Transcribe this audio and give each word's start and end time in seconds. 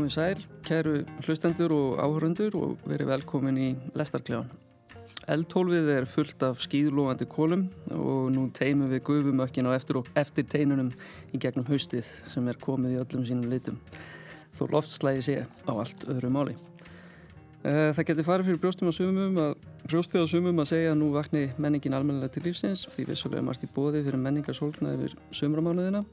Komið 0.00 0.14
sæl, 0.14 0.38
kæru 0.64 0.92
hlustendur 1.26 1.72
og 1.76 1.98
áhörundur 2.00 2.54
og 2.56 2.84
verið 2.88 3.10
velkomin 3.10 3.56
í 3.60 3.66
Lestarkljáðan. 3.92 4.46
Eldhólfið 5.28 5.90
er 5.92 6.06
fullt 6.08 6.44
af 6.46 6.62
skýðlófandi 6.64 7.26
kólum 7.28 7.66
og 7.92 8.30
nú 8.32 8.46
teimum 8.56 8.88
við 8.88 9.02
gufumökkin 9.04 9.68
á 9.68 9.76
eftir, 9.76 9.98
eftir 10.16 10.46
teinunum 10.48 10.88
í 11.36 11.42
gegnum 11.42 11.68
haustið 11.68 12.08
sem 12.32 12.48
er 12.48 12.56
komið 12.64 12.96
í 12.96 13.00
öllum 13.02 13.28
sínum 13.28 13.52
litum. 13.52 13.76
Þó 14.56 14.64
loftslægi 14.72 15.26
sé 15.28 15.38
á 15.68 15.72
allt 15.74 16.08
öðru 16.08 16.32
máli. 16.32 16.56
Eh, 17.60 17.92
það 17.92 18.04
getur 18.14 18.30
farið 18.32 18.48
fyrir 18.48 18.64
brjóstum 18.64 18.88
á 18.88 18.94
sumum 18.96 19.40
að, 19.44 19.54
brjóstið 19.84 20.24
á 20.24 20.32
sumum 20.32 20.64
að 20.64 20.70
segja 20.72 20.94
að 20.94 21.00
nú 21.02 21.12
vakni 21.12 21.50
menningin 21.60 21.98
almennilega 22.00 22.38
til 22.38 22.46
lífsins 22.48 22.88
því 22.88 23.10
vissulega 23.12 23.44
margt 23.44 23.68
í 23.68 23.74
bóði 23.74 24.00
fyrir 24.08 24.24
menningarsólkna 24.24 24.96
yfir 24.96 25.20
sumramánuðina. 25.28 26.06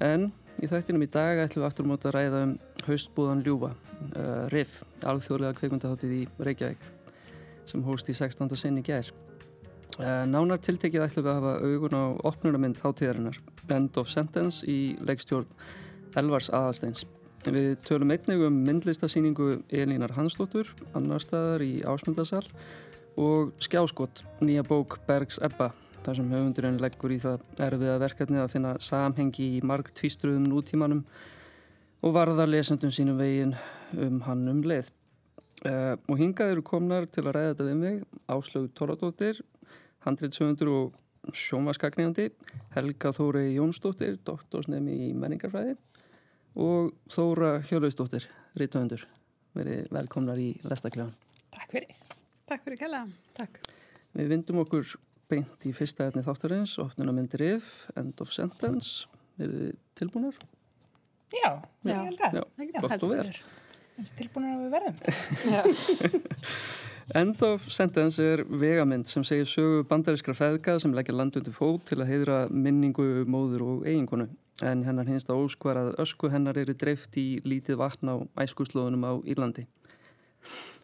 En 0.00 0.30
í 0.62 0.70
þættinum 0.70 1.04
í 1.04 1.12
dag 1.12 1.44
ætlum 1.44 1.66
við 1.66 1.68
aftur 1.68 1.92
móta 1.92 2.08
að 2.08 2.16
ræða 2.16 2.46
um 2.48 2.62
haustbúðan 2.88 3.42
Ljúfa, 3.44 3.72
uh, 4.14 4.44
RIF, 4.52 4.82
alþjóðlega 5.06 5.58
kveikmyndaháttið 5.58 6.14
í 6.16 6.22
Reykjavík 6.38 6.86
sem 7.68 7.84
hóst 7.86 8.10
í 8.12 8.16
16. 8.16 8.50
sinni 8.60 8.84
gær. 8.84 9.10
Uh, 9.94 10.24
nánar 10.26 10.60
tiltekið 10.64 11.04
ætlum 11.06 11.26
við 11.26 11.32
að 11.32 11.40
hafa 11.40 11.52
augun 11.64 11.96
á 11.96 12.04
opnunarmynd 12.30 12.80
hátíðarinnar, 12.82 13.38
End 13.72 13.96
of 14.00 14.10
Sentence 14.12 14.66
í 14.68 14.96
leikstjórn 15.00 15.48
Elvars 16.18 16.50
Aðalsteins. 16.52 17.04
Við 17.44 17.74
tölum 17.84 18.12
einnig 18.14 18.40
um 18.46 18.56
myndlistasýningu 18.64 19.58
Elínar 19.68 20.14
Hansdóttur, 20.16 20.70
annar 20.96 21.20
staðar 21.20 21.64
í 21.64 21.82
Ásmundarsal 21.84 22.44
og 23.20 23.52
Skjáskott, 23.62 24.24
nýja 24.40 24.64
bók 24.64 24.96
Bergs 25.06 25.36
Ebba, 25.44 25.70
þar 26.04 26.18
sem 26.18 26.32
höfundurinn 26.32 26.80
leggur 26.80 27.12
í 27.12 27.20
það 27.20 27.44
erfiða 27.66 28.00
verkefni 28.00 28.40
að 28.40 28.52
finna 28.56 28.74
samhengi 28.80 29.50
í 29.58 29.62
marg 29.66 29.92
tvístruðum 29.96 30.48
nútímanum 30.48 31.04
og 32.04 32.12
varða 32.12 32.44
lesandum 32.44 32.92
sínum 32.92 33.16
veginn 33.16 33.54
um 33.96 34.20
hann 34.26 34.44
um 34.50 34.60
leið. 34.66 34.90
Uh, 35.64 35.94
og 36.10 36.18
hingað 36.20 36.52
eru 36.52 36.64
komnar 36.66 37.06
til 37.08 37.22
að 37.24 37.36
ræða 37.38 37.52
þetta 37.54 37.66
við 37.70 37.78
mig 37.80 38.00
Áslögu 38.28 38.68
Tóradóttir, 38.76 39.38
handreitsöfundur 40.04 40.70
og 40.74 41.32
sjómaskakniðandi, 41.32 42.26
Helga 42.74 43.14
Þóri 43.16 43.46
Jónsdóttir, 43.54 44.18
doktorsnemi 44.28 44.98
í 45.06 45.10
menningarfræði 45.16 45.78
og 46.60 46.92
Þóra 47.08 47.54
Hjálfsdóttir, 47.70 48.26
rítuðundur. 48.60 49.06
Verið 49.56 49.88
velkomnar 49.94 50.42
í 50.42 50.50
Lestaklegan. 50.68 51.14
Takk 51.54 51.72
fyrir. 51.72 51.94
Takk 52.50 52.66
fyrir 52.66 52.82
kella. 52.82 53.04
Takk. 53.38 53.62
Við 54.18 54.28
vindum 54.34 54.60
okkur 54.66 54.98
beint 55.32 55.64
í 55.64 55.72
fyrsta 55.72 56.10
efni 56.10 56.26
þáttarins, 56.26 56.76
opnuna 56.82 57.14
myndir 57.16 57.46
if, 57.54 57.86
end 57.96 58.20
of 58.20 58.34
sentence. 58.34 59.08
Er 59.40 59.48
þið 59.48 59.72
tilbúinar? 59.96 60.36
Já, 61.34 61.50
já, 61.82 61.92
ég 61.92 62.00
held 62.08 62.24
að. 62.24 62.40
Já, 62.40 62.80
gott 62.80 63.04
og 63.04 63.12
vel. 63.12 63.28
Tilbúinir 64.18 64.56
að 64.56 64.64
við 64.64 64.70
verðum. 64.74 66.24
End 67.20 67.42
of 67.44 67.66
Sentence 67.68 68.22
er 68.22 68.42
vegamind 68.48 69.10
sem 69.10 69.24
segir 69.28 69.46
sögu 69.46 69.82
bandarískra 69.90 70.32
feðga 70.34 70.78
sem 70.80 70.94
leggja 70.96 71.14
landundi 71.14 71.52
fót 71.52 71.84
til 71.90 72.00
að 72.00 72.08
heidra 72.08 72.38
minningu 72.48 73.26
móður 73.28 73.66
og 73.66 73.84
eigingunu. 73.84 74.30
En 74.64 74.84
hennar 74.86 75.08
hinsta 75.10 75.36
óskvar 75.36 75.78
að 75.82 75.94
ösku 76.00 76.30
hennar 76.32 76.56
eru 76.58 76.74
dreift 76.78 77.18
í 77.20 77.42
lítið 77.44 77.78
vatn 77.82 78.08
á 78.08 78.16
æskuslóðunum 78.46 79.04
á 79.04 79.12
Írlandi. 79.28 79.66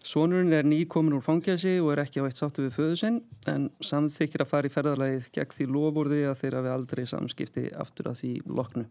Sónurinn 0.05 0.53
er 0.56 0.65
nýkomin 0.69 1.16
úr 1.16 1.25
fangjasi 1.25 1.78
og 1.81 1.93
er 1.94 2.05
ekki 2.05 2.21
á 2.21 2.28
eitt 2.28 2.41
sáttu 2.41 2.65
við 2.66 2.77
föðu 2.77 2.97
sinn 3.00 3.19
en 3.49 3.69
samþykir 3.84 4.44
að 4.44 4.53
fara 4.53 4.69
í 4.69 4.72
ferðarlægið 4.72 5.28
gegn 5.37 5.56
því 5.56 5.66
lofurði 5.75 6.22
að 6.28 6.41
þeirra 6.41 6.65
við 6.65 6.75
aldrei 6.77 7.05
samskipti 7.09 7.66
aftur 7.81 8.10
að 8.12 8.22
því 8.22 8.33
loknu. 8.60 8.87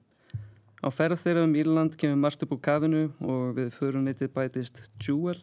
Á 0.79 0.87
ferð 0.95 1.19
þeirra 1.19 1.43
um 1.43 1.55
Írland 1.59 1.97
kemur 1.99 2.21
margt 2.23 2.43
upp 2.45 2.53
úr 2.55 2.61
kafinu 2.63 3.09
og 3.19 3.57
við 3.57 3.73
förunitið 3.75 4.31
bætist 4.31 4.85
Jewel, 5.03 5.35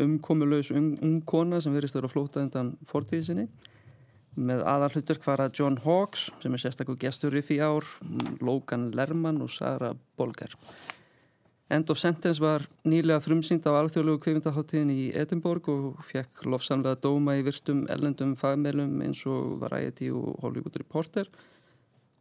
umkomulegs 0.00 0.70
ung, 0.72 0.94
ung 1.04 1.20
kona 1.28 1.60
sem 1.60 1.74
verist 1.76 1.98
að 1.98 2.02
vera 2.02 2.12
flóta 2.14 2.40
undan 2.40 2.72
fortíði 2.88 3.26
sinni. 3.26 3.46
Með 4.32 4.64
aðal 4.64 4.94
hlutverk 4.94 5.26
fara 5.26 5.50
John 5.52 5.76
Hawkes 5.84 6.30
sem 6.40 6.56
er 6.56 6.64
sérstaklega 6.64 7.04
gestur 7.04 7.36
í 7.36 7.60
ár, 7.60 7.84
Logan 8.40 8.88
Lerman 8.96 9.42
og 9.44 9.52
Sara 9.52 9.92
Bolger. 10.16 10.56
End 11.72 11.88
of 11.92 12.00
Sentence 12.00 12.40
var 12.40 12.64
nýlega 12.88 13.20
frumsýnd 13.20 13.68
á 13.68 13.76
alþjóðlegu 13.76 14.20
kveifindarháttíðin 14.24 14.92
í 14.92 15.12
Edinborg 15.16 15.68
og 15.72 16.00
fekk 16.04 16.46
lofsamlega 16.48 17.00
dóma 17.00 17.36
í 17.36 17.44
virtum 17.44 17.84
ellendum 17.92 18.32
fagmeilum 18.36 19.00
eins 19.04 19.24
og 19.28 19.58
Variety 19.60 20.08
og 20.12 20.40
Hollywood 20.40 20.80
Reporter 20.80 21.28
og 21.28 21.48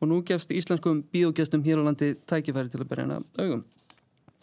og 0.01 0.09
nú 0.09 0.21
gefst 0.25 0.51
íslenskum 0.53 1.03
bíógestum 1.13 1.63
hér 1.65 1.81
á 1.81 1.83
landi 1.85 2.15
tækifæri 2.25 2.73
til 2.73 2.81
að 2.81 2.89
berjana 2.89 3.19
augum. 3.37 3.63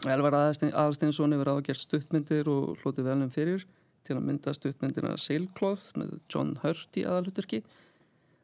Elvar 0.07 0.37
Aðalsteinsson 0.39 1.35
hefur 1.35 1.51
ágjert 1.57 1.83
stuttmyndir 1.83 2.47
og 2.53 2.79
hlotið 2.85 3.11
velnum 3.11 3.35
fyrir 3.35 3.65
til 4.07 4.15
að 4.15 4.29
mynda 4.29 4.55
stuttmyndina 4.55 5.17
Sailcloth 5.19 5.91
með 5.99 6.21
John 6.31 6.55
Hurt 6.63 6.95
í 6.97 7.03
aðalhuturki 7.03 7.65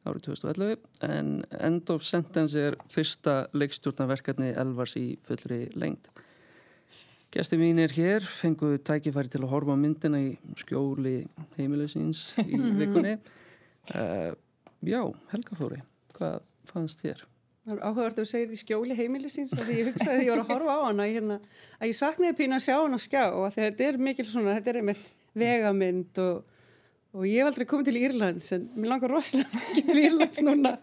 árið 0.04 0.26
2011 0.26 1.06
en 1.06 1.30
End 1.62 1.90
of 1.94 2.04
Sentence 2.04 2.58
er 2.58 2.76
fyrsta 2.90 3.44
leikstjórnarverkarni 3.56 4.50
Elvars 4.58 4.96
í 5.00 5.14
fullri 5.24 5.68
lengt. 5.78 6.10
Gesti 7.34 7.58
mínir 7.58 7.94
hér 7.96 8.26
fenguðu 8.26 8.78
tækifæri 8.86 9.30
til 9.32 9.42
að 9.42 9.52
horfa 9.54 9.78
myndina 9.78 10.20
í 10.22 10.34
skjóli 10.60 11.20
heimilisins 11.56 12.28
í 12.44 12.58
vikunni. 12.80 13.16
Uh, 13.94 14.34
já, 14.86 15.00
Helga 15.32 15.58
Þóri, 15.58 15.80
hvað 16.18 16.42
fannst 16.68 17.02
þér? 17.04 17.24
Það 17.64 17.74
er 17.74 17.84
áhugavert 17.88 18.18
að 18.18 18.24
þú 18.24 18.28
segir 18.28 18.48
því 18.50 18.56
skjóli 18.60 18.94
heimilisins 18.98 19.52
að 19.56 19.70
ég 19.72 19.86
hugsaði 19.88 20.16
að 20.18 20.24
ég 20.24 20.32
voru 20.34 20.42
að 20.44 20.50
horfa 20.52 20.72
á 20.76 20.80
hana 20.84 21.04
hérna, 21.08 21.36
að 21.78 21.88
ég 21.88 21.96
saknaði 21.96 22.36
pína 22.40 22.58
að 22.58 22.66
sjá 22.66 22.74
hana 22.76 22.98
skjá 23.00 23.22
og 23.30 23.44
að 23.46 23.54
þetta 23.56 23.86
er 23.86 24.00
mikil 24.04 24.26
svona, 24.28 24.56
þetta 24.58 24.72
er 24.72 24.78
einmitt 24.82 25.06
vegamynd 25.40 26.20
og, 26.20 26.42
og 27.16 27.24
ég 27.28 27.40
hef 27.40 27.50
aldrei 27.50 27.68
komið 27.70 27.88
til 27.88 28.02
Írlands 28.02 28.50
en 28.56 28.66
mér 28.76 28.92
langar 28.92 29.14
rosalega 29.14 29.62
ekki 29.64 29.84
til 29.88 30.02
Írlands 30.02 30.44
núna 30.44 30.74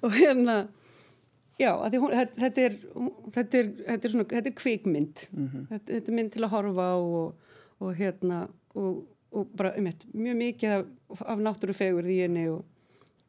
og 0.00 0.16
hérna 0.16 0.56
já, 1.60 1.74
hún, 1.76 2.16
þetta, 2.16 2.64
er, 2.64 2.76
þetta, 3.36 3.60
er, 3.60 3.70
þetta 3.84 4.08
er 4.08 4.14
svona, 4.14 4.28
þetta 4.32 4.50
er 4.50 4.58
kvikmynd 4.62 5.24
mm 5.28 5.46
-hmm. 5.46 5.68
þetta, 5.74 5.86
þetta 5.92 6.12
er 6.12 6.18
mynd 6.22 6.34
til 6.34 6.44
að 6.44 6.52
horfa 6.54 6.88
á 6.88 6.96
og, 6.96 7.54
og 7.84 7.94
hérna 8.00 8.40
og, 8.74 9.04
og 9.36 9.56
bara 9.56 9.74
einmitt 9.76 10.06
mjög 10.14 10.36
mikið 10.36 10.76
af, 10.78 10.84
af 11.20 11.38
náttúrufegur 11.38 12.06
því 12.08 12.20
henni 12.24 12.48
og 12.48 12.64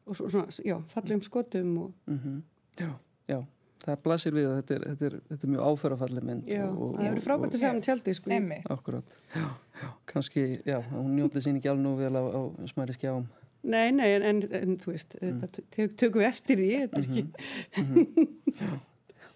og 0.06 0.16
svona, 0.16 0.46
já, 0.64 0.76
fallegum 0.88 1.22
skotum 1.22 1.78
og... 1.78 1.92
mm 2.06 2.18
-hmm. 2.18 2.40
Já, 2.80 2.92
já. 3.28 3.44
Það 3.82 4.02
blasir 4.02 4.34
við 4.36 4.46
að 4.46 4.56
þetta 4.56 4.74
er, 4.74 4.82
þetta 4.88 5.06
er, 5.06 5.14
þetta 5.28 5.46
er 5.46 5.50
mjög 5.52 5.62
áferðafalleg 5.66 6.24
mynd 6.24 6.50
Já, 6.50 6.66
og, 6.70 6.90
það 6.96 7.08
eru 7.08 7.22
frábært 7.24 7.56
að 7.56 7.62
segja 7.62 7.74
um 7.74 7.80
tjaldi 7.82 8.14
sko. 8.14 8.30
Akkurát, 8.70 9.16
já, 9.34 9.46
já, 9.82 9.88
kannski 10.06 10.44
já, 10.66 10.78
hún 10.92 11.16
njótið 11.16 11.46
sín 11.46 11.58
ekki 11.58 11.70
alveg 11.72 11.82
nú 11.82 11.96
vel 11.98 12.14
á, 12.14 12.22
á 12.22 12.40
smæri 12.70 12.94
skjáum. 12.94 13.26
Nei, 13.62 13.90
nei, 13.94 14.08
en, 14.14 14.22
en, 14.22 14.42
en 14.58 14.78
þú 14.78 14.94
veist 14.94 15.16
mm. 15.18 15.42
þetta 15.42 15.88
tökum 15.98 16.22
við 16.22 16.28
eftir 16.28 16.62
því 16.62 16.70
þetta 16.78 16.98
er 16.98 17.04
ekki 17.08 17.22
mm 17.24 18.06
-hmm. 18.54 18.80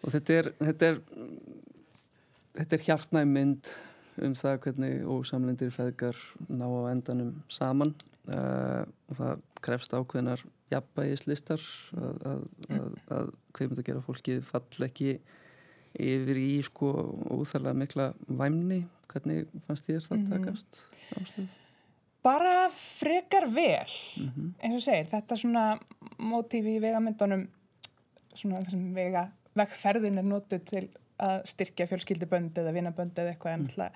og 0.02 0.14
þetta 0.14 0.38
er 0.38 0.52
þetta 0.60 0.86
er, 0.86 1.00
þetta 2.54 2.76
er 2.76 2.86
hjartnæg 2.88 3.26
mynd 3.26 3.72
um 4.22 4.34
það 4.34 4.60
hvernig 4.64 5.06
ósamlendir 5.06 5.70
feðgar 5.70 6.16
ná 6.48 6.66
á 6.66 6.90
endanum 6.90 7.42
saman. 7.48 7.94
Uh, 8.26 8.82
og 9.06 9.18
það 9.20 9.42
krefst 9.62 9.92
ákveðnar 9.94 10.40
jafnbæðislistar 10.72 11.62
að, 11.96 12.22
að, 12.30 12.40
að, 12.74 12.86
að 13.14 13.28
myndi 13.60 13.82
að 13.82 13.88
gera 13.90 14.04
fólki 14.04 14.38
fall 14.44 14.86
ekki 14.86 15.12
yfir 15.96 16.40
í 16.40 16.50
sko 16.66 16.90
óþarlega 17.32 17.78
mikla 17.78 18.08
væmni 18.26 18.82
hvernig 19.10 19.46
fannst 19.68 19.86
þér 19.86 20.02
það 20.04 20.18
mhm. 20.18 20.26
takast 20.34 20.80
mm. 21.14 21.48
bara 22.26 22.54
frekar 22.74 23.48
vel 23.48 23.86
mm 23.86 24.28
-hmm. 24.28 24.52
eins 24.60 24.76
og 24.80 24.84
segir 24.88 25.10
þetta 25.12 25.40
svona 25.40 25.64
mótífi 26.18 26.76
í 26.76 26.82
vegamyndunum 26.82 27.46
svona 28.34 28.62
þessum 28.64 28.92
vega 28.94 29.28
vegferðin 29.56 30.18
er 30.18 30.26
nótu 30.26 30.58
til 30.58 30.88
að 31.16 31.46
styrkja 31.48 31.86
fjölskyldibönd 31.88 32.58
eða 32.58 32.74
vinabönd 32.76 33.18
eða 33.18 33.32
eitthvað 33.32 33.52
en 33.52 33.60
mm. 33.60 33.90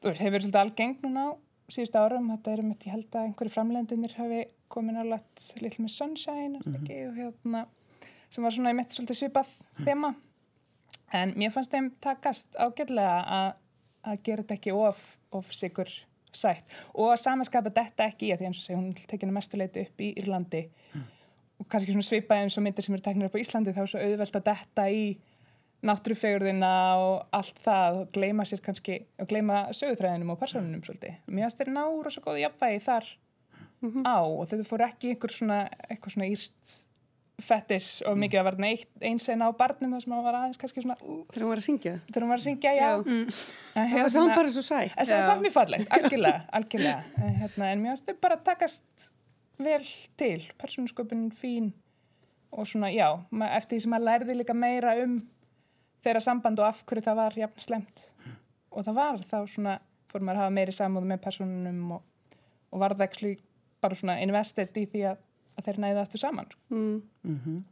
þú 0.00 0.08
veist, 0.08 0.22
hefur 0.22 0.32
verið 0.32 0.46
svolítið 0.46 0.60
algeng 0.62 0.96
núna 1.02 1.26
á 1.28 1.30
síðust 1.74 1.96
árum, 1.96 2.30
þetta 2.32 2.52
er 2.52 2.62
um 2.62 2.72
þetta 2.72 2.88
ég 2.88 2.96
held 2.96 3.14
að 3.14 3.28
einhverju 3.28 3.54
framlendunir 3.54 4.16
hafi 4.18 4.40
komin 4.70 5.00
á 5.00 5.04
lett 5.04 5.46
Little 5.60 5.84
Miss 5.84 5.98
Sunshine 5.98 6.58
mm 6.58 6.74
-hmm. 6.74 7.08
og 7.08 7.16
hérna 7.16 7.66
sem 8.30 8.44
var 8.44 8.54
svona 8.54 8.70
í 8.70 8.76
mitt 8.78 8.94
svolítið 8.94 9.18
svipað 9.18 9.48
mm. 9.78 9.84
þema 9.84 10.14
en 11.12 11.34
mér 11.36 11.50
fannst 11.54 11.74
þeim 11.74 11.90
takast 12.00 12.56
ágjörlega 12.56 13.54
að 14.06 14.22
gera 14.22 14.42
þetta 14.42 14.54
ekki 14.54 14.72
of, 14.72 15.00
of 15.32 15.50
sigur 15.52 15.90
sætt 16.32 16.70
og 16.94 17.10
að 17.10 17.22
samanskapa 17.24 17.72
þetta 17.74 18.06
ekki 18.12 18.32
að 18.32 18.38
því 18.38 18.46
eins 18.46 18.60
og 18.60 18.66
segi 18.66 18.78
hún 18.78 18.94
tekina 18.94 19.34
mestuleitu 19.34 19.82
upp 19.82 20.00
í 20.00 20.12
Írlandi 20.22 20.62
mm. 20.94 21.08
og 21.58 21.68
kannski 21.68 21.92
svona 21.92 22.06
svipað 22.06 22.44
eins 22.44 22.58
og 22.58 22.66
myndir 22.66 22.86
sem 22.86 22.94
eru 22.94 23.02
teknir 23.02 23.30
upp 23.30 23.34
á 23.34 23.42
Íslandi 23.42 23.74
þá 23.74 23.82
er 23.82 23.92
svo 23.92 24.04
auðvelt 24.04 24.38
að 24.38 24.48
detta 24.52 24.86
í 24.90 25.04
náttúrufegurðina 25.86 26.72
og 27.00 27.28
allt 27.36 27.62
það 27.64 27.98
og 28.02 28.12
gleima 28.12 28.44
sér 28.48 28.60
kannski 28.64 28.98
og 29.20 29.30
gleima 29.30 29.62
sögutræðinum 29.76 30.34
og 30.34 30.38
personunum 30.42 30.82
svolítið. 30.84 31.16
Mér 31.26 31.46
finnst 31.48 31.62
þeir 31.62 31.72
ná 31.72 31.82
rosa 32.04 32.20
góði 32.24 32.44
jafnvægi 32.44 32.82
þar 32.84 33.08
mm 33.80 33.90
-hmm. 33.90 34.04
á 34.04 34.18
og 34.20 34.46
þau 34.50 34.64
fór 34.64 34.86
ekki 34.88 35.14
einhver 35.14 35.32
svona, 35.32 35.60
eitthvað 35.88 36.12
svona 36.12 36.28
írst 36.28 36.86
fettis 37.40 38.02
og 38.06 38.18
mikið 38.20 38.40
að 38.40 38.46
verða 38.48 38.70
eins 39.08 39.28
einn 39.28 39.42
á 39.42 39.48
barnum 39.56 39.94
þar 39.94 40.02
sem 40.04 40.12
hann 40.12 40.24
var 40.24 40.34
aðeins 40.34 40.60
kannski 40.60 40.82
svona 40.82 40.96
ú, 41.00 41.24
Þegar 41.32 41.42
hún 41.42 41.48
var 41.48 41.60
að 41.60 41.66
syngja. 41.68 41.94
þegar 42.06 42.22
hún 42.22 42.28
var 42.28 42.38
að 42.38 42.46
syngja, 42.48 42.72
já. 42.72 42.80
Já. 42.80 42.94
En 43.00 43.26
Það 43.74 43.88
hérna- 43.88 44.02
var 44.02 44.10
saman 44.10 44.36
bara 44.36 44.48
svo 44.48 44.62
sætt. 44.62 44.92
Það 44.96 45.14
var 45.16 45.22
samt 45.22 45.42
mjög 45.42 45.52
fallegt, 45.52 45.88
algjörlega, 45.90 46.40
algjörlega. 46.56 47.02
En, 47.16 47.34
hérna, 47.40 47.72
en 47.72 47.82
mér 47.82 47.90
finnst 47.90 48.06
þau 48.06 48.20
bara 48.20 48.36
takast 48.36 49.12
vel 49.58 49.84
til, 50.16 50.40
persónusköpunin 50.60 51.32
fín 51.32 51.72
og 52.52 52.66
svona, 52.66 52.90
já, 52.90 53.08
eftir 53.56 53.76
því 53.76 53.80
sem 53.80 53.90
maður 53.90 54.08
lærði 54.10 54.34
líka 54.34 54.54
meira 54.54 54.94
um 55.04 55.20
þeirra 56.04 56.22
samband 56.24 56.60
og 56.62 56.70
af 56.70 56.82
hverju 56.88 57.06
það 57.06 57.20
var 57.20 57.38
jafn 57.38 57.64
slemt. 57.64 58.06
Og 58.70 58.86
það 58.86 58.98
var 59.00 59.24
þá 59.26 59.36
svona, 59.50 59.76
fór 60.10 60.24
maður 60.24 60.38
að 60.38 60.44
hafa 60.44 60.56
meiri 60.56 60.74
samúð 60.74 61.08
með 61.10 61.22
persónunum 61.26 61.94
og, 61.96 62.36
og 62.70 62.82
var 62.82 62.94
það 62.96 63.06
ekki 63.08 63.34
bara 63.80 63.98
svona 63.98 64.18
invested 64.22 64.76
í 64.76 64.86
því 64.90 65.04
að, 65.10 65.22
að 65.56 65.68
þeir 65.68 65.80
næðu 65.84 66.02
aftur 66.02 66.22
saman. 66.22 66.50
sko. 66.50 66.80
Mm. 66.80 67.62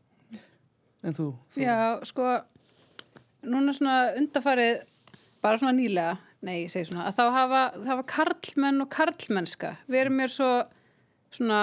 En 1.06 1.14
þú? 1.14 1.28
þú 1.54 1.62
Já, 1.62 1.76
sko, 2.10 2.30
núna 3.46 3.74
svona 3.76 3.98
undarfarið, 4.18 4.80
bara 5.44 5.60
svona 5.60 5.76
nýlega, 5.76 6.16
nei, 6.46 6.64
ég 6.64 6.72
segi 6.72 6.90
svona, 6.90 7.06
að 7.10 7.18
þá 7.20 7.36
hafa, 7.36 7.60
það 7.76 7.92
hafa 7.92 8.06
karlmenn 8.14 8.84
og 8.84 8.90
karlmennska. 8.94 9.74
Við 9.86 10.02
erum 10.02 10.18
mér 10.18 10.32
svo, 10.34 10.50
svona, 11.34 11.60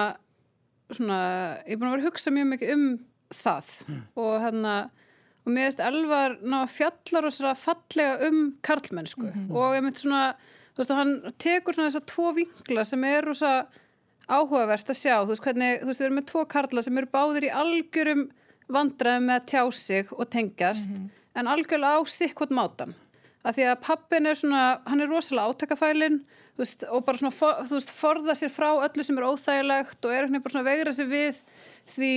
svona, 0.88 1.18
ég 1.66 1.76
er 1.76 1.80
búin 1.80 1.90
að 1.90 1.96
vera 1.98 2.06
að 2.06 2.08
hugsa 2.10 2.32
mjög 2.34 2.48
mikið 2.54 2.74
um 2.76 2.86
það 3.34 3.72
og 4.22 4.32
hérna, 4.44 4.76
og 5.46 5.54
mér 5.54 5.68
veist 5.68 5.80
Elvar 5.86 6.36
ná 6.42 6.64
fjallar 6.66 7.28
og 7.28 7.34
svona 7.34 7.54
fallega 7.54 8.28
um 8.28 8.56
karlmennsku. 8.66 9.28
Og 9.54 9.76
ég 9.76 9.84
myndi 9.84 10.02
svona, 10.02 10.34
þú 10.74 10.82
veist, 10.82 10.90
og 10.90 10.98
hann 10.98 11.12
tekur 11.38 11.76
svona 11.76 11.90
þessa 11.92 12.06
tvo 12.10 12.32
vinkla 12.34 12.84
sem 12.84 13.04
er 13.06 13.28
rosa 13.30 13.52
áhugavert 14.26 14.90
að 14.90 14.98
sjá, 14.98 15.20
þú 15.22 15.30
veist, 15.30 15.44
hvernig, 15.46 15.80
þú 15.82 15.90
veist, 15.92 16.00
við 16.02 16.08
erum 16.08 16.18
með 16.18 16.28
tvo 16.32 16.44
karla 16.50 16.82
sem 16.82 16.98
eru 16.98 17.10
báðir 17.12 17.46
í 17.46 17.52
algjörum 17.54 18.24
vandræðum 18.74 19.28
með 19.28 19.36
að 19.38 19.46
tjá 19.52 19.62
sig 19.78 20.10
og 20.16 20.30
tengjast, 20.34 20.96
en 21.38 21.50
algjörlega 21.52 22.02
á 22.02 22.10
sikkvot 22.10 22.50
mátan. 22.50 22.96
Að 23.46 23.60
því 23.60 23.68
að 23.70 23.84
pappin 23.86 24.26
er 24.26 24.34
svona, 24.34 24.64
hann 24.90 25.04
er 25.04 25.12
rosalega 25.12 25.54
átakafælinn, 25.54 26.18
þú 26.56 26.64
veist, 26.64 26.82
og 26.90 27.04
bara 27.06 27.22
svona, 27.22 27.36
for, 27.36 27.62
þú 27.68 27.78
veist, 27.78 27.94
forða 27.94 28.34
sér 28.34 28.50
frá 28.50 28.72
öllu 28.74 29.06
sem 29.06 29.20
er 29.20 29.28
óþægilegt 29.30 30.02
og 30.02 30.10
er 30.16 30.26
veginn 30.26 30.42
bara 30.42 30.56
svona 30.56 30.66
vegra 30.66 30.96
sér 30.96 31.06
við 31.12 31.40
því, 31.86 32.12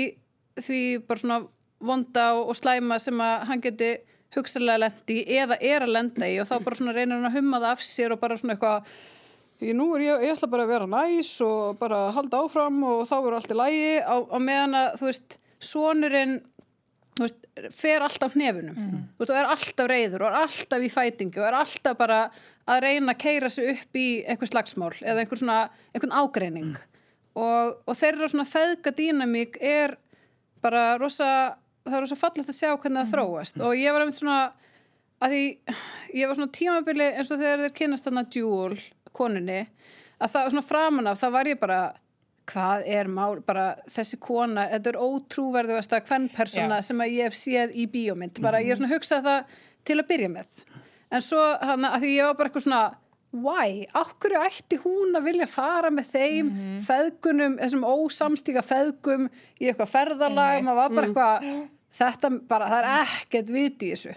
því 0.58 0.82
bara 1.06 1.22
svona 1.22 1.40
vonda 1.80 2.34
og, 2.38 2.50
og 2.52 2.58
slæma 2.60 3.00
sem 3.02 3.22
að 3.24 3.46
hann 3.50 3.64
geti 3.64 3.94
hugsalega 4.36 4.84
lendi 4.86 5.24
eða 5.40 5.58
er 5.62 5.86
að 5.86 5.96
lenda 5.96 6.28
í 6.30 6.36
og 6.42 6.50
þá 6.50 6.60
bara 6.66 6.78
svona 6.78 6.94
reynir 6.94 7.18
hann 7.18 7.30
að 7.32 7.40
humma 7.40 7.62
það 7.64 7.72
af 7.72 7.86
sér 7.86 8.14
og 8.14 8.22
bara 8.22 8.38
svona 8.38 8.58
eitthvað 8.58 8.92
Ég, 9.60 9.74
nú 9.76 9.90
er 9.98 10.06
ég, 10.06 10.22
ég 10.24 10.38
ætla 10.38 10.48
bara 10.48 10.64
að 10.64 10.70
vera 10.72 10.86
næs 10.88 11.34
og 11.44 11.80
bara 11.82 12.06
halda 12.16 12.46
áfram 12.46 12.78
og 12.88 13.02
þá 13.10 13.16
verður 13.18 13.36
allt 13.42 13.52
í 13.52 13.58
lægi 13.60 13.90
á, 14.08 14.16
á 14.16 14.38
meðan 14.40 14.78
að, 14.80 14.86
þú 15.02 15.08
veist, 15.10 15.36
sonurinn, 15.60 16.38
þú 17.18 17.26
veist, 17.26 17.50
fer 17.76 18.06
alltaf 18.06 18.38
hnefunum, 18.38 18.78
þú 19.18 19.20
veist, 19.20 19.34
og 19.34 19.40
er 19.42 19.52
alltaf 19.52 19.90
reyður 19.92 20.24
og 20.24 20.30
er 20.30 20.38
alltaf 20.46 20.86
í 20.88 20.92
fætingu 20.94 21.42
og 21.42 21.50
er 21.50 21.58
alltaf 21.60 22.00
bara 22.00 22.22
að 22.70 22.80
reyna 22.86 23.18
að 23.18 23.20
keira 23.26 23.50
sig 23.52 23.74
upp 23.74 24.00
í 24.00 24.08
einhver 24.30 24.52
slagsmál 24.54 24.94
eða 25.02 25.26
einhver 25.26 25.42
svona, 25.42 25.60
einhvern 25.92 26.16
ágreining. 26.16 26.80
Og, 27.36 27.76
og 27.84 28.00
þeirra 28.00 28.32
svona 28.32 28.48
feðga 28.48 28.96
dýnamík 28.96 29.60
er 29.60 29.98
bara 30.64 30.94
rosa, 31.02 31.58
það 31.86 31.98
er 31.98 32.04
rosa 32.06 32.20
fallegt 32.20 32.52
að 32.52 32.58
sjá 32.58 32.70
hvernig 32.74 33.02
það 33.02 33.14
þróast. 33.14 33.62
Og 33.66 33.78
ég 33.78 33.96
var 33.96 34.06
einmitt 34.06 34.20
svona 34.20 34.40
að 35.20 35.34
því 35.34 35.44
ég 36.20 36.30
var 36.30 36.38
svona 36.38 36.56
tímabili 36.56 37.10
eins 37.14 37.32
og 37.32 37.42
þegar 37.42 37.66
þeir 37.66 37.76
kynast 37.80 38.08
þarna 38.08 38.26
djúul 38.32 38.78
konunni 39.16 39.60
að 40.20 40.32
það 40.36 40.54
svona 40.54 40.68
framan 40.68 41.10
af 41.12 41.20
það 41.22 41.36
var 41.36 41.50
ég 41.50 41.60
bara 41.60 41.80
hvað 42.50 42.88
er 42.90 43.10
mál, 43.14 43.42
bara 43.46 43.66
þessi 43.90 44.18
kona 44.22 44.66
þetta 44.72 44.94
er 44.94 45.02
ótrúverðugasta 45.04 46.00
hvern 46.08 46.30
persóna 46.34 46.80
Já. 46.80 46.88
sem 46.88 47.04
að 47.04 47.14
ég 47.14 47.30
hef 47.30 47.38
séð 47.38 47.76
í 47.78 47.86
bíómynd. 47.92 48.42
Bara 48.42 48.62
ég 48.64 48.74
er 48.74 48.80
svona 48.80 48.90
að 48.90 48.96
hugsa 48.98 49.20
það 49.26 49.60
til 49.86 50.00
að 50.00 50.08
byrja 50.10 50.32
með. 50.34 50.64
En 51.14 51.26
svo 51.26 51.44
hann 51.62 51.86
að 51.86 52.04
því 52.04 52.16
ég 52.16 52.30
var 52.30 52.40
bara 52.40 52.50
eitthvað 52.50 52.66
svona 52.66 52.82
why, 53.32 53.84
okkur 53.94 54.34
ætti 54.42 54.80
hún 54.82 55.14
að 55.20 55.28
vilja 55.30 55.48
fara 55.52 55.92
með 55.94 56.08
þeim 56.16 56.48
feðgunum, 56.86 57.58
þessum 57.62 57.84
ósamstíka 57.86 58.64
feðgum 58.66 59.28
í 59.62 59.68
eitthvað 59.70 59.92
ferðalag, 59.94 60.64
maður 60.66 60.80
var 60.82 60.96
bara 60.96 61.08
eitthvað 61.10 61.68
þetta 62.00 62.30
bara, 62.50 62.70
það 62.70 62.80
er 62.80 62.90
ekkert 63.04 63.52
viti 63.54 63.90
í 63.90 63.94
þessu. 63.94 64.16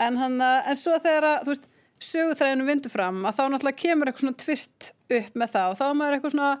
En, 0.00 0.16
hann, 0.20 0.36
en 0.42 0.76
svo 0.80 0.98
þegar 1.00 1.28
að, 1.30 1.38
þú 1.46 1.54
veist, 1.54 1.66
sögutræðinu 2.02 2.64
vindur 2.66 2.90
fram 2.90 3.20
að 3.28 3.36
þá 3.38 3.42
náttúrulega 3.52 3.78
kemur 3.78 4.08
eitthvað 4.10 4.24
svona 4.26 4.40
tvist 4.42 4.92
upp 5.16 5.34
með 5.38 5.52
það 5.52 5.72
og 5.72 5.76
þá 5.78 5.84
er 5.88 5.98
maður 6.00 6.16
eitthvað 6.16 6.32
svona 6.34 6.52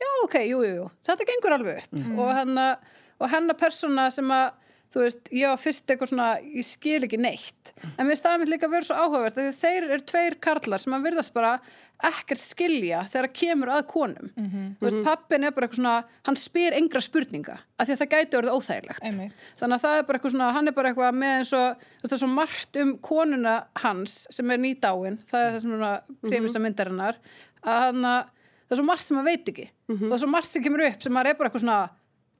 já, 0.00 0.08
ok, 0.24 0.36
jú, 0.46 0.60
jú, 0.64 0.74
jú, 0.80 0.86
þetta 1.08 1.26
gengur 1.30 1.56
alveg 1.56 1.82
upp. 1.82 1.98
Og, 2.16 2.30
hennar, 2.36 2.78
og 3.20 3.30
hennar 3.32 3.58
persóna 3.60 4.06
sem 4.14 4.30
að, 4.32 4.46
þú 4.94 5.02
veist, 5.02 5.32
ég 5.34 5.50
var 5.50 5.58
fyrst 5.60 5.90
eitthvað 5.90 6.12
svona, 6.12 6.28
ég 6.42 6.66
skil 6.66 7.00
ekki 7.06 7.18
neitt. 7.20 7.72
En 7.98 8.06
við 8.08 8.20
staðum 8.20 8.46
líka 8.50 8.68
að 8.68 8.76
vera 8.76 8.88
svo 8.88 8.96
áhugavert 9.02 9.38
af 9.38 9.48
því 9.48 9.56
þeir 9.60 9.88
eru 9.90 10.06
tveir 10.12 10.38
karlar 10.46 10.82
sem 10.82 10.94
að 10.96 11.08
virðast 11.10 11.34
bara 11.36 11.56
ekkert 12.04 12.42
skilja 12.44 12.98
þegar 13.08 13.26
að 13.30 13.36
kemur 13.40 13.70
að 13.72 13.86
konum. 13.88 14.26
Þú 14.36 14.84
veist, 14.84 14.98
pappin 15.06 15.44
er 15.48 15.54
bara 15.56 15.64
eitthvað 15.64 15.80
svona 15.80 15.94
hann 16.28 16.36
spyr 16.36 16.76
engra 16.76 17.00
spurninga 17.00 17.54
af 17.80 17.86
því 17.88 17.94
að 17.94 18.00
það 18.02 18.10
gæti 18.14 18.36
orðið 18.40 18.56
óþægilegt. 18.58 19.02
Einmitt. 19.08 19.32
þannig 19.56 19.76
að 19.78 19.84
það 19.86 19.96
er 19.96 20.04
bara 20.10 20.18
eitthvað 20.18 20.34
svona, 20.34 20.50
hann 20.52 20.68
er 20.68 20.76
bara 20.76 20.90
eitthvað 20.92 21.16
með 21.22 21.34
eins 21.38 21.52
og, 21.56 21.84
það 22.04 22.12
er 22.12 22.22
svo 22.22 22.28
margt 22.34 22.76
um 22.82 22.92
konuna 23.00 23.54
hans 23.80 24.16
sem 24.30 24.50
er 24.52 24.60
nýdáin 24.60 25.18
það 25.30 25.40
er 25.46 25.52
það 25.54 25.60
sem 25.64 25.70
svona 25.72 25.92
prímisa 26.26 26.60
myndarinnar 26.60 27.16
að 27.64 27.80
hann 27.86 28.04
að, 28.12 28.28
það 28.68 28.76
er 28.76 28.80
svo 28.82 28.88
margt 28.92 29.06
sem 29.08 29.16
maður 29.16 29.30
veit 29.32 29.48
ekki. 29.54 29.68
Og 29.88 30.04
það 30.04 30.16
er 30.18 30.24
svo 30.26 30.32
margt 30.36 30.52
sem 30.52 30.62
kemur 30.68 30.84
upp 30.90 31.02
sem 31.02 31.16
maður 31.16 31.30
er 31.32 31.38
bara 31.40 31.48
eitthvað 31.48 31.64
svona, 31.64 31.80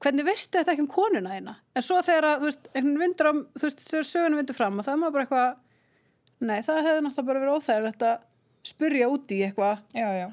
hvernig 0.03 0.25
veistu 0.27 0.59
þetta 0.59 0.73
ekki 0.75 0.83
um 0.85 0.89
konuna 0.93 1.33
þína? 1.35 1.55
En 1.77 1.85
svo 1.85 1.99
þegar 2.05 2.27
að, 2.31 2.39
þú 2.43 2.49
veist, 2.51 2.69
einhvern 2.73 3.01
vindur 3.01 3.29
á 3.29 3.33
þú 3.57 3.63
veist, 3.67 3.83
þegar 3.89 4.07
sögunum 4.11 4.41
vindur 4.41 4.57
fram 4.57 4.77
og 4.81 4.85
það 4.87 4.93
er 4.93 5.01
maður 5.03 5.15
bara 5.17 5.25
eitthvað 5.27 6.47
nei, 6.47 6.57
það 6.67 6.81
hefði 6.85 7.03
náttúrulega 7.07 7.27
bara 7.31 7.43
verið 7.43 7.57
óþægilegt 7.57 8.07
að 8.11 8.17
spurja 8.67 9.07
út 9.09 9.31
í 9.31 9.37
eitthvað. 9.47 9.77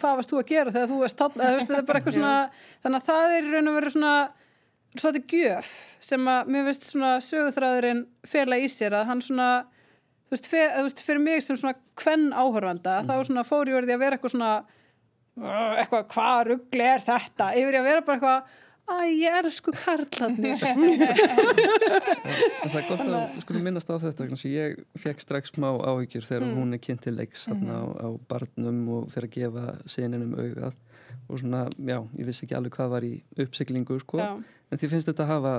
Hvað 0.02 0.16
varst 0.18 0.32
þú 0.32 0.38
að 0.40 0.48
gera 0.50 0.72
þegar 0.74 0.88
þú 0.90 0.96
veist, 1.04 1.20
þetta 1.20 1.76
er 1.78 1.86
bara 1.86 2.00
eitthvað 2.00 2.16
svona 2.18 2.34
þannig 2.82 2.98
að 2.98 3.06
það 3.08 3.34
er 3.38 3.48
raun 3.54 3.70
og 3.70 3.76
verið 3.78 3.94
svona 3.94 4.14
svolítið 4.94 5.34
gjöf 5.34 5.70
sem 6.08 6.28
að 6.30 6.50
mér 6.54 6.66
veist 6.68 6.84
svona 6.88 7.12
söguþræðurinn 7.28 8.02
fela 8.30 8.58
í 8.62 8.66
sér 8.70 8.94
að 8.98 9.06
hann 9.10 9.22
svona 9.24 9.48
þú 10.28 10.34
veist, 10.34 10.48
fe, 10.50 10.60
þú 10.76 10.84
veist 10.88 11.02
fyrir 11.06 11.22
mig 11.24 11.42
sem 11.46 11.58
svona 11.60 11.74
kvenn 11.98 12.28
áhörfanda 12.34 12.98
þá 13.06 13.14
svona 13.26 13.46
fór 13.46 13.70
ég 13.70 13.78
verið 13.80 13.94
að 13.96 14.02
vera 14.04 14.18
eitthvað 14.18 14.34
svona 14.34 14.52
"Uh, 15.34 15.72
eitthvað 15.82 16.04
er 18.84 18.84
að 18.84 18.92
eitthvað 18.92 18.92
Æ, 18.92 19.16
ég 19.16 19.32
elsku 19.40 19.72
karlarnir. 19.72 20.60
En 22.64 22.70
það 22.70 22.80
er 22.80 22.88
gott 22.88 23.00
að 23.04 23.14
við 23.34 23.42
skulum 23.44 23.62
minnast 23.64 23.88
á 23.88 23.96
þetta 23.96 24.24
vegna 24.24 24.36
þess 24.36 24.48
að 24.48 24.54
ég 24.54 24.74
fekk 25.00 25.20
strax 25.24 25.52
smá 25.52 25.68
áhyggjur 25.72 26.26
þegar 26.28 26.44
hún 26.58 26.76
er 26.76 26.80
kynnt 26.84 27.02
til 27.04 27.14
leiks 27.16 27.46
þarna 27.48 27.74
á, 27.80 27.82
á 28.04 28.08
barnum 28.28 28.78
og 28.96 29.02
fyrir 29.14 29.28
að 29.30 29.36
gefa 29.38 29.64
sininum 29.88 30.34
augað. 30.36 30.76
Og 31.28 31.40
svona, 31.40 31.62
já, 31.80 31.98
ég 32.18 32.26
vissi 32.28 32.44
ekki 32.44 32.56
alveg 32.58 32.74
hvað 32.76 32.90
var 32.92 33.02
í 33.06 33.14
uppsiglingu, 33.40 33.96
sko, 34.02 34.18
Já. 34.20 34.32
en 34.68 34.78
því 34.80 34.86
finnst 34.92 35.08
þetta 35.08 35.24
að 35.24 35.32
hafa 35.32 35.54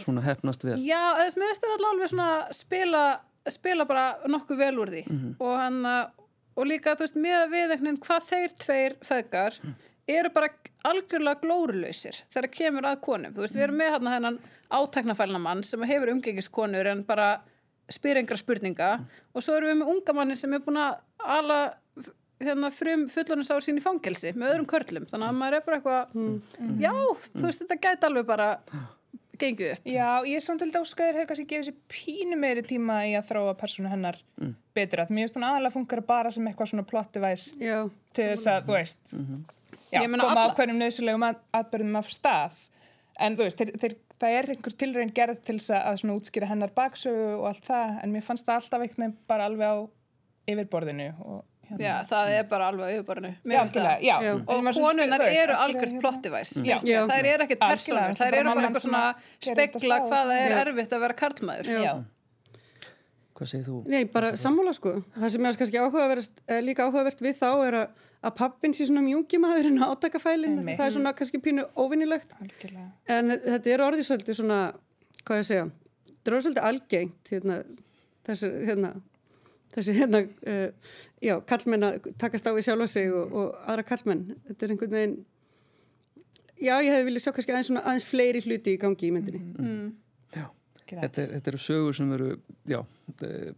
svona 0.00 0.22
hefnast 0.24 0.64
vel. 0.64 0.78
Já, 0.80 1.02
þess 1.20 1.36
mér 1.36 1.50
finnst 1.52 1.64
þetta 1.66 1.88
alveg 1.90 2.08
svona 2.14 2.30
spila, 2.56 3.02
spila 3.52 3.84
bara 3.90 4.06
nokkuð 4.32 4.62
vel 4.62 4.76
úr 4.80 4.92
því. 4.94 5.02
Og 5.36 5.52
hann 5.60 5.78
og 5.84 6.64
líka 6.68 6.96
þú 6.96 7.04
veist 7.06 7.20
með 7.20 7.42
við 7.52 7.66
einhvern 7.66 7.84
veginn 7.90 8.00
hvað 8.06 8.22
þeir 8.30 8.50
tveir 8.64 8.96
feðgar 9.04 9.60
eru 10.10 10.32
bara 10.34 10.50
algjörlega 10.88 11.40
glórulausir 11.44 12.18
þegar 12.32 12.48
það 12.48 12.56
kemur 12.56 12.88
að 12.88 13.00
konum. 13.06 13.34
Þú 13.34 13.44
veist, 13.44 13.56
við 13.56 13.66
erum 13.68 13.78
með 13.80 13.94
hann 13.96 14.10
þennan 14.10 14.38
áteknafælna 14.72 15.40
mann 15.42 15.62
sem 15.66 15.84
hefur 15.86 16.14
umgengiskonur 16.14 16.90
en 16.92 17.04
bara 17.06 17.28
spyr 17.92 18.22
engra 18.22 18.38
spurninga 18.40 18.90
og 19.34 19.44
svo 19.44 19.58
erum 19.58 19.72
við 19.72 19.80
með 19.82 19.92
unga 19.94 20.16
manni 20.16 20.38
sem 20.38 20.54
er 20.56 20.64
búin 20.64 20.80
að 20.80 20.98
ala 21.22 21.60
hérna, 22.42 22.72
frum 22.74 23.04
fullunasár 23.12 23.62
sín 23.64 23.78
í 23.78 23.84
fangelsi 23.84 24.32
með 24.34 24.54
öðrum 24.56 24.70
körlum. 24.70 25.06
Þannig 25.10 25.28
að 25.28 25.38
maður 25.38 25.58
er 25.58 25.68
bara 25.68 25.78
eitthvað, 25.78 26.18
já, 26.82 26.92
þú 27.36 27.46
veist, 27.46 27.62
þetta 27.62 27.78
gæti 27.86 28.08
alveg 28.08 28.26
bara 28.26 28.48
gengið 29.42 29.72
upp. 29.74 29.86
Já, 29.88 30.08
ég 30.28 30.38
er 30.38 30.44
samt 30.44 30.62
held 30.64 30.76
óskaður 30.82 31.18
hefur 31.20 31.30
kannski 31.30 31.46
gefið 31.50 31.68
sér 31.68 31.78
pínu 31.90 32.38
meiri 32.38 32.62
tíma 32.66 32.98
í 33.08 33.14
að 33.18 33.30
þróa 33.30 33.54
persónu 33.58 33.90
hennar 33.90 34.18
betur 34.76 35.02
að 35.02 35.14
mér 35.14 35.26
finnst 35.26 35.38
hún 35.38 35.46
aðalega 35.48 35.74
funkar 35.74 36.02
bara 36.06 36.30
sem 36.34 36.46
eitthvað 36.48 36.72
svona 36.72 36.86
plot 36.88 37.10
device 37.16 37.56
Já, 37.60 37.78
til 38.14 38.28
þess 38.32 38.50
að, 38.52 38.68
þú 38.68 38.76
veist 38.76 39.14
já, 39.14 39.18
Ég 39.18 39.61
meina 40.08 40.24
koma 40.24 40.32
alla- 40.40 40.54
ákveðnum 40.54 40.78
nöðsulegum 40.82 41.26
að, 41.28 41.36
atbyrðum 41.60 41.96
af 42.00 42.08
stað 42.08 42.52
en 43.20 43.36
þú 43.36 43.44
veist, 43.44 43.58
þeir, 43.58 43.72
þeir, 43.82 43.94
það 44.22 44.36
er 44.38 44.50
einhver 44.54 44.76
tilraun 44.82 45.12
gerð 45.14 45.40
til 45.44 45.56
þess 45.58 45.70
að, 45.70 45.82
að 45.90 45.96
svona 46.02 46.16
útskýra 46.20 46.46
hennar 46.48 46.70
baksögu 46.74 47.26
og 47.38 47.46
allt 47.50 47.64
það, 47.68 47.96
en 48.02 48.12
mér 48.12 48.22
fannst 48.22 48.46
það 48.46 48.54
alltaf 48.60 48.80
veginn 48.86 49.16
bara 49.28 49.44
alveg 49.50 49.68
á 49.68 49.76
yfirborðinu 50.52 51.08
og 51.22 51.44
hérna 51.68 51.82
Já, 51.84 51.92
það 52.08 52.32
er 52.38 52.48
bara 52.50 52.68
alveg 52.72 52.88
á 52.88 52.92
Já, 53.44 53.60
já. 54.02 54.16
Já. 54.26 54.32
En 54.32 54.40
Og 54.46 54.64
veist, 54.66 54.80
eru 55.42 55.52
af 55.52 55.58
hverju 55.58 55.66
algjört 55.66 55.86
hérna- 55.88 56.00
plottdevice. 56.00 56.64
Já. 56.66 56.76
Já. 56.82 56.98
Það 57.06 57.18
er 57.18 57.28
ekkert 57.46 57.62
það 57.62 58.26
er 58.26 58.38
eru 58.40 58.48
bara 58.54 58.66
eitthvað 58.66 58.86
svona 58.86 59.04
spekla 59.40 60.00
hvað 60.02 60.26
það 60.26 60.34
er 60.40 60.50
Já. 60.50 60.58
erfitt 60.66 60.92
að 60.96 61.00
vera 61.06 61.18
karlmaður. 61.22 61.72
Já. 63.42 63.48
Já. 63.48 63.48
Hvað 63.48 63.50
segir 63.50 63.66
þú? 63.66 63.76
Nei, 63.90 64.04
bara 64.06 64.32
sammála 64.38 64.72
sko. 64.76 64.94
Það 65.16 65.34
sem 65.34 65.46
er 65.48 65.56
kannski 65.58 65.80
áhugavert, 65.82 66.42
eh, 66.46 66.60
líka 66.62 66.86
áhugavert 66.86 67.22
við 67.24 67.38
þá 67.40 67.48
er 67.66 67.76
að, 67.80 68.02
að 68.22 68.34
pappin 68.38 68.74
sé 68.76 68.86
svona 68.86 69.02
mjúkimaðurinn 69.02 69.82
á 69.82 69.90
átakafælinn. 69.90 70.60
Það 70.76 70.84
er 70.86 70.94
svona 70.94 71.12
kannski 71.18 71.40
pínu 71.42 71.64
óvinnilegt. 71.74 72.36
algjörlega 72.38 72.86
En 73.10 73.34
þetta 73.34 73.72
er 73.74 73.84
orðið 73.88 74.06
svolítið 74.06 74.38
svona 74.38 74.60
hvað 75.26 75.42
ég 75.42 75.48
segja, 75.48 75.66
það 76.22 76.36
er 76.36 76.44
svolítið 76.46 76.68
algengt 76.70 77.32
hérna, 77.34 77.58
þessi 78.28 78.52
hérna, 78.68 78.92
þessi 79.74 79.98
hérna, 79.98 80.22
uh, 80.46 80.94
já, 81.22 81.34
kallmenn 81.50 81.88
að 81.88 82.08
takast 82.22 82.46
á 82.46 82.54
við 82.54 82.66
sjálfa 82.68 82.88
sig 82.94 83.10
og, 83.10 83.36
og 83.42 83.60
aðra 83.66 83.86
kallmenn. 83.90 84.24
Þetta 84.48 84.66
er 84.66 84.74
einhvern 84.74 84.96
veginn, 84.98 85.18
já, 86.58 86.74
ég 86.78 86.90
hefði 86.94 87.06
viljað 87.10 87.26
sjá 87.26 87.34
kannski 87.36 87.54
aðeins, 87.56 87.70
svona, 87.72 87.84
aðeins 87.86 88.08
fleiri 88.08 88.42
hluti 88.46 88.76
í 88.76 88.82
gangi 88.82 89.08
í 89.08 89.14
myndinni. 89.14 89.42
Mm. 89.58 89.86
Já, 90.32 90.46
Gera. 90.46 90.50
Þetta, 90.88 91.22
er- 91.22 91.30
þetta 91.36 91.48
eru 91.52 91.58
sögur 91.58 91.94
sem 91.96 92.12
eru, 92.16 92.30
já, 92.68 92.80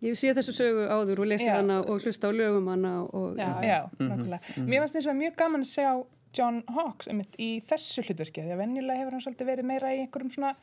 Ég 0.03 0.17
sé 0.19 0.33
þessu 0.35 0.53
sögu 0.57 0.85
áður 0.91 1.21
og 1.25 1.27
lesi 1.31 1.47
Já. 1.47 1.57
hana 1.61 1.81
og 1.83 2.03
hlusta 2.03 2.29
á 2.29 2.33
lögum 2.35 2.69
hana 2.69 2.93
og, 3.05 3.37
Já, 3.39 3.51
já. 3.63 3.79
nákvæmlega. 3.99 4.41
Mér 4.67 4.81
fannst 4.85 4.97
eins 4.99 5.07
og 5.07 5.17
mjög 5.17 5.37
gaman 5.37 5.61
að 5.65 5.71
sjá 5.73 5.91
John 6.35 6.63
Hawkes 6.75 7.09
einmitt, 7.09 7.37
í 7.39 7.63
þessu 7.63 8.03
hlutverki 8.03 8.43
því 8.43 8.53
að 8.57 8.59
venjulega 8.65 8.99
hefur 9.01 9.13
hann 9.15 9.23
svolítið 9.23 9.47
verið 9.53 9.65
meira 9.71 9.93
í 9.95 10.01
einhverjum 10.03 10.33
svona 10.35 10.55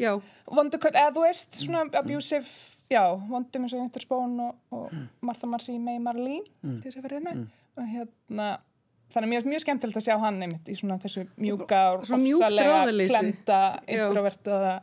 já, 0.00 0.12
vonduköld, 0.46 0.94
eða 0.94 1.14
þú 1.16 1.22
veist, 1.24 1.54
svona 1.64 1.86
abusive, 1.96 2.46
já, 2.92 3.04
vondum 3.28 3.64
eins 3.64 3.72
og 3.76 3.80
Winter 3.80 4.00
Spoon 4.04 4.34
og, 4.40 4.54
og 4.72 4.92
Martha 5.22 5.46
Marcy 5.48 5.78
May 5.78 5.98
Marlene 5.98 6.44
til 6.60 6.82
þess 6.90 7.00
að 7.00 7.06
verið 7.08 7.24
með. 7.30 7.46
Og 7.80 7.88
hérna 7.88 8.50
þannig 9.10 9.26
að 9.26 9.30
mér 9.32 9.40
finnst 9.40 9.50
mjög 9.50 9.62
skemmtilegt 9.64 9.96
að 9.98 10.04
sjá 10.06 10.16
hann 10.22 10.42
einmitt 10.44 10.68
í 10.70 10.76
svona 10.78 10.98
þessu 11.02 11.24
mjúka 11.40 11.80
og 11.96 12.04
ofsalega 12.04 12.84
Já. 12.92 14.04
introvertaða 14.06 14.74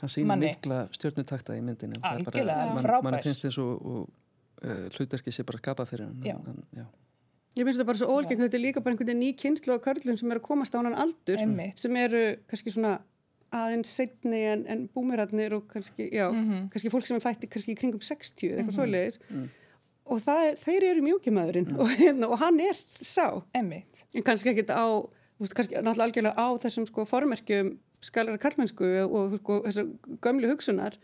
það 0.00 0.12
sýnir 0.14 0.26
Manni. 0.32 0.46
mikla 0.54 0.78
stjórnutakta 0.96 1.56
í 1.58 1.62
myndinni. 1.62 2.00
Það 2.00 2.18
er 2.20 2.24
bara- 2.24 2.40
Algjörlega, 2.40 2.74
mann- 2.74 2.84
frábær. 2.84 3.02
manni 3.10 3.22
finnst 3.22 3.44
þess 3.44 3.58
og, 3.58 3.86
og 3.86 4.08
uh, 4.64 4.88
hlutverki 4.96 5.30
sé 5.32 5.44
bara 5.44 5.58
skapa 5.62 5.84
fyrir 5.86 6.06
hann. 6.08 6.22
Já. 6.24 6.36
hann 6.46 6.64
já. 6.76 6.86
Ég 7.58 7.64
finnst 7.66 7.80
þetta 7.80 7.86
bara 7.90 7.98
svo 7.98 8.08
ólgengt, 8.14 8.40
þetta 8.44 8.56
er 8.56 8.62
líka 8.62 8.80
bara 8.80 8.94
einhvern 8.94 9.08
veginn 9.10 9.22
ný 9.24 9.30
kynslu 9.36 9.74
á 9.74 9.78
körlum 9.82 10.16
sem 10.18 10.30
eru 10.30 10.40
að 10.40 10.46
komast 10.46 10.74
á 10.74 10.78
hann 10.82 10.94
aldur 10.94 11.36
Einmitt. 11.42 11.78
sem 11.78 11.96
eru 11.96 12.36
kannski 12.48 12.70
svona 12.70 13.00
aðeins 13.50 13.90
setni 13.90 14.44
en, 14.46 14.60
en 14.70 14.84
búmirarnir 14.94 15.52
og 15.56 15.64
kannski, 15.72 16.06
já, 16.14 16.28
Mhm. 16.30 16.68
kannski 16.70 16.88
fólk 16.92 17.06
sem 17.06 17.16
er 17.16 17.24
fætti 17.24 17.48
kannski 17.50 17.74
í 17.74 17.78
kringum 17.80 17.98
60 18.00 18.46
eða 18.52 18.62
eitthvað 18.62 18.76
svoleiðis 18.78 19.18
og 20.06 20.20
það 20.22 20.44
er, 20.46 20.54
þeir 20.62 20.84
eru 20.92 21.02
mjúkimæðurinn 21.08 21.72
og, 21.78 21.88
hérna, 21.98 22.28
og 22.30 22.38
hann 22.38 22.60
er 22.60 22.78
sá 23.02 23.42
emmitt. 23.54 24.04
en 24.14 24.22
kannski 24.22 24.50
ekkit 24.54 24.70
á, 24.70 24.86
þú 24.86 25.42
veist, 25.42 25.54
kannski 25.58 25.74
náttúrulega 25.82 26.06
algjörlega 26.06 26.38
á 26.38 26.46
þessum 26.62 26.86
sko 26.86 27.04
formerkjum 27.04 27.78
skalara 28.04 28.40
kallmennsku 28.40 28.86
og 29.04 29.36
sko, 29.40 29.60
þessar 29.66 29.90
gömlu 30.24 30.50
hugsunar 30.52 30.96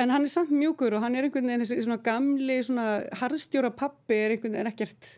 en 0.00 0.12
hann 0.14 0.24
er 0.24 0.32
samt 0.32 0.52
mjúkur 0.54 0.96
og 0.96 1.04
hann 1.04 1.16
er 1.16 1.26
einhvern 1.26 1.48
veginn 1.50 1.64
þessi 1.64 1.84
svona 1.84 2.00
gamli, 2.04 2.60
svona 2.64 2.86
harðstjóra 3.20 3.72
pappi 3.76 4.16
er 4.16 4.36
einhvern 4.36 4.56
veginn 4.56 4.72
ekkert 4.72 5.16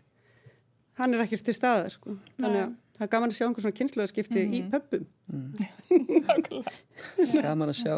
hann 0.99 1.15
er 1.15 1.25
ekkert 1.25 1.45
til 1.47 1.55
staðar 1.55 1.95
sko. 1.95 2.17
þannig 2.39 2.65
að 2.65 2.73
það 2.95 3.05
er 3.05 3.11
gaman 3.11 3.31
að 3.31 3.37
sjá 3.37 3.45
einhver 3.47 3.65
svona 3.65 3.79
kynnslöðaskipti 3.79 4.45
í 4.45 4.63
pöppum 4.71 5.07
gaman 7.45 7.71
að 7.71 7.79
sjá 7.81 7.95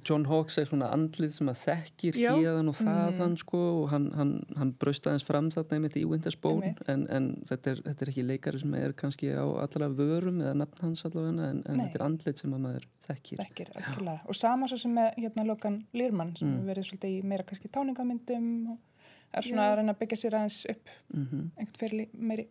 John 0.00 0.24
Hawkes 0.28 0.56
er 0.60 0.68
svona 0.68 0.88
andlið 0.94 1.34
sem 1.36 1.50
að 1.52 1.58
þekkir 1.62 2.18
Já. 2.20 2.30
hérðan 2.32 2.70
og 2.72 2.76
þaðan 2.78 3.34
sko 3.40 3.60
og 3.82 3.90
hann, 3.92 4.06
hann, 4.16 4.32
hann 4.56 4.72
braust 4.80 5.06
aðeins 5.08 5.26
fram 5.28 5.50
þarna 5.52 5.78
einmitt 5.78 5.96
í 6.00 6.04
Wintersbone 6.08 6.70
Einmitt. 6.70 6.82
en, 6.92 7.04
en 7.12 7.26
þetta, 7.50 7.74
er, 7.74 7.82
þetta 7.88 8.06
er 8.06 8.12
ekki 8.12 8.24
leikari 8.26 8.62
sem 8.62 8.76
er 8.78 8.94
kannski 8.98 9.32
á 9.36 9.44
allavega 9.44 9.92
vörum 9.98 10.40
eða 10.40 10.54
nafn 10.62 10.86
hans 10.86 11.04
allavega 11.08 11.50
en, 11.50 11.60
en 11.66 11.82
þetta 11.84 12.00
er 12.00 12.06
andlið 12.06 12.40
sem 12.42 12.56
að 12.56 12.64
maður 12.66 12.88
þekkir 13.08 13.42
Þekkir, 13.42 13.72
algjörlega. 13.80 14.16
Og 14.28 14.38
sama 14.38 14.70
svo 14.70 14.78
sem 14.80 14.96
með 14.96 15.10
hérna 15.18 15.46
Logan 15.48 15.82
Lýrmann 15.96 16.32
sem 16.38 16.54
hefur 16.54 16.70
verið 16.72 16.88
svolítið 16.88 17.18
í 17.18 17.20
meira 17.32 17.46
kannski 17.48 17.72
táningamyndum 17.72 18.48
og 18.76 19.10
er 19.32 19.46
svona 19.48 19.68
að 19.70 19.76
reyna 19.80 19.96
að 19.96 20.00
byggja 20.04 20.20
sér 20.22 20.38
aðeins 20.38 20.62
upp 20.72 20.96
mm 21.12 21.44
einhvern 21.58 21.78
fyrir 21.82 22.16
meiri, 22.30 22.48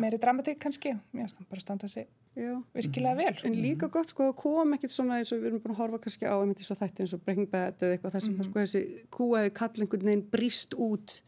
meiri 0.00 0.20
dramatík 0.20 0.60
kannski. 0.60 0.94
Mér 1.12 1.24
finnst 1.24 1.40
hann 1.40 1.50
bara 1.50 1.64
standa 1.64 1.88
sig 1.88 2.08
Já. 2.34 2.54
virkilega 2.74 3.14
vel. 3.20 3.34
Sko. 3.38 3.46
en 3.46 3.58
líka 3.62 3.88
gott 3.94 4.10
sko 4.10 4.24
það 4.30 4.36
kom 4.40 4.72
ekkit 4.74 4.90
svona 4.94 5.20
eins 5.20 5.30
og 5.34 5.38
við 5.42 5.52
erum 5.52 5.60
búin 5.62 5.74
að 5.76 5.82
horfa 5.84 6.00
kannski 6.06 6.26
á 6.26 6.34
einmitt 6.34 6.62
í 6.64 6.66
svo 6.66 6.74
þætti 6.80 7.04
eins 7.04 7.12
og 7.14 7.20
Breaking 7.22 7.50
Bad 7.52 7.84
eða 7.84 7.94
eitthvað 7.94 8.16
þar 8.16 8.24
sem 8.24 8.40
sko 8.48 8.64
þessi 8.64 8.82
kúaði 9.14 9.52
kall 9.60 9.76
einhvern 9.84 10.08
veginn 10.08 10.24
brýst 10.32 10.74
út 10.74 11.20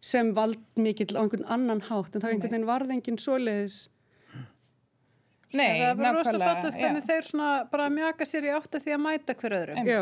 sem 0.00 0.32
valdmikill 0.36 1.12
á 1.12 1.20
einhvern 1.24 1.44
annan 1.58 1.84
hátt 1.90 2.16
en 2.16 2.24
það 2.24 2.32
einhvern 2.32 2.54
veginn 2.56 2.70
varð 2.70 2.94
enginn 2.96 3.20
svoleiðis 3.20 3.82
Nei, 5.54 5.78
það 5.78 5.90
er 5.90 5.98
bara 6.00 6.14
rosa 6.16 6.32
nákvæmlega, 6.32 6.54
fallegt 6.56 6.80
hvernig 6.80 7.04
já. 7.04 7.06
þeir 7.10 7.28
svona 7.28 7.50
bara 7.70 7.90
mjaka 7.92 8.26
sér 8.26 8.48
í 8.48 8.56
átt 8.56 8.74
að 8.74 8.82
því 8.86 8.94
að 8.96 9.04
mæta 9.04 9.36
hver 9.38 9.54
öðrum. 9.60 9.86
Já, 9.86 10.00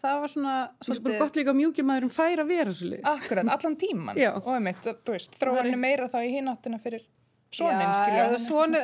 Það 0.00 0.20
var 0.22 0.32
svona 0.32 0.52
það 0.80 0.94
er 0.94 1.00
bara 1.04 1.20
gott 1.20 1.36
líka 1.36 1.52
að 1.52 1.58
mjúkimæðurinn 1.58 2.12
fær 2.14 2.40
að 2.40 2.50
vera 2.50 2.72
svoleiðis 2.72 3.08
Akkurat, 3.10 3.50
allan 3.54 3.74
tíman. 3.80 4.20
Og 4.40 4.48
einmitt, 4.56 4.86
þú 5.04 5.14
veist, 5.14 5.36
þróanir 5.36 5.76
meira 5.80 6.08
þá 6.08 6.18
í 6.24 6.30
hináttina 6.38 6.80
fyrir 6.80 7.04
sonin, 7.50 7.80
Já, 7.82 7.94
skilja. 7.98 8.26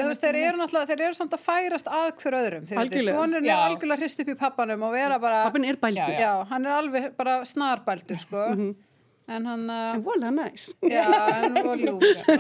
veist, 0.08 0.23
þeir 0.25 0.38
eru 0.40 0.58
náttúrulega, 0.61 0.88
þeir 0.90 1.02
eru 1.06 1.14
samt 1.18 1.35
að 1.37 1.42
færast 1.44 1.87
að 1.87 2.08
hver 2.23 2.37
öðrum. 2.40 2.64
Svonurinn 2.66 3.46
er 3.46 3.62
algjörlega 3.62 4.00
hrist 4.02 4.23
upp 4.25 4.32
í 4.32 4.37
pappanum 4.40 4.82
og 4.88 4.94
vera 4.96 5.18
bara, 5.23 5.44
Pappin 5.46 5.68
er 5.68 5.78
bældur, 5.82 6.16
Já, 6.18 6.32
hann 6.50 6.66
er 6.66 6.75
alveg 6.80 7.06
bara 7.18 7.38
snarbældur, 7.46 8.18
sko. 8.25 8.46
En 9.26 9.46
hann, 9.50 9.64
uh, 9.70 9.94
en 9.96 10.02
vola 10.06 10.30
næs 10.30 10.68
já, 10.87 11.04
var 11.66 11.80
ljúf. 11.82 12.04
sko. 12.23 12.37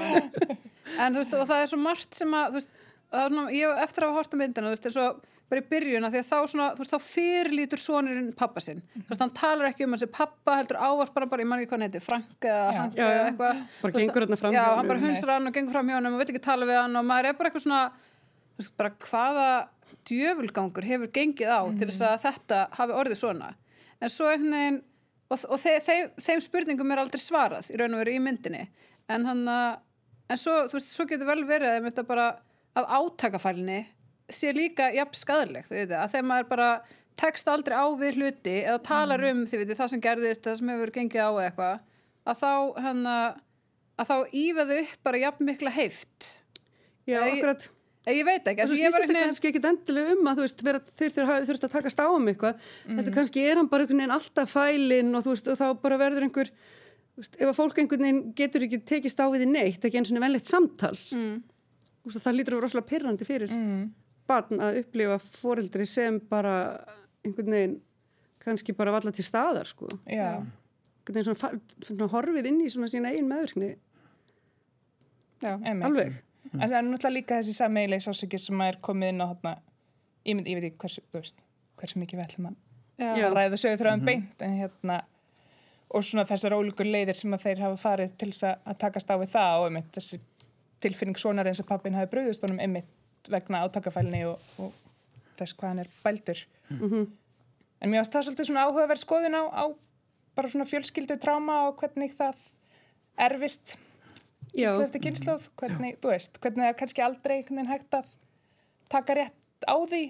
En 1.02 1.14
þú 1.14 1.18
veist, 1.22 1.32
og 1.34 1.48
það 1.48 1.62
er 1.62 1.70
svo 1.72 1.78
margt 1.82 2.14
sem 2.14 2.34
að, 2.38 2.52
þú 2.52 2.60
veist, 2.60 2.76
svona, 3.10 3.46
ég 3.54 3.80
eftir 3.86 4.04
að 4.06 4.12
hafa 4.12 4.20
hort 4.22 4.34
á 4.34 4.36
myndina, 4.38 4.68
þú 4.68 4.74
veist, 4.76 4.86
er 4.86 4.94
svo 4.94 5.06
bara 5.50 5.62
í 5.62 5.66
byrjun 5.70 6.02
að 6.06 6.14
því 6.16 6.20
að 6.22 6.26
þá 6.26 6.38
svona, 6.50 6.64
veist, 6.74 6.90
þá 6.90 7.04
fyrirlítur 7.06 7.78
sonurinn 7.78 8.32
pappa 8.38 8.62
sinn. 8.64 8.80
Þú 8.96 9.04
veist, 9.12 9.20
hann 9.22 9.34
talar 9.36 9.68
ekki 9.68 9.86
um 9.86 9.92
hans 9.94 10.04
pappa, 10.10 10.56
heldur 10.58 10.78
ávarpar 10.82 11.22
hann 11.22 11.30
bara, 11.30 11.44
ég 11.44 11.50
man 11.50 11.60
ekki 11.62 11.70
hvað 11.70 11.78
hann 11.78 11.86
heiti, 11.86 12.00
Frank 12.02 12.36
eða 12.40 12.64
Já. 12.66 12.80
Hank 12.80 12.98
eða 12.98 13.20
eitthvað. 13.28 13.60
Bara 13.82 13.92
gengur 14.00 14.26
þarna 14.26 14.38
fram 14.40 14.52
Já, 14.56 14.58
hjá 14.64 14.74
hann 14.76 14.90
bara 14.90 14.98
honum. 14.98 15.14
hunsar 15.14 15.32
hann 15.36 15.46
og 15.46 15.54
gengur 15.54 15.76
fram 15.76 15.86
hjá 15.92 15.96
hann 16.00 16.08
og 16.10 16.18
veit 16.18 16.32
ekki 16.34 16.42
tala 16.48 16.66
við 16.66 16.80
hann 16.80 16.98
og 16.98 17.06
maður 17.06 17.28
er 17.30 17.38
bara 17.38 17.50
eitthvað 17.52 17.64
svona, 17.66 17.82
veist, 18.58 18.72
bara 18.80 18.90
hvaða 19.06 19.46
djöfulgangur 20.10 20.84
hefur 20.90 21.12
gengið 21.14 21.50
á 21.54 21.60
til 21.78 21.88
þess 21.92 22.02
að 22.08 22.20
þetta 22.26 22.60
hafi 22.80 22.92
orðið 23.04 23.20
svona. 23.22 23.52
En 24.02 24.10
svo 24.10 24.26
veginn, 24.32 24.82
og, 25.30 25.38
og 25.46 25.58
þeim, 25.62 25.80
þeim, 25.86 26.10
þeim 26.26 26.40
spurningum 26.42 26.90
er 26.90 26.98
aldrei 27.04 27.22
svarað 27.22 27.70
í 27.70 27.78
raun 27.78 27.94
og 27.94 28.02
veru 28.02 28.16
í 28.16 28.22
myndinni. 28.22 28.66
En 29.08 29.26
hann 29.30 29.46
að, 29.46 29.78
en 30.26 30.40
svo, 30.42 30.56
þú 30.66 30.80
veist, 30.80 30.90
svo 30.90 31.06
getur 31.06 31.30
vel 31.30 31.44
verið 31.46 31.78
að 31.78 31.86
sé 34.32 34.52
líka 34.56 34.90
jafn 34.94 35.18
veitir, 35.18 35.98
að 35.98 36.14
þegar 36.14 36.28
maður 36.30 36.48
bara 36.50 36.70
tekst 37.16 37.48
aldrei 37.48 37.76
á 37.78 37.86
við 37.96 38.18
hluti 38.20 38.56
eða 38.62 38.80
talar 38.84 39.22
um, 39.30 39.44
þið 39.48 39.62
veitir, 39.62 39.78
það 39.78 39.92
sem 39.92 40.02
gerðist, 40.04 40.42
það 40.44 40.58
sem 40.60 40.72
hefur 40.74 40.92
gengið 40.98 41.22
á 41.22 41.32
eitthvað, 41.44 41.78
að 42.26 42.42
þá, 42.42 42.52
hann 42.86 43.06
að, 43.12 43.38
þá 44.10 44.16
ífaðu 44.42 44.82
upp 44.82 45.08
bara 45.08 45.22
jafn 45.22 45.48
mikla 45.48 45.72
heift. 45.76 46.28
Já, 47.06 47.20
Nei, 47.22 47.36
akkurat 47.36 47.70
Eða 48.06 48.20
Ég 48.20 48.26
veit 48.26 48.44
ekki, 48.46 48.64
Þú 48.70 48.76
ég 48.78 48.92
var 48.94 49.02
þetta 49.02 49.20
kannski 49.24 49.48
ekkit 49.50 49.64
endilega 49.66 50.12
um 50.14 50.28
að 50.30 50.38
þú 50.38 50.44
veist, 50.44 50.60
þeir 50.94 51.08
þurft 51.48 51.64
að 51.66 51.72
takast 51.72 51.98
á 51.98 52.06
um 52.06 52.28
eitthvað. 52.30 52.68
Þetta 52.86 53.14
kannski 53.16 53.42
er 53.42 53.58
hann 53.58 53.70
bara 53.72 53.82
einhvern 53.82 53.98
veginn 53.98 54.14
alltaf 54.14 54.52
fælinn 54.52 55.10
og 55.18 55.24
þú 55.24 55.32
veist, 55.32 55.48
og 55.50 55.58
þá 55.58 55.80
bara 55.82 55.98
verður 55.98 56.26
einhver, 56.28 56.52
veist, 57.18 57.34
ef 57.34 57.50
að 57.50 57.56
fólk 57.58 57.80
einhvern 57.82 58.06
veginn 58.06 58.20
getur 58.38 58.66
ekki 58.68 58.78
tekist 58.86 59.18
á 59.18 59.26
við 59.26 59.42
því 59.42 59.48
neitt, 59.56 59.88
ekki 59.88 59.98
eins 59.98 60.14
og 60.14 60.22
vennlegt 60.22 60.52
samtal. 60.52 60.92
Mm. 61.10 61.34
Veist, 62.06 62.22
það 62.22 62.38
lítur 62.38 62.54
að 62.54 62.60
vera 62.60 62.68
rosalega 62.68 62.90
pyrrandi 62.92 63.26
fyrir 63.26 63.56
mm. 63.56 63.82
Barn 64.28 64.60
að 64.60 64.80
upplifa 64.82 65.18
foreldri 65.22 65.86
sem 65.86 66.20
bara 66.30 66.52
einhvern 67.24 67.50
veginn 67.54 67.76
kannski 68.46 68.74
bara 68.78 68.92
valla 68.94 69.10
til 69.14 69.24
staðar, 69.26 69.66
sko. 69.66 69.88
Já, 70.06 70.36
Einhvern 71.06 71.16
veginn 71.16 71.34
svona, 71.34 71.60
svona 71.86 72.08
horfið 72.12 72.46
inn 72.50 72.60
í 72.62 72.68
svona 72.70 72.88
sína 72.90 73.10
eigin 73.12 73.28
meðvirkni. 73.30 73.72
já, 75.42 75.52
einmitt. 75.62 75.86
Alveg. 75.86 76.12
En 76.52 76.60
það 76.62 76.76
er 76.78 76.86
náttúrulega 76.86 77.14
líka 77.16 77.38
þessi 77.40 77.54
sammeilegi 77.56 78.04
sásöki 78.06 78.38
sem 78.40 78.60
er 78.64 78.78
komið 78.82 79.10
inn 79.12 79.20
á 79.22 79.26
þarna, 79.32 79.52
ég, 80.24 80.40
ég 80.46 80.60
veit 80.60 80.68
ekki 80.70 80.80
hversu, 80.84 81.02
þú 81.12 81.20
veist, 81.20 81.42
hversu 81.80 82.00
mikið 82.00 82.20
við 82.20 82.24
ætlum 82.28 82.48
að 82.52 83.34
ræða 83.36 83.58
sögur 83.60 83.80
þrjáðum 83.82 84.04
beint, 84.06 84.42
en 84.46 84.54
hérna, 84.62 85.00
og 85.90 86.04
svona 86.06 86.24
þessar 86.30 86.54
ólíkur 86.56 86.88
leiðir 86.88 87.18
sem 87.18 87.34
að 87.36 87.42
þeir 87.44 87.60
hafa 87.66 87.76
farið 87.82 88.14
til 88.18 88.30
þess 88.32 88.46
að- 88.48 88.62
að 88.72 88.78
takast 88.86 89.10
á 89.10 89.14
við 89.20 89.34
það 89.34 89.58
og 89.60 89.66
einmitt 89.68 89.90
þessi 89.98 90.20
tilfinning 90.80 91.18
svonar 91.20 91.46
eins 91.50 91.60
og 91.60 91.66
pappin 91.68 91.94
hafi 91.98 92.10
bröðust 92.14 92.42
honum 92.46 92.58
einmitt 92.62 92.88
vegna 93.32 93.62
átakafælni 93.66 94.24
og, 94.30 94.42
og 94.58 94.74
þess 95.38 95.56
hvað 95.58 95.68
hann 95.72 95.82
er 95.84 95.90
bældur. 96.04 96.42
En 96.76 97.90
mér 97.92 98.00
varst 98.00 98.14
það 98.16 98.26
svolítið 98.28 98.48
svona 98.50 98.64
áhugaverð 98.66 99.02
skoðun 99.02 99.36
á, 99.36 99.42
á 99.52 99.64
bara 100.36 100.48
svona 100.52 100.66
fjölskyldu 100.68 101.16
tráma 101.20 101.58
og 101.68 101.76
hvernig 101.80 102.14
það 102.16 102.38
erfist 103.26 103.76
Já. 104.56 104.70
kynslu 104.70 104.84
eftir 104.86 105.02
kynsluð, 105.04 105.48
hvernig, 105.60 105.98
þú 106.00 106.12
veist, 106.12 106.38
hvernig 106.40 106.62
það 106.64 106.70
er 106.72 106.78
kannski 106.80 107.04
aldrei 107.04 107.34
einhvern 107.38 107.58
veginn 107.60 107.72
hægt 107.74 107.96
að 107.98 108.10
taka 108.92 109.16
rétt 109.18 109.68
á 109.68 109.76
því, 109.76 110.00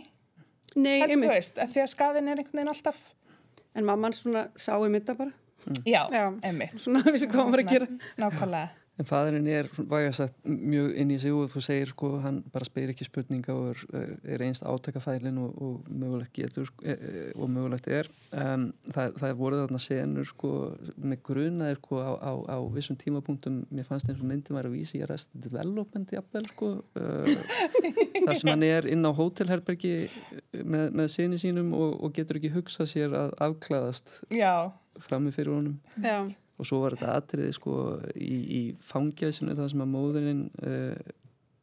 Nei, 0.76 1.00
heldur, 1.00 1.08
þú 1.08 1.12
einmitt. 1.16 1.32
veist, 1.32 1.58
því 1.72 1.82
að 1.82 1.90
skaðin 1.94 2.28
er 2.30 2.40
einhvern 2.42 2.60
veginn 2.60 2.72
alltaf, 2.74 3.00
En 3.76 3.84
mamman 3.84 4.14
svona 4.16 4.46
sá 4.56 4.72
einmitt 4.78 5.04
það 5.10 5.18
bara. 5.24 5.32
já, 5.84 6.02
Já. 6.14 6.22
einmitt. 6.48 6.78
Svona 6.80 7.02
vissi 7.10 7.26
hvað 7.28 7.42
hann 7.42 7.52
var 7.52 7.60
að 7.64 7.72
gera. 7.74 7.86
Nákvæmlega. 8.22 8.68
En 8.96 9.04
fadurinn 9.04 9.44
er 9.52 9.66
vægast 9.76 10.22
að 10.24 10.30
mjög 10.48 10.94
inn 10.96 11.10
í 11.12 11.16
sig 11.20 11.34
og 11.36 11.50
þú 11.52 11.60
segir 11.66 11.90
sko 11.90 12.08
hann 12.22 12.38
bara 12.52 12.64
spyr 12.64 12.94
ekki 12.94 13.04
spurninga 13.04 13.52
og 13.52 13.82
er, 13.98 14.14
er 14.32 14.44
einst 14.46 14.64
átakafælin 14.64 15.36
og, 15.42 15.58
og 15.60 15.90
mögulegt 15.90 16.32
getur 16.38 16.64
sko, 16.70 16.80
e, 16.80 16.94
e, 16.94 17.24
og 17.36 17.50
mögulegt 17.52 17.90
er. 17.92 18.08
Um, 18.32 18.70
það, 18.86 19.18
það 19.18 19.26
er 19.28 19.36
voruð 19.40 19.62
þarna 19.64 19.80
senur 19.84 20.30
sko 20.30 20.52
með 20.96 21.20
grunaðir 21.28 21.80
sko 21.82 22.00
á, 22.00 22.12
á, 22.16 22.32
á 22.56 22.58
vissum 22.72 22.96
tímapunktum, 23.02 23.60
mér 23.68 23.88
fannst 23.90 24.08
eins 24.08 24.22
og 24.22 24.30
myndi 24.30 24.56
maður 24.56 24.70
að 24.70 24.78
vísi 24.78 24.96
í 24.96 25.04
Arrested 25.04 25.44
Development 25.44 26.16
jafnvel 26.16 26.48
sko. 26.52 26.72
Uh, 26.96 27.28
það 28.24 28.32
sem 28.38 28.48
hann 28.48 28.64
er 28.64 28.86
inn 28.88 29.04
á 29.04 29.12
hótelherbergi 29.14 29.92
með, 30.64 30.94
með 30.96 31.10
sinni 31.12 31.38
sínum 31.40 31.68
og, 31.76 31.92
og 32.06 32.14
getur 32.16 32.40
ekki 32.40 32.54
hugsað 32.54 32.88
sér 32.90 33.16
að 33.18 33.34
afklæðast 33.46 34.16
frammi 35.04 35.34
fyrir 35.36 35.52
honum. 35.58 35.76
Já 36.00 36.24
og 36.56 36.68
svo 36.68 36.80
var 36.82 36.96
þetta 36.96 37.16
atriði 37.20 37.54
sko 37.56 37.76
í, 38.14 38.36
í 38.58 38.62
fangjæsinu 38.80 39.56
það 39.56 39.70
sem 39.72 39.84
að 39.84 39.92
móðurinn 39.92 40.44
uh, 40.64 41.14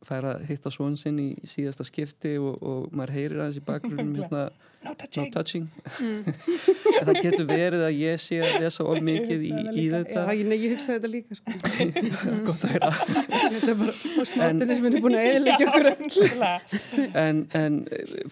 fær 0.03 0.27
að 0.33 0.45
hitta 0.49 0.71
svon 0.73 0.97
sinn 0.99 1.19
í 1.21 1.29
síðasta 1.47 1.85
skipti 1.87 2.35
og, 2.37 2.57
og 2.61 2.93
maður 2.95 3.15
heyrir 3.17 3.41
aðeins 3.41 3.61
í 3.61 3.65
bakgrunum 3.67 4.15
hérna 4.19 4.47
no 4.83 4.93
touching, 4.93 5.23
no 5.23 5.31
touching. 5.31 5.65
Mm. 5.99 6.23
það 7.07 7.19
getur 7.25 7.45
verið 7.49 7.83
að 7.87 7.99
ég 7.99 8.21
sé 8.21 8.39
að 8.43 8.57
lesa 8.63 8.85
ól 8.87 8.99
mikið 9.09 9.45
í, 9.47 9.51
í 9.83 9.85
þetta 9.93 10.25
Já, 10.27 10.41
nei, 10.49 10.57
ég 10.57 10.73
hugsaði 10.75 10.97
þetta 10.97 11.11
líka 11.13 11.37
sko. 11.39 11.53
gott 12.47 12.65
að 12.67 12.73
heyra 12.73 12.91
þetta 12.97 13.71
er 13.73 13.79
bara 13.83 14.27
smátinni 14.31 14.77
sem 14.79 14.89
er 14.89 14.97
búin 15.05 15.17
að 15.19 15.29
eðlækja 15.31 15.69
okkur 15.71 15.89
en, 17.23 17.45
en 17.61 17.79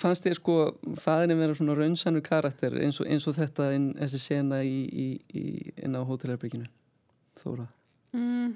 fannst 0.02 0.28
þér 0.28 0.40
sko 0.42 0.58
fæðinni 1.04 1.40
vera 1.42 1.58
svona 1.60 1.78
raunsannu 1.80 2.26
karakter 2.26 2.78
eins 2.82 3.00
og, 3.04 3.08
eins 3.12 3.30
og 3.32 3.38
þetta 3.40 3.72
inn, 3.78 3.92
þessi 4.02 4.22
sena 4.26 4.62
í, 4.66 4.84
í, 4.92 5.48
inn 5.82 5.98
á 5.98 6.02
hótelherbríkinu 6.04 6.68
Þóra 7.42 7.66
mm, 8.18 8.54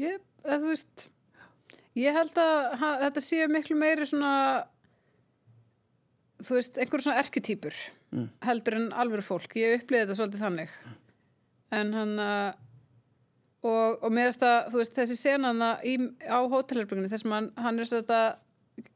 ég, 0.00 0.18
þú 0.48 0.72
veist 0.72 1.10
ég 1.98 2.16
held 2.16 2.36
að 2.40 2.58
ha, 2.80 2.90
þetta 3.06 3.24
séu 3.24 3.48
miklu 3.52 3.76
meiri 3.78 4.06
svona 4.08 4.32
þú 6.44 6.58
veist, 6.58 6.78
einhverjum 6.78 7.04
svona 7.08 7.22
erketýpur 7.22 7.76
mm. 8.14 8.26
heldur 8.46 8.78
en 8.78 8.88
alveg 9.02 9.24
fólk 9.26 9.56
ég 9.58 9.80
uppliði 9.80 10.06
þetta 10.06 10.18
svolítið 10.20 10.44
þannig 10.44 10.74
en 11.78 11.94
hann 11.96 12.12
uh, 12.22 12.50
og, 13.66 13.98
og 14.04 14.12
mér 14.14 14.30
veist 14.30 14.44
að, 14.46 14.58
þú 14.72 14.82
veist, 14.82 14.94
þessi 14.98 15.16
senana 15.18 15.72
í, 15.86 15.96
á 16.30 16.38
hótelherbygginu 16.38 17.10
þess 17.10 17.26
að 17.26 17.34
hann, 17.36 17.50
hann 17.58 17.82
er 17.82 17.90
svona 17.90 18.20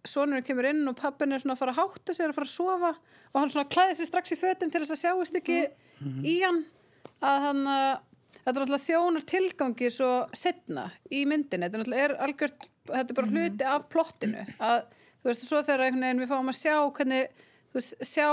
sonurinn 0.06 0.46
kemur 0.46 0.68
inn 0.70 0.86
og 0.86 0.96
pappin 0.98 1.34
er 1.34 1.42
svona 1.42 1.56
að 1.56 1.64
fara 1.64 1.74
að 1.74 1.80
hátta 1.80 2.14
sér 2.14 2.30
að 2.30 2.38
fara 2.38 2.48
að 2.48 2.54
sofa 2.54 2.92
og 3.32 3.40
hann 3.40 3.50
svona 3.50 3.72
klæði 3.72 3.98
sér 3.98 4.10
strax 4.12 4.34
í 4.34 4.38
fötun 4.38 4.70
til 4.70 4.82
þess 4.84 4.94
að 4.94 5.02
sjáist 5.02 5.38
ekki 5.40 5.58
mm 5.66 6.08
-hmm. 6.08 6.26
í 6.30 6.34
hann 6.44 6.60
að 7.22 7.46
hann 7.46 7.62
uh, 7.66 8.00
þetta 8.42 8.54
er 8.54 8.64
alltaf 8.64 8.86
þjónar 8.86 9.26
tilgangi 9.32 9.90
svo 9.90 10.10
setna 10.32 10.90
í 11.10 11.24
myndin 11.26 11.66
þetta 11.66 11.78
er 11.78 11.84
alltaf 11.84 12.04
er 12.04 12.16
algjört, 12.26 12.66
þetta 12.86 13.08
er 13.08 13.18
bara 13.18 13.26
mhm. 13.26 13.36
hluti 13.36 13.64
af 13.74 13.88
plottinu 13.88 14.46
að 14.58 14.82
þú 15.22 15.30
veist, 15.30 15.46
svo 15.46 15.62
þegar 15.62 15.86
einhvern 15.86 16.06
veginn 16.06 16.22
við 16.22 16.32
fáum 16.32 16.50
að 16.50 16.58
sjá 16.58 16.74
hvernig, 16.98 17.44
þú 17.70 17.78
veist, 17.78 17.94
sjá 18.06 18.26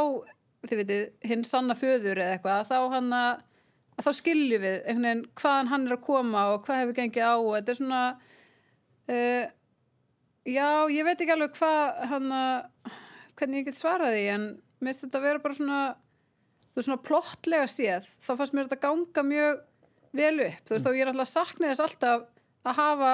þið 0.66 0.82
veitir, 0.82 1.06
hinn 1.30 1.46
sanna 1.48 1.78
föður 1.78 2.20
eða 2.24 2.34
eitthvað, 2.36 2.66
þá 2.68 2.96
hann 2.96 3.14
að, 3.16 3.46
þá 4.00 4.10
skiljum 4.18 4.66
við 4.66 4.76
einhvern 4.80 5.08
veginn 5.08 5.24
hvaðan 5.42 5.72
hann 5.74 5.88
er 5.88 5.96
að 5.96 6.04
koma 6.08 6.44
og 6.54 6.66
hvað 6.66 6.82
hefur 6.84 6.98
gengið 6.98 7.30
á 7.30 7.36
og 7.38 7.54
þetta 7.54 7.74
er 7.74 7.80
svona 7.80 8.02
uh, 9.14 9.46
já, 10.50 10.68
ég 10.96 11.08
veit 11.08 11.16
ekki 11.16 11.36
alveg 11.36 11.56
hvað 11.60 12.04
hann 12.14 12.36
að 12.40 12.98
hvernig 13.40 13.62
ég 13.62 13.70
get 13.70 13.80
svaraði, 13.80 14.26
en 14.34 14.46
mér 14.80 14.92
finnst 14.92 15.06
þetta 15.06 15.22
að 15.22 15.28
vera 15.30 15.44
bara 15.44 15.60
svona 15.60 15.82
þú 15.94 16.80
veist, 16.80 16.90
svona 16.90 17.04
plottlega 17.06 17.70
séð, 17.72 18.10
þá 18.20 18.32
fannst 18.34 18.56
mér 18.56 18.68
þetta 18.68 18.84
ganga 18.88 19.26
mjög 19.30 19.64
vel 20.20 20.36
upp, 20.48 20.62
þú 20.66 20.76
veist, 20.76 20.90
og 20.90 20.98
ég 20.98 21.06
er 21.06 21.12
alltaf 21.14 21.28
að 21.28 21.34
sakna 21.36 21.72
þess 21.72 21.86
alltaf 21.86 22.28
að 22.68 22.80
hafa 22.80 23.14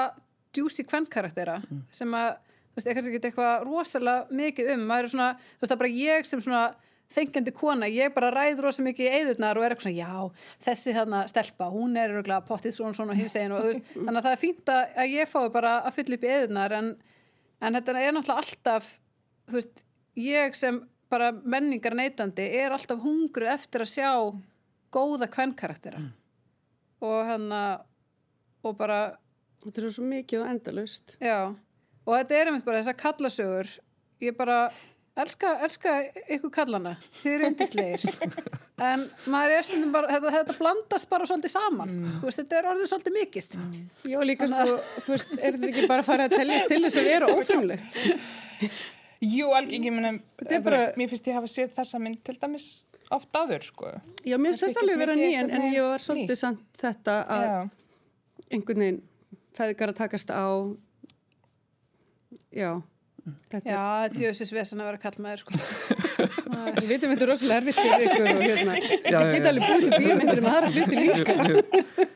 djúsi 0.55 0.85
kvennkaraktera 0.87 1.59
mm. 1.61 1.85
sem 1.93 2.13
að 2.15 2.31
þú 2.75 2.81
veist, 2.81 2.89
ekkert 2.91 3.07
ekki 3.09 3.21
eitthvað 3.29 3.63
rosalega 3.63 4.35
mikið 4.41 4.73
um, 4.73 4.83
maður 4.89 5.07
er 5.07 5.13
svona, 5.13 5.29
þú 5.39 5.63
veist, 5.63 5.69
það 5.69 5.75
er 5.75 5.81
bara 5.83 5.95
ég 6.01 6.29
sem 6.29 6.43
svona 6.43 6.65
þengjandi 7.15 7.53
kona, 7.55 7.87
ég 7.91 8.13
bara 8.15 8.31
ræð 8.33 8.61
rosalega 8.65 8.89
mikið 8.89 9.07
í 9.07 9.19
eðurnar 9.19 9.59
og 9.59 9.65
er 9.65 9.75
eitthvað 9.75 9.87
svona, 9.87 9.99
já, 10.01 10.55
þessi 10.65 10.95
þarna 10.97 11.21
stelpa, 11.31 11.69
hún 11.71 11.99
er 12.01 12.15
öruglega 12.15 12.45
pottið 12.47 12.75
svona 12.79 12.97
svona 12.97 13.17
hins 13.17 13.37
eginn 13.37 13.55
og 13.55 13.63
þú 13.63 13.71
veist, 13.71 13.91
þannig 14.05 14.19
að 14.19 14.27
það 14.27 14.33
er 14.33 14.41
fínt 14.41 14.73
að 14.75 15.13
ég 15.13 15.31
fái 15.31 15.45
bara 15.53 15.75
að 15.85 15.97
fylla 15.99 16.19
upp 16.19 16.25
í 16.25 16.33
eðurnar 16.35 16.77
en, 16.79 16.91
en 17.61 17.79
þetta 17.79 17.97
er 18.01 18.17
náttúrulega 18.17 18.43
alltaf, 18.43 18.91
þú 19.45 19.59
veist, 19.59 19.85
ég 20.25 20.57
sem 20.57 20.81
bara 21.13 21.31
menningar 21.31 21.95
neytandi 21.95 22.47
er 22.59 22.73
alltaf 22.73 23.03
hungru 23.05 23.47
eftir 23.47 23.85
að 23.85 23.91
sjá 23.93 24.11
góða 24.95 25.29
kvennkaraktera 25.31 26.01
mm. 26.01 26.09
og 27.05 27.19
hann 27.29 27.51
að 27.53 27.85
og 28.65 28.79
bara 28.79 29.03
Þetta 29.65 29.81
er 29.81 29.93
svo 29.95 30.03
mikið 30.05 30.41
og 30.43 30.49
endalust 30.51 31.15
Já 31.23 31.37
og 32.05 32.17
þetta 32.17 32.37
er 32.37 32.51
einmitt 32.51 32.67
bara 32.67 32.81
þessar 32.81 32.99
kallasögur. 33.01 33.71
Ég 34.23 34.35
bara 34.37 34.57
elska, 35.19 35.51
elska 35.65 35.95
ykkur 36.37 36.53
kallana. 36.53 36.95
Þið 37.19 37.31
eru 37.33 37.49
undislegir 37.51 38.05
en 38.89 39.05
maður 39.31 39.55
er 39.57 39.67
stundum 39.67 39.93
bara 39.95 40.11
þetta, 40.11 40.33
þetta 40.37 40.57
blandast 40.59 41.11
bara 41.11 41.29
svolítið 41.29 41.55
saman. 41.55 41.93
Mm. 41.93 42.17
veist, 42.23 42.41
þetta 42.41 42.59
er 42.59 42.71
orðið 42.73 42.91
svolítið 42.91 43.17
mikið. 43.19 43.53
Mm. 43.59 43.77
Já 44.11 44.19
líka 44.31 44.49
Þannig... 44.49 44.73
sko, 44.73 45.05
þú 45.05 45.15
veist, 45.15 45.31
er 45.37 45.57
þetta 45.57 45.71
ekki 45.71 45.87
bara 45.91 46.05
að 46.05 46.11
fara 46.11 46.27
að 46.27 46.37
tellast 46.39 46.71
til 46.71 46.81
þess 46.87 47.01
að 47.01 47.09
vera 47.13 47.31
ófrumleg 47.35 47.87
Jú, 49.25 49.47
alveg, 49.55 49.85
ég 49.87 49.93
menna 49.95 50.11
bara... 50.63 50.81
mér 50.99 51.09
finnst 51.09 51.27
ég 51.29 51.37
hafa 51.37 51.49
séð 51.49 51.71
þessa 51.77 51.99
mynd 52.03 52.19
til 52.25 52.35
dæmis 52.37 52.67
oft 53.13 53.35
áður 53.37 53.63
sko. 53.65 53.91
Já, 54.25 54.37
mér 54.37 54.53
finnst 54.53 54.65
þess 54.65 54.81
alveg 54.81 55.01
vera 55.01 55.15
nýjan 55.17 55.51
en 55.53 55.67
ég 55.71 55.85
var 55.85 56.03
svolítið 56.03 56.39
samt 56.39 56.63
þetta 56.81 57.17
að 57.35 57.45
Já. 57.45 57.57
einhvern 58.49 58.83
veginn 58.83 59.01
feðgar 59.55 59.93
að 59.93 59.99
takast 60.01 60.33
á 60.33 60.45
Já, 62.55 62.69
þetta 63.51 63.73
Já, 63.73 63.81
er... 64.05 64.13
djöðsins 64.15 64.53
vesan 64.55 64.83
að 64.83 64.91
vera 64.91 65.01
kall 65.01 65.17
með 65.19 65.33
þér 65.33 65.41
sko. 65.43 65.51
Við 66.75 66.87
veitum 66.89 67.11
þetta 67.11 67.25
er 67.25 67.29
rosalega 67.29 67.57
erfitt 67.59 67.79
fyrir 67.81 68.03
ykkur 68.05 68.27
og 68.31 68.43
hérna, 68.45 68.75
það 69.05 69.31
geta 69.33 69.49
alveg 69.51 69.65
búið 69.65 69.83
til 69.85 69.99
bíómyndir 70.03 70.39
um 70.39 70.47
aðra 70.51 70.69
hluti 70.71 70.95
líka. 71.01 71.35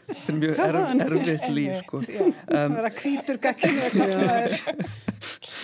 Þetta 0.09 0.31
er 0.31 0.37
mjög 0.39 0.61
erf, 0.65 0.79
erfitt 1.05 1.49
líf 1.53 1.81
sko. 1.83 1.99
Um, 1.99 2.33
það 2.49 2.75
vera 2.77 2.91
kvítur 2.95 3.41
gagginu 3.43 3.81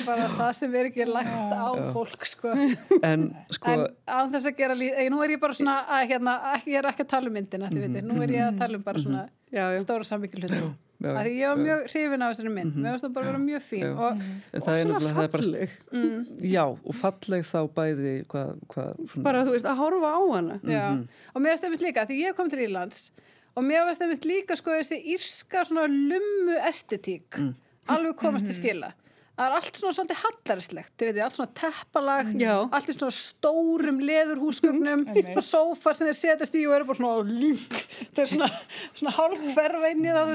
bara 0.05 0.27
það 0.35 0.51
sem 0.57 0.75
er 0.75 0.89
ekki 0.89 1.07
lagt 1.07 1.53
á 1.55 1.67
já. 1.71 1.85
fólk 1.95 2.27
sko. 2.29 2.55
En 2.99 3.29
sko 3.55 3.75
En 3.75 3.85
á 4.05 4.19
þess 4.33 4.49
að 4.51 4.59
gera 4.59 4.77
líf, 4.77 4.97
nú 5.13 5.21
er 5.23 5.35
ég 5.37 5.41
bara 5.41 5.57
svona 5.57 5.77
að, 5.87 6.09
hérna, 6.11 6.35
ég 6.65 6.79
er 6.81 6.89
ekki 6.91 7.05
að 7.05 7.13
tala 7.15 7.31
um 7.31 7.37
myndina, 7.39 7.71
þið 7.71 7.87
veitir, 7.87 8.07
nú 8.09 8.19
er 8.25 8.35
ég 8.35 8.49
að 8.49 8.59
tala 8.61 8.79
um 8.79 8.85
bara 8.85 9.05
svona 9.05 9.23
já, 9.49 9.63
já. 9.71 9.79
stóra 9.85 10.07
samvikið 10.11 10.45
hluti 10.45 10.61
að 11.03 11.27
ég 11.29 11.49
var 11.51 11.59
mjög 11.59 11.81
hrifin 11.91 12.23
af 12.23 12.31
þessari 12.31 12.51
mynd 12.53 12.71
mm 12.71 12.75
-hmm. 12.75 12.83
mér 12.85 12.91
finnst 12.95 13.05
það 13.05 13.13
bara 13.15 13.25
að 13.25 13.31
vera 13.31 13.43
mjög 13.43 13.63
fín 13.65 13.85
og, 13.91 14.21
og 14.55 14.63
svona 14.63 15.27
falleg 15.35 15.69
mm. 15.91 16.25
já 16.41 16.63
og 16.65 16.95
falleg 16.95 17.45
þá 17.45 17.59
bæði 17.75 18.15
hva, 18.31 18.43
hva, 18.71 18.85
bara 19.17 19.43
þú 19.45 19.55
veist 19.55 19.65
að 19.65 19.81
horfa 19.83 20.09
á 20.15 20.21
hana 20.33 20.59
mm 20.63 20.69
-hmm. 20.71 21.07
og 21.33 21.41
mér 21.41 21.49
finnst 21.49 21.63
það 21.63 21.71
mynd 21.71 21.85
líka 21.87 22.05
því 22.05 22.21
ég 22.27 22.35
kom 22.35 22.49
til 22.49 22.59
Írlands 22.59 23.11
og 23.55 23.63
mér 23.63 23.85
finnst 23.85 24.01
það 24.01 24.11
mynd 24.11 24.25
líka 24.25 24.55
sko 24.55 24.71
þessi 24.71 24.97
írska 25.15 25.65
svona 25.65 25.87
lummu 25.87 26.55
estetík 26.69 27.37
mm. 27.37 27.55
alveg 27.87 28.15
komast 28.15 28.45
til 28.45 28.55
mhm. 28.55 28.61
skila 28.61 28.93
það 29.35 29.45
er 29.45 29.55
allt 29.57 29.77
svona 29.79 29.95
svolítið 29.95 30.21
hallarslegt 30.23 30.93
þið 30.95 31.09
veitir, 31.09 31.23
allt 31.25 31.35
svona 31.35 31.55
teppalagt 31.59 32.37
Já. 32.39 32.55
allt 32.71 32.91
í 32.91 32.95
svona 32.95 33.15
stórum 33.17 33.99
leðurhúsgögnum 33.99 35.03
svona 35.11 35.43
sófar 35.43 35.97
sem 35.97 36.07
þeir 36.07 36.19
setjast 36.21 36.55
í 36.55 36.63
og 36.69 36.75
eru 36.77 36.85
bara 36.85 36.99
svona 37.01 37.41
lík 37.41 37.75
þeir 38.15 38.23
er 38.23 38.31
svona, 38.31 38.49
svona 38.93 39.15
hálf 39.17 39.43
hverfa 39.57 39.91
inn 39.91 40.05
í 40.05 40.15
það 40.15 40.31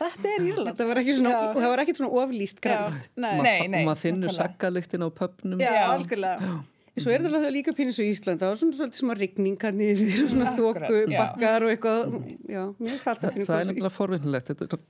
Þetta 0.00 0.30
er 0.32 0.44
Írland. 0.48 0.68
Þetta 0.70 0.88
var 0.88 1.00
ekki 1.02 1.14
svona, 1.18 1.32
og 1.50 1.58
það 1.60 1.72
var 1.74 1.82
ekki 1.82 1.94
svona 1.98 2.10
oflýst 2.22 2.60
grænt. 2.64 3.08
Nei, 3.20 3.32
nei, 3.44 3.56
nei. 3.68 3.80
Og 3.82 3.90
maður 3.90 4.02
finnur 4.06 4.32
sakkaliktin 4.32 5.04
á 5.04 5.08
pöpnum. 5.12 5.60
Já, 5.60 5.74
algjörlega. 5.90 6.54
En 6.90 7.04
svo 7.04 7.12
er 7.14 7.22
þetta 7.22 7.50
líka 7.54 7.74
pínus 7.76 8.00
í 8.02 8.08
Ísland, 8.10 8.40
það 8.40 8.50
var 8.50 8.56
svona 8.60 8.76
svolítið 8.78 8.98
smá 8.98 9.12
rigningarnir 9.16 10.00
og 10.24 10.32
svona 10.32 10.54
þóku 10.56 11.02
bakkar 11.12 11.66
og 11.66 11.74
eitthvað, 11.74 12.16
já, 12.50 12.62
mér 12.80 12.90
finnst 12.90 13.10
alltaf 13.12 13.36
pínu 13.36 13.46
Það 13.46 13.60
er 13.60 13.68
nefnilega 13.68 13.94
forvinnilegt, 13.94 14.50
þetta 14.50 14.66
er 14.80 14.82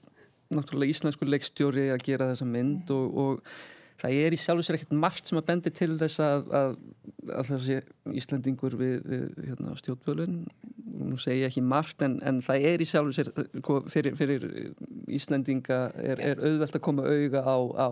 náttúrulega 0.57 0.95
íslensku 0.95 1.29
leikstjóri 1.29 1.85
að 1.93 2.07
gera 2.07 2.31
þessa 2.33 2.49
mynd 2.49 2.95
og, 2.97 3.21
og 3.21 3.53
það 4.01 4.17
er 4.25 4.35
í 4.35 4.41
sjálf 4.41 4.63
og 4.63 4.67
sér 4.67 4.79
ekkert 4.79 4.97
margt 5.03 5.31
sem 5.31 5.39
að 5.41 5.47
bendi 5.51 5.73
til 5.77 5.93
þess 6.01 6.23
að, 6.25 6.51
að, 6.57 6.77
að 7.37 7.51
þessi 7.51 7.79
Íslandingur 8.21 8.77
við, 8.81 8.97
við 9.07 9.25
hérna, 9.51 9.75
stjórnvölun 9.81 10.39
nú 11.01 11.19
segja 11.21 11.45
ég 11.45 11.53
ekki 11.53 11.63
margt 11.65 12.03
en, 12.05 12.17
en 12.27 12.41
það 12.45 12.67
er 12.71 12.83
í 12.83 12.89
sjálf 12.89 13.13
og 13.13 13.17
sér 13.17 13.31
sko, 13.61 13.79
fyrir, 13.93 14.17
fyrir 14.19 14.47
Íslandinga 15.11 15.81
er, 16.01 16.23
er 16.33 16.43
auðvelt 16.43 16.77
að 16.77 16.85
koma 16.87 17.07
auga 17.07 17.45
á, 17.45 17.59
á 17.77 17.89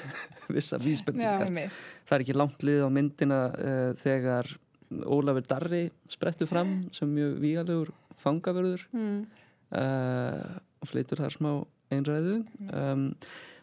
vissa 0.56 0.80
vísbendingar. 0.82 1.72
það 2.04 2.18
er 2.18 2.26
ekki 2.26 2.36
langt 2.36 2.66
lið 2.66 2.84
á 2.86 2.90
myndina 2.92 3.40
uh, 3.54 3.90
þegar 4.00 4.52
Ólafur 4.94 5.46
Darri 5.48 5.86
sprettur 6.12 6.46
fram 6.46 6.84
sem 6.94 7.10
mjög 7.10 7.38
vígalegur 7.42 7.90
fangavörður 8.20 8.84
mm. 8.94 9.16
uh, 9.80 10.58
og 10.84 10.90
flytur 10.90 11.24
þar 11.24 11.34
smá 11.34 11.50
einræðu. 11.92 12.40
Um, 12.68 13.08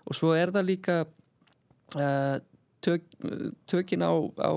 og 0.07 0.17
svo 0.17 0.33
er 0.35 0.51
það 0.53 0.67
líka 0.67 0.95
tök, 1.95 3.05
tökin 3.67 4.03
á, 4.03 4.13
á 4.41 4.53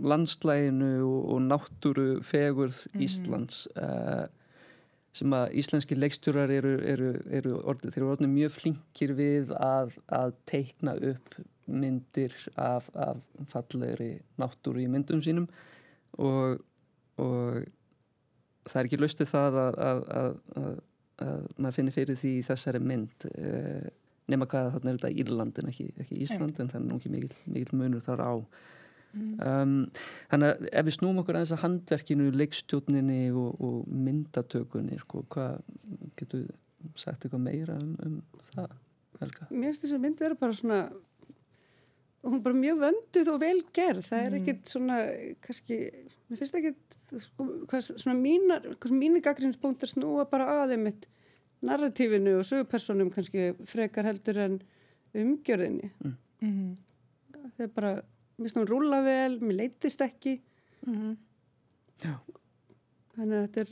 landslæginu 0.00 0.92
og, 1.06 1.20
og 1.34 1.42
náttúru 1.46 2.22
fegurð 2.26 2.84
mm. 2.92 3.04
Íslands 3.06 3.66
uh, 3.76 4.26
sem 5.12 5.32
að 5.36 5.56
íslenski 5.60 5.96
leikstjórar 5.98 6.50
eru, 6.52 6.76
eru, 6.88 7.12
eru 7.28 7.58
orðið, 7.60 7.92
þeir 7.92 8.02
eru 8.02 8.12
orðið 8.14 8.32
mjög 8.32 8.54
flinkir 8.56 9.14
við 9.18 9.52
að, 9.58 9.98
að 10.08 10.34
teikna 10.48 10.96
upp 11.12 11.36
myndir 11.72 12.34
af, 12.58 12.88
af 12.94 13.20
fallegri 13.52 14.14
náttúru 14.40 14.82
í 14.82 14.88
myndum 14.90 15.22
sínum 15.24 15.46
og, 16.18 16.62
og 17.20 17.62
það 18.68 18.80
er 18.80 18.88
ekki 18.88 19.00
laustið 19.00 19.30
það 19.30 19.58
að, 19.62 19.78
að, 19.86 20.02
að, 20.22 20.80
að 21.26 21.44
maður 21.56 21.76
finnir 21.78 21.96
fyrir 21.96 22.18
því 22.18 22.32
þessari 22.48 22.82
mynd 22.82 23.28
eh, 23.36 23.90
nema 24.32 24.48
hvað 24.50 24.70
þarna 24.76 24.92
er 24.92 25.00
þetta 25.00 25.22
Írlandin 25.22 25.72
ekki, 25.72 25.88
ekki 26.04 26.20
Ísland 26.26 26.60
en 26.60 26.70
það 26.72 26.80
er 26.80 26.86
nú 26.88 26.98
ekki 26.98 27.12
mikil, 27.12 27.32
mikil 27.54 27.80
munur 27.80 28.04
þar 28.04 28.24
á. 28.24 28.32
Um, 29.12 29.72
þannig 30.30 30.48
að 30.48 30.68
ef 30.72 30.86
við 30.86 30.94
snúum 30.96 31.18
okkur 31.20 31.36
aðeins 31.36 31.52
að 31.52 31.64
handverkinu 31.66 32.30
leikstjóninni 32.32 33.22
og, 33.36 33.58
og 33.60 33.90
myndatökunni 33.92 34.96
sko, 35.02 35.26
hvað 35.34 35.58
getur 36.16 36.46
sagt 36.96 37.26
eitthvað 37.26 37.44
meira 37.44 37.76
um, 37.76 37.92
um 38.06 38.46
það 38.54 38.72
Helga? 39.20 39.48
Mér 39.50 39.68
finnst 39.68 39.84
þess 39.84 39.96
að 39.96 40.04
myndi 40.06 40.24
vera 40.24 40.38
bara 40.40 40.56
svona 40.56 40.78
hún 42.22 42.38
er 42.38 42.44
bara 42.46 42.58
mjög 42.58 42.80
vönduð 42.82 43.30
og 43.32 43.38
vel 43.42 43.60
gerð. 43.74 44.02
Það 44.08 44.26
er 44.26 44.36
ekkit 44.38 44.72
svona 44.72 44.98
kannski, 45.44 45.78
mér 46.30 46.40
finnst 46.40 46.58
ekkit 46.58 46.96
sko, 47.26 47.48
svona 47.82 48.16
mínar, 48.18 48.68
hvað 48.80 48.96
mínir 48.96 49.24
gaggrinspunktar 49.24 49.90
snúa 49.90 50.26
bara 50.30 50.62
aðeim 50.62 50.86
mitt 50.88 51.08
narratífinu 51.62 52.38
og 52.40 52.44
sögupersonum 52.48 53.10
kannski 53.14 53.52
frekar 53.68 54.04
heldur 54.04 54.38
en 54.38 54.60
umgjörðinni 55.14 55.90
Mm. 56.02 56.16
Mhm. 56.42 56.76
það 57.56 57.64
er 57.64 57.68
bara, 57.68 57.92
mér 58.38 58.48
finnst 58.48 58.56
hún 58.56 58.66
rúla 58.70 59.02
vel 59.04 59.38
mér 59.40 59.56
leittist 59.60 60.00
ekki 60.00 60.40
Mhm. 60.86 61.16
Já. 62.02 62.18
þannig 63.16 63.36
að 63.38 63.48
þetta 63.48 63.60
er 63.60 63.68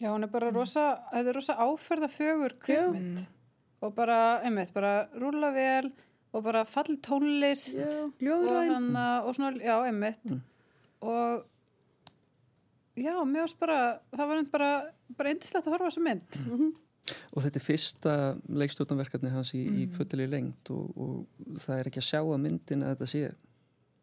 Já, 0.00 0.08
hún 0.10 0.22
er 0.24 0.28
bara 0.28 0.50
rosa, 0.50 0.98
þetta 1.12 1.28
er 1.28 1.34
rosa 1.34 1.54
áferða 1.54 2.08
fögur 2.10 2.52
kveikmynd 2.58 3.28
og 3.82 3.94
bara, 3.94 4.40
einmitt, 4.42 4.72
bara 4.74 5.08
rúla 5.14 5.52
vel 5.54 5.92
og 6.32 6.42
bara 6.42 6.64
fall 6.64 6.96
tónlist 6.96 7.76
já, 8.20 8.34
og 8.34 8.72
hann 8.72 8.96
og 8.96 9.34
svona, 9.34 9.52
já, 9.62 9.76
einmitt 9.86 10.24
Mm. 10.24 10.40
og 11.02 11.44
já, 12.96 13.14
mér 13.24 13.40
varst 13.44 13.58
bara 13.60 14.00
það 14.12 14.26
var 14.28 14.36
einmitt 14.36 14.52
bara, 14.52 14.90
bara 15.18 15.32
eindislegt 15.34 15.68
að 15.68 15.76
horfa 15.76 15.86
á 15.86 15.90
þessa 15.90 16.04
mynd. 16.08 16.40
Og 17.36 17.44
þetta 17.44 17.60
er 17.60 17.64
fyrsta 17.64 18.12
leikstjórnverkarni 18.62 19.32
hans 19.34 19.50
í, 19.56 19.62
í 19.84 19.88
fullili 19.92 20.28
lengt 20.30 20.70
og, 20.72 20.94
og 20.96 21.58
það 21.60 21.80
er 21.80 21.90
ekki 21.90 22.00
að 22.00 22.06
sjá 22.08 22.20
að 22.22 22.38
myndin 22.46 22.84
að 22.84 22.94
þetta 22.94 23.10
sé 23.10 23.24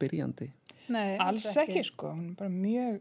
byrjandi. 0.02 0.52
Nei, 0.92 1.16
Alls 1.22 1.48
ekki, 1.62 1.82
sko, 1.88 2.12
hún 2.14 2.32
er 2.32 2.38
bara 2.38 2.54
mjög 2.54 3.00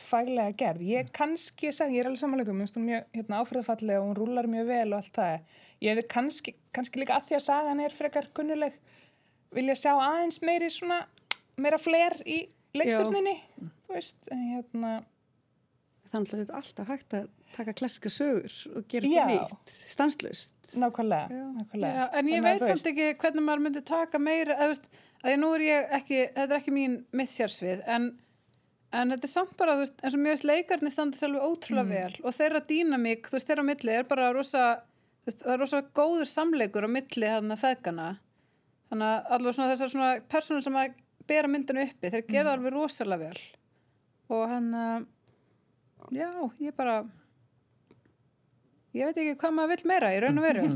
faglega 0.00 0.52
gerð. 0.56 0.84
Ég 0.86 1.10
kannski, 1.16 1.70
sag, 1.74 1.92
ég 1.94 2.02
er 2.02 2.10
alveg 2.10 2.22
samanleikum, 2.22 2.56
mér 2.56 2.66
finnst 2.68 2.78
hún 2.78 2.86
mjög 2.88 3.16
hérna, 3.16 3.40
áfriðafallega 3.42 4.00
og 4.00 4.08
hún 4.08 4.18
rúlar 4.18 4.48
mjög 4.50 4.70
vel 4.70 4.86
og 4.92 4.98
allt 5.00 5.18
það. 5.18 5.56
Ég 5.80 5.94
hefði 5.94 6.06
kannski, 6.14 6.54
kannski 6.76 7.02
líka 7.02 7.16
að 7.16 7.26
því 7.28 7.38
að 7.38 7.44
sagan 7.46 7.82
er 7.84 7.96
frekar 7.96 8.28
kunnuleg, 8.36 8.76
vilja 9.56 9.76
sjá 9.78 9.92
aðeins 9.96 10.40
meiri 10.46 10.70
svona, 10.72 11.00
meira 11.60 11.80
fler 11.80 12.16
í 12.24 12.40
leikstjórninni, 12.76 13.36
þú 13.86 13.96
veist, 13.96 14.30
hérna, 14.30 14.92
þannig 16.10 16.32
að 16.32 16.40
þetta 16.40 16.52
er 16.52 16.58
alltaf 16.60 16.90
hægt 16.90 17.14
að 17.18 17.28
taka 17.54 17.74
klassika 17.78 18.10
sögur 18.12 18.56
og 18.76 18.86
gera 18.90 19.08
ekki 19.08 19.26
nýtt 19.30 19.74
stanslust 19.74 20.74
nákvæmlega, 20.78 21.28
Já. 21.30 21.44
nákvæmlega. 21.58 21.92
Já, 22.00 22.08
en 22.18 22.30
ég 22.30 22.40
að 22.40 22.48
veit 22.48 22.62
þú 22.62 22.70
samt 22.70 22.90
ekki 22.92 23.06
hvernig 23.22 23.46
maður 23.46 23.64
myndi 23.66 23.82
taka 23.86 24.20
meira, 24.22 24.56
þú 24.60 24.72
veist, 24.72 24.88
að 25.20 25.32
ég 25.32 25.40
nú 25.42 25.50
er 25.56 25.64
ég 25.66 25.94
ekki, 25.98 26.20
þetta 26.36 26.48
er 26.48 26.58
ekki 26.60 26.74
mín 26.74 26.96
mitt 27.20 27.34
sérsvið, 27.34 27.82
en, 27.90 28.08
en 28.94 29.14
þetta 29.14 29.28
er 29.28 29.32
samt 29.34 29.56
bara, 29.58 29.76
þú 29.76 29.84
veist, 29.84 30.00
eins 30.04 30.16
og 30.16 30.24
mjög 30.24 30.36
veist 30.36 30.48
leikarnir 30.50 30.94
standa 30.94 31.18
sér 31.20 31.30
alveg 31.30 31.46
ótrúlega 31.50 31.90
vel 31.90 32.24
og 32.24 32.36
þeirra 32.38 32.62
dýnamík, 32.70 33.30
þú 33.30 33.38
veist, 33.38 33.50
þeirra 33.50 33.66
á 33.66 33.70
milli 33.70 33.96
er 33.98 34.08
bara 34.10 34.32
rosa, 34.36 34.64
þú 35.22 35.30
veist, 35.30 35.44
það 35.44 35.54
er 35.54 35.62
rosa 35.64 35.82
góður 36.00 36.30
samleikur 36.30 36.86
á 36.86 36.90
milli 36.90 37.30
hann 37.34 37.54
að 37.54 37.62
feðgana, 37.64 38.08
þannig 38.90 39.14
að 39.14 39.32
alveg 39.38 39.58
svona 39.58 39.72
þessar 39.74 39.94
svona 39.94 40.12
personur 40.30 40.66
sem 40.66 40.78
að 40.78 40.98
bera 41.30 41.50
myndinu 41.50 41.86
uppi, 41.86 42.10
þeir 42.10 42.26
gera 42.26 42.48
það 42.48 42.54
alveg 42.56 42.74
rosalega 42.74 43.30
vel. 43.30 43.42
Og 44.30 44.44
hann 44.50 44.70
að, 44.78 45.06
já, 46.14 46.30
ég 46.60 46.74
bara, 46.76 46.96
ég 48.96 49.06
veit 49.10 49.20
ekki 49.22 49.36
hvað 49.42 49.54
maður 49.56 49.72
vill 49.76 49.90
meira 49.92 50.10
í 50.16 50.20
raun 50.24 50.40
og 50.40 50.46
veru, 50.48 50.66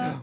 að, 0.00 0.16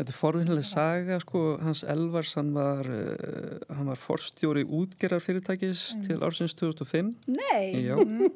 Þetta 0.00 0.14
er 0.14 0.16
forvinnileg 0.16 0.64
saga, 0.64 1.16
sko, 1.20 1.40
hans 1.60 1.82
Elvars, 1.84 2.30
hann 2.38 2.54
var, 2.56 2.86
uh, 2.88 3.58
hann 3.76 3.90
var 3.90 3.98
forstjóri 4.00 4.62
útgerarfyrirtækis 4.64 5.82
til 6.06 6.22
ársins 6.24 6.54
2005. 6.56 7.10
nei, 7.28 7.82
Já, 7.84 7.98
uh, 8.00 8.30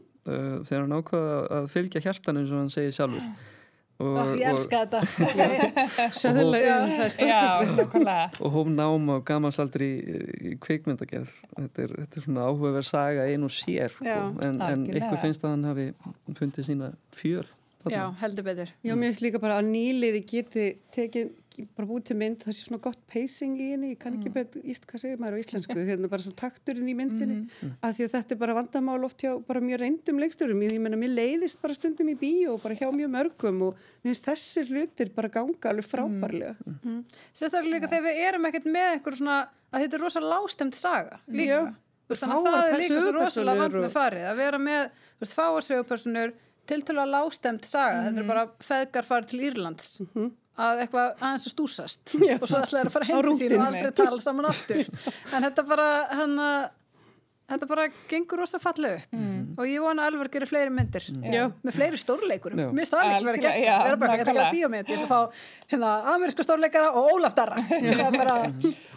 þegar 0.67 0.83
hann 0.83 0.97
ákvaða 0.99 1.39
að 1.63 1.71
fylgja 1.73 2.03
hjartanu 2.05 2.43
eins 2.43 2.53
og 2.53 2.61
hann 2.61 2.75
segir 2.75 2.93
sjálfur. 2.99 3.25
Og, 4.02 4.16
Ó, 4.18 4.22
ég 4.35 4.48
elska 4.50 4.80
þetta. 4.83 5.00
Það 6.18 6.40
er 6.42 6.64
Já, 6.66 6.78
stórkostlegt. 7.14 7.76
nákvæmlega. 7.78 8.24
og, 8.26 8.40
og 8.46 8.54
hóf 8.57 8.70
nám 8.74 9.11
á 9.14 9.16
gamanstaldri 9.30 9.90
í, 10.02 10.22
í 10.50 10.54
kvikmyndagerð. 10.62 11.35
Þetta 11.54 11.85
er, 11.85 11.92
þetta 12.02 12.20
er 12.20 12.26
svona 12.26 12.48
áhugaverð 12.50 12.88
saga 12.90 13.26
ein 13.30 13.46
og 13.46 13.52
sér, 13.54 13.94
sko. 13.94 14.09
Já, 14.09 14.18
en, 14.35 14.40
en 14.48 14.64
algjörlega. 14.66 14.98
ykkur 14.98 15.22
finnst 15.22 15.46
að 15.46 15.54
hann 15.54 15.68
hafi 15.70 15.87
fundið 16.40 16.70
sína 16.72 16.90
þarna. 17.85 17.94
Já, 17.94 18.04
heldur 18.22 18.46
betur. 18.46 18.72
Já, 18.85 18.94
mér 18.96 19.11
finnst 19.11 19.24
líka 19.24 19.40
bara 19.42 19.59
að 19.61 19.68
nýliði 19.70 20.22
geti 20.28 20.66
tekið, 20.94 21.30
bara 21.77 21.87
búið 21.88 22.07
til 22.09 22.17
mynd, 22.19 22.40
það 22.43 22.57
sé 22.57 22.67
svona 22.67 22.83
gott 22.83 23.01
pacing 23.11 23.59
í 23.62 23.69
henni, 23.73 23.93
ég 23.93 24.01
kann 24.03 24.17
ekki 24.19 24.33
betur, 24.35 24.64
íst, 24.67 24.87
hvað 24.90 25.03
segir 25.05 25.21
maður 25.23 25.38
á 25.38 25.43
íslensku, 25.45 25.77
hérna 25.90 26.11
bara 26.11 26.25
svona 26.25 26.40
takturinn 26.40 26.90
í 26.90 26.95
myndinni, 26.99 27.37
að 27.79 27.99
því 27.99 28.07
að 28.09 28.14
þetta 28.17 28.35
er 28.35 28.40
bara 28.40 28.57
vandamál 28.59 28.99
oft 29.07 29.23
hjá 29.23 29.33
bara 29.47 29.62
mjög 29.64 29.83
reyndum 29.85 30.19
leikstjórum, 30.23 30.64
ég, 30.67 30.75
ég 30.75 30.83
menna, 30.83 30.99
mér 31.01 31.14
leiðist 31.14 31.62
bara 31.62 31.77
stundum 31.79 32.11
í 32.11 32.17
bíó 32.19 32.57
og 32.57 32.64
bara 32.64 32.79
hjá 32.81 32.88
mjög 32.90 33.12
mörgum 33.14 33.62
og 33.69 33.79
mér 34.03 34.11
finnst 34.11 34.29
þessir 34.31 34.73
hlutir 34.73 35.12
bara 35.14 35.31
ganga 35.33 35.71
alveg 35.71 35.87
frábærlega. 35.87 36.55
Sérstaklega 37.31 37.79
líka 37.79 37.93
þegar 37.93 38.07
við 38.09 38.23
erum 38.29 38.49
ekkert 38.51 38.69
með 38.75 38.90
eitthvað 38.90 39.21
svona 39.21 39.38
að 39.75 39.85
þetta 39.85 39.99
er 39.99 40.05
rosa 40.05 40.23
lástemt 40.25 40.79
saga 40.79 41.21
líka. 41.29 41.61
Já. 41.64 41.75
Þannig 42.14 42.35
að 42.37 42.47
það 42.47 42.64
er 42.69 42.83
líka 42.83 43.01
svo 43.01 43.12
rosalega 43.17 43.62
vant 43.62 43.77
með 43.81 43.93
farið 43.95 44.27
að 44.29 44.40
vera 44.43 44.59
með 44.61 44.83
þú 44.93 45.25
veist, 45.25 45.37
fáar 45.38 45.64
sögupersonur 45.64 46.35
tiltölulega 46.69 47.12
lástemt 47.14 47.69
saga. 47.69 48.03
Þetta 48.09 48.23
er 48.23 48.29
bara 48.29 48.45
feðgar 48.64 49.09
farið 49.09 49.31
til 49.33 49.40
Írlands 49.49 49.95
að 50.55 50.85
eitthvað 50.85 51.11
aðeins 51.19 51.47
að 51.49 51.55
stúsast 51.55 52.14
og 52.14 52.47
svo 52.47 52.61
ætlaði 52.61 52.87
að 52.87 52.95
fara 52.95 53.09
heim 53.09 53.21
til 53.27 53.37
sín 53.40 53.57
og 53.59 53.67
aldrei 53.67 53.93
tala 53.99 54.23
saman 54.23 54.51
aftur. 54.51 54.90
En 55.35 55.47
þetta 55.49 55.64
bara, 55.67 55.88
hann 56.14 56.35
að 56.38 56.59
Þetta 57.44 57.66
bara 57.68 57.83
gengur 58.09 58.38
rosa 58.40 58.57
fallega 58.59 59.02
upp 59.02 59.59
og 59.61 59.66
ég 59.68 59.83
vona 59.85 60.02
að 60.07 60.14
Alvar 60.14 60.28
gerir 60.33 60.48
fleiri 60.48 60.70
myndir 60.72 61.04
Já. 61.28 61.42
með 61.62 61.74
fleiri 61.76 61.98
stórleikurum. 62.00 62.59
Já. 62.59 62.68
Mér 62.72 62.80
finnst 62.80 62.94
það 62.94 63.02
líka 63.04 63.11
vera 63.11 63.18
Algjörlega, 63.35 63.50
gegn, 63.52 63.64
já, 63.68 63.74
vera 63.85 63.98
bara 64.00 64.14
að 64.14 64.20
gera 64.22 64.33
nákvæmlega. 64.33 64.54
bíómynd, 64.57 64.88
ég 64.94 65.02
vil 65.02 65.11
fá 65.11 65.18
hérna 65.74 65.90
amerísku 66.14 66.46
stórleikara 66.46 66.88
og 66.96 67.11
Ólaf 67.12 67.37
Darra. 67.37 67.61
Bara, 68.16 68.35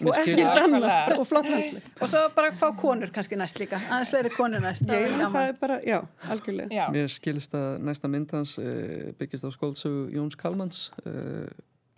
Og 0.07 0.13
ekki 0.21 0.45
danna, 0.47 0.93
og 1.17 1.27
flott 1.27 1.49
hansli. 1.51 1.81
og 1.99 2.07
svo 2.13 2.23
bara 2.39 2.53
fá 2.57 2.71
konur 2.79 3.12
kannski 3.13 3.36
næst 3.38 3.60
líka, 3.60 3.81
aðeins 3.91 4.13
fleiri 4.15 4.31
konur 4.38 4.63
næst. 4.63 4.88
Er 4.95 5.12
það 5.27 5.38
er 5.51 5.53
bara, 5.60 5.77
já, 5.83 5.99
algjörlega. 6.31 6.71
Já, 6.79 6.88
Mér 6.95 7.12
skilist 7.12 7.53
að 7.60 7.67
næsta 7.83 8.07
mynd 8.15 8.31
hans 8.38 8.55
uh, 8.63 9.12
byggist 9.19 9.43
á 9.43 9.51
skóldsögu 9.53 10.07
Jóns 10.15 10.39
Kalmans 10.39 10.88
uh, 11.03 11.45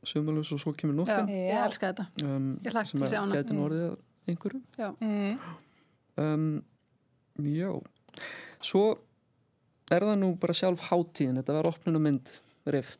Sumulus 0.03 0.49
og 0.55 0.59
svo 0.65 0.73
kemur 0.73 0.97
Já, 1.05 1.21
nóttin 1.21 1.33
ég 1.35 1.63
elska 1.63 1.93
þetta. 1.93 2.09
um, 2.25 2.51
Ég 2.65 2.73
sem 2.73 2.99
til 2.99 3.05
að 3.05 3.11
sjá 3.13 3.19
að 3.21 3.25
hana. 3.27 3.39
gæti 3.43 3.55
nú 3.57 3.65
orðið 3.69 3.87
að 3.91 3.97
einhverjum 4.33 4.63
Já. 4.79 4.89
mm, 4.99 5.39
um, 6.19 6.49
Já. 7.39 7.71
Svo 8.59 8.83
er 9.89 10.05
það 10.05 10.17
nú 10.21 10.33
bara 10.39 10.55
sjálf 10.57 10.89
hátíðin. 10.89 11.39
Þetta 11.39 11.55
var 11.59 11.69
opnunumynd 11.71 12.31
riff. 12.73 12.97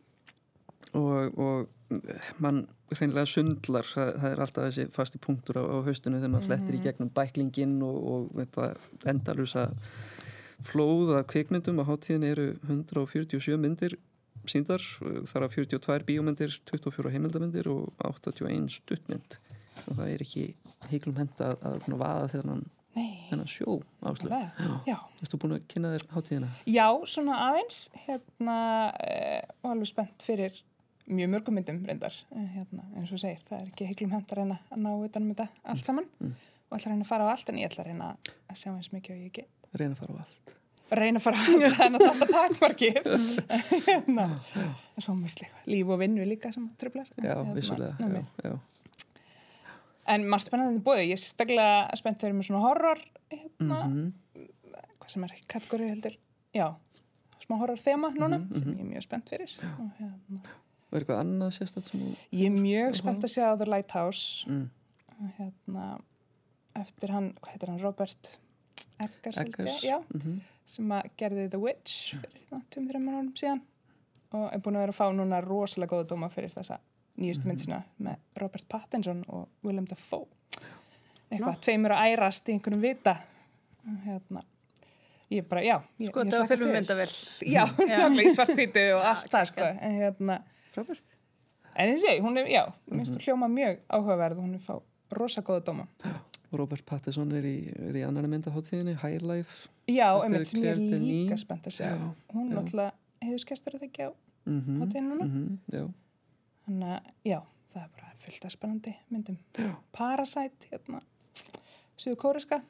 Og, 0.98 1.36
og 1.38 2.00
mann 2.42 2.64
hreinlega 2.94 3.28
sundlar. 3.30 3.88
Það, 3.88 4.14
það 4.22 4.32
er 4.32 4.44
alltaf 4.46 4.70
þessi 4.70 4.88
fasti 4.96 5.22
punktur 5.22 5.60
á, 5.62 5.64
á 5.66 5.78
haustunum 5.86 6.22
þegar 6.22 6.34
maður 6.36 6.48
flettir 6.50 6.78
í 6.78 6.84
gegnum 6.86 7.12
bæklingin 7.14 7.76
og, 7.86 8.00
og 8.14 8.32
þetta 8.40 8.70
endalusa 9.14 9.68
flóð 10.66 11.14
af 11.20 11.28
kvikmyndum. 11.32 11.84
Á 11.84 11.90
hátíðin 11.90 12.30
eru 12.32 12.48
147 12.66 13.60
myndir 13.60 14.00
síndar, 14.50 14.82
þar 15.30 15.46
af 15.46 15.56
42 15.58 16.08
bíómyndir 16.08 16.56
24 16.72 17.12
heimildamindir 17.14 17.70
og 17.70 17.92
81 18.08 18.70
stuttmynd. 18.80 19.38
Og 19.86 19.96
það 20.00 20.12
er 20.14 20.24
ekki 20.26 20.46
heiklum 20.90 21.20
henda 21.20 21.54
að, 21.54 21.84
að 21.84 21.98
vaða 22.00 22.30
þegar 22.34 22.54
hann 22.54 22.68
þennan 23.30 23.50
sjó 23.52 23.76
áslu. 24.04 24.30
alveg. 24.30 24.84
Já. 24.88 24.96
Erstu 25.24 25.38
búin 25.42 25.56
að 25.58 25.64
kynna 25.72 25.92
þér 25.96 26.06
hátíðina? 26.16 26.50
Já, 26.70 26.86
svona 27.10 27.38
aðeins, 27.50 27.80
hérna, 28.06 28.58
eh, 29.06 29.42
og 29.64 29.72
alveg 29.74 29.90
spennt 29.92 30.26
fyrir 30.26 30.60
mjög 31.10 31.32
mörgum 31.34 31.56
myndum 31.58 31.80
reyndar, 31.88 32.14
eh, 32.36 32.48
hérna, 32.56 32.84
eins 32.96 33.12
og 33.16 33.20
segir, 33.22 33.40
það 33.50 33.62
er 33.62 33.68
ekki 33.72 33.88
heiklum 33.90 34.12
hent 34.14 34.30
að 34.34 34.38
reyna 34.44 34.60
að 34.72 34.84
ná 34.86 34.92
utanum 35.08 35.34
þetta 35.34 35.48
allt 35.66 35.86
saman 35.86 36.06
Mm. 36.22 36.34
og 36.70 36.78
ætla 36.78 36.86
að 36.86 36.94
reyna 36.94 37.04
að 37.04 37.12
fara 37.14 37.24
á 37.26 37.32
allt 37.34 37.50
en 37.50 37.56
ég 37.58 37.70
ætla 37.72 37.84
að 37.84 37.88
reyna 37.90 38.10
að 38.50 38.56
sjá 38.62 38.70
eins 38.76 38.90
mikið 38.94 39.12
og 39.16 39.22
ég 39.26 39.32
get. 39.34 39.50
Reyna 39.74 39.96
að 39.96 39.98
fara 40.04 40.14
á 40.14 40.20
allt. 40.22 40.56
Reyna 40.92 41.20
að 41.20 41.22
fara 41.22 41.38
á 41.38 41.42
allt, 41.46 41.62
það 41.78 41.86
er 41.86 41.92
náttúrulega 41.96 42.34
takmarkið. 42.38 42.96
hérna, 43.90 44.26
en 44.96 45.02
svo 45.06 45.14
mislega, 45.18 45.54
líf 45.68 45.88
og 45.90 46.00
vinnu 46.00 46.26
líka 46.26 46.54
sem 46.54 46.70
tröflar. 46.78 47.08
Já, 47.18 47.36
vissulega. 47.54 47.96
Já, 48.00 48.26
já. 48.44 48.60
En 50.10 50.24
margt 50.30 50.48
spennandi 50.50 50.82
bóði, 50.82 51.04
ég 51.12 51.18
er 51.18 51.22
staklega 51.22 51.98
spennt 52.00 52.22
fyrir 52.22 52.34
með 52.34 52.48
svona 52.50 52.62
horror, 52.66 53.02
hérna, 53.32 53.80
Mhm. 53.86 54.14
hvað 55.00 55.10
sem 55.14 55.24
er 55.24 55.30
ekki 55.36 55.48
kategóri 55.54 55.90
heldur, 55.92 56.16
já, 56.56 56.68
smá 57.44 57.58
horror 57.60 57.78
þema 57.78 58.10
núna 58.16 58.40
sem 58.54 58.74
ég 58.74 58.80
er 58.80 58.90
mjög 58.90 59.04
spennt 59.06 59.30
fyrir. 59.30 59.54
Og 59.80 59.92
hérna. 60.00 60.42
Er 60.92 61.00
eitthvað 61.04 61.20
annað 61.22 61.52
sérstætt 61.60 61.92
sem. 61.92 62.00
Ég 62.34 62.46
er 62.48 62.56
mjög 62.58 62.96
spennt 62.98 63.22
að 63.24 63.34
sjá 63.36 63.56
The 63.58 63.66
Lighthouse. 63.70 64.46
Mm. 64.50 64.70
hérna, 65.38 66.00
eftir 66.76 67.10
hann, 67.12 67.34
hvað 67.42 67.50
heitir 67.52 67.68
hann, 67.70 67.80
Robert 67.84 68.38
Eggers, 69.04 69.36
ég, 69.38 69.48
Eggers. 69.48 69.82
já, 69.84 70.00
Mm 70.14 70.42
sem 70.70 70.86
að 70.94 71.10
gerði 71.18 71.50
The 71.50 71.58
Witch 71.60 72.16
fyrir 72.16 72.62
2-3 72.70 73.00
mánuðum 73.02 73.34
síðan. 73.34 73.62
Og 74.34 74.54
er 74.54 74.60
búin 74.60 74.76
að 74.78 74.84
vera 74.86 74.92
að 74.94 75.00
fá 75.00 75.08
núna 75.18 75.40
rosalega 75.44 75.90
góða 75.90 76.06
dóma 76.08 76.30
fyrir 76.32 76.52
þessa 76.54 76.78
nýjustu 77.20 77.50
mynd 77.50 77.64
sína 77.64 77.82
með 78.00 78.18
Robert 78.42 78.66
Pattinson 78.72 79.24
og 79.28 79.48
Willem 79.66 79.86
Dafoe 79.90 80.26
eitthvað, 81.30 81.60
tveimur 81.66 81.94
að 81.96 82.14
ærast 82.14 82.50
í 82.50 82.56
einhvernum 82.56 82.82
vita 82.82 83.18
hérna 84.06 84.42
ég 85.30 85.46
bara, 85.50 85.62
já 85.64 85.76
ég, 86.00 86.10
Sko, 86.10 86.24
þetta 86.26 86.40
var 86.42 86.48
fyrir 86.50 86.72
myndavel. 86.74 87.10
Já, 87.56 87.64
í 88.18 88.32
svartkvítu 88.34 88.86
og 88.96 89.04
allt 89.12 89.30
það, 89.30 89.52
sko 89.52 89.68
en 89.70 89.98
hérna. 90.00 90.40
En 91.80 91.92
ég 91.94 92.00
segi, 92.02 92.22
hún 92.26 92.40
er, 92.42 92.50
já, 92.50 92.64
mér 92.90 93.04
finnst 93.04 93.16
þú 93.16 93.28
hljóma 93.28 93.50
mjög 93.54 93.78
áhugaverð 93.94 94.42
hún 94.42 94.56
er 94.58 94.64
fá 94.64 94.80
rosa 95.16 95.44
góða 95.46 95.62
dóma. 95.70 95.86
Robert 96.50 96.82
Pattinson 96.90 97.30
er 97.38 97.46
í, 97.46 97.54
er 97.92 98.00
í 98.02 98.04
annar 98.08 98.26
myndaháttíðinni, 98.32 98.96
High 99.04 99.22
Life. 99.22 99.70
Já, 99.86 100.08
einmitt 100.24 100.50
sem 100.50 100.66
ég 100.66 100.82
líka 100.98 101.38
spennt 101.38 101.70
að. 101.70 101.78
Já, 101.78 101.94
Hún 102.34 102.50
já. 102.50 102.56
náttúrulega 102.58 103.28
heiðuskestur 103.28 103.78
að 103.78 103.86
þekja 103.86 104.10
á 104.10 104.12
Mm 104.50 104.62
-hmm. 104.66 104.78
hátíðin 104.82 105.10
núna. 105.10 105.26
já. 105.70 105.84
Þannig 106.70 106.92
að, 106.94 107.08
já, 107.26 107.40
það 107.74 107.82
er 107.82 107.94
bara 107.98 108.10
fullt 108.22 108.46
af 108.46 108.54
spennandi 108.54 108.92
myndum. 109.10 109.38
Já. 109.58 109.72
Parasite, 109.98 110.70
hérna, 110.70 111.00
Suðu 112.00 112.20
kóriska 112.22 112.62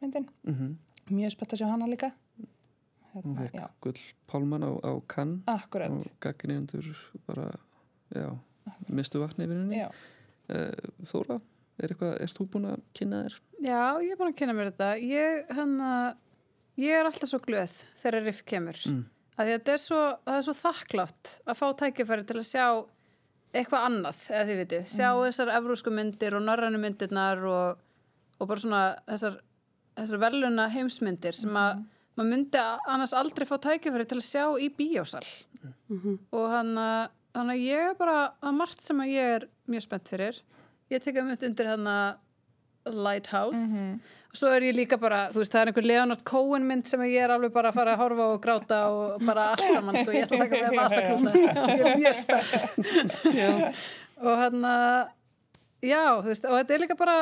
myndin. 0.00 0.30
Mm 0.48 0.78
Mjög 1.10 1.32
spennt 1.34 1.52
að 1.56 1.58
sjá 1.58 1.66
hana 1.72 1.86
líka. 1.90 2.12
Hún 2.38 3.22
Hérna, 3.34 3.34
fekk 3.42 3.56
já, 3.58 3.64
gull 3.82 4.00
Pálmann 4.30 4.62
á, 4.62 4.70
á 4.78 4.92
kann 5.10 5.32
akkurat. 5.50 5.90
og 5.90 6.04
gagginniðandur 6.22 6.86
bara, 7.26 7.48
já, 8.14 8.28
mistu 8.88 9.18
vatni 9.20 9.44
yfir 9.48 9.58
henni. 9.62 9.80
Já, 9.84 9.90
Uh, 10.50 10.72
Þóra, 11.06 11.36
er 11.78 11.92
eitthvað, 11.92 12.16
ert 12.24 12.34
þú 12.34 12.44
búin 12.50 12.64
að 12.72 12.80
kynna 12.98 13.18
þér? 13.22 13.34
Já, 13.62 13.82
ég 14.02 14.10
er 14.10 14.16
búin 14.18 14.30
að 14.32 14.38
kynna 14.40 14.54
mér 14.58 14.70
þetta. 14.72 14.88
Ég, 14.98 15.52
hann 15.54 15.74
ég 16.82 16.94
er 16.96 17.06
alltaf 17.06 17.30
svo 17.30 17.38
glöð 17.44 17.74
þegar 18.00 18.24
riff 18.26 18.40
kemur. 18.50 18.80
Mm. 18.90 19.04
Að 19.36 19.44
því 19.46 19.52
að 19.52 19.60
þetta 19.60 19.72
er 19.76 19.82
svo, 19.84 20.00
það 20.26 20.38
er 20.40 20.46
svo 20.48 20.54
þakklátt 20.58 21.30
að 21.46 21.58
fá 21.60 21.66
tækifæri 21.84 22.26
til 22.26 22.36
að 22.40 22.48
sjá 22.50 22.64
eitthvað 23.52 23.86
annað, 23.88 24.24
eða 24.30 24.48
þið 24.48 24.60
vitið. 24.62 24.90
Sjá 24.94 25.08
þessar 25.18 25.54
evrósku 25.58 25.92
myndir 25.94 26.36
og 26.38 26.44
norrænu 26.46 26.80
myndirnar 26.82 27.46
og, 27.50 27.86
og 28.38 28.50
bara 28.50 28.64
svona 28.64 28.82
þessar, 29.08 29.40
þessar 29.98 30.22
veluna 30.26 30.68
heimsmyndir 30.72 31.38
sem 31.38 31.56
að 31.58 31.84
maður 32.18 32.30
myndi 32.34 32.66
annars 32.90 33.14
aldrei 33.16 33.46
fá 33.48 33.56
tækifæri 33.62 34.06
til 34.10 34.20
að 34.20 34.28
sjá 34.28 34.44
í 34.60 34.68
bíósal. 34.76 35.24
Og 35.90 36.46
hann 36.52 36.76
að 36.78 37.08
Þannig 37.30 37.60
að 37.60 37.68
ég 37.68 37.88
er 37.90 37.98
bara, 37.98 38.16
er 38.42 38.54
margt 38.56 38.82
sem 38.82 39.00
að 39.02 39.12
ég 39.12 39.36
er 39.36 39.46
mjög 39.70 39.84
spennt 39.84 40.10
fyrir. 40.10 40.40
Ég 40.90 41.02
tekja 41.02 41.22
mjög 41.22 41.44
undir 41.46 41.68
hann 41.70 41.86
að 41.86 42.08
Lighthouse. 42.86 43.98
Svo 44.30 44.50
er 44.54 44.62
ég 44.68 44.76
líka 44.76 44.94
bara, 45.00 45.24
þú 45.32 45.40
veist, 45.42 45.52
það 45.52 45.60
er 45.60 45.70
einhver 45.72 45.86
Leonard 45.90 46.20
Cohen 46.28 46.66
mynd 46.68 46.86
sem 46.86 47.00
ég 47.08 47.24
er 47.24 47.32
alveg 47.34 47.50
bara 47.54 47.72
að 47.72 47.78
fara 47.80 47.96
að 47.96 48.02
horfa 48.04 48.26
og 48.30 48.42
gráta 48.44 48.78
og 48.94 49.24
bara 49.26 49.48
allt 49.54 49.64
saman, 49.66 49.98
sko. 49.98 50.14
Ég 50.14 50.28
ætla 50.28 50.38
að 50.38 50.44
taka 50.44 50.60
með 50.62 50.76
vasaklúta. 50.78 51.32
Ég 51.80 51.86
er 51.90 51.98
mjög 51.98 52.18
spennt. 52.20 53.24
og 54.26 54.44
hann 54.44 54.68
að, 54.70 55.10
já, 55.82 56.04
þú 56.20 56.30
veist, 56.30 56.46
og 56.46 56.60
þetta 56.60 56.76
er 56.76 56.84
líka 56.84 56.98
bara, 57.00 57.16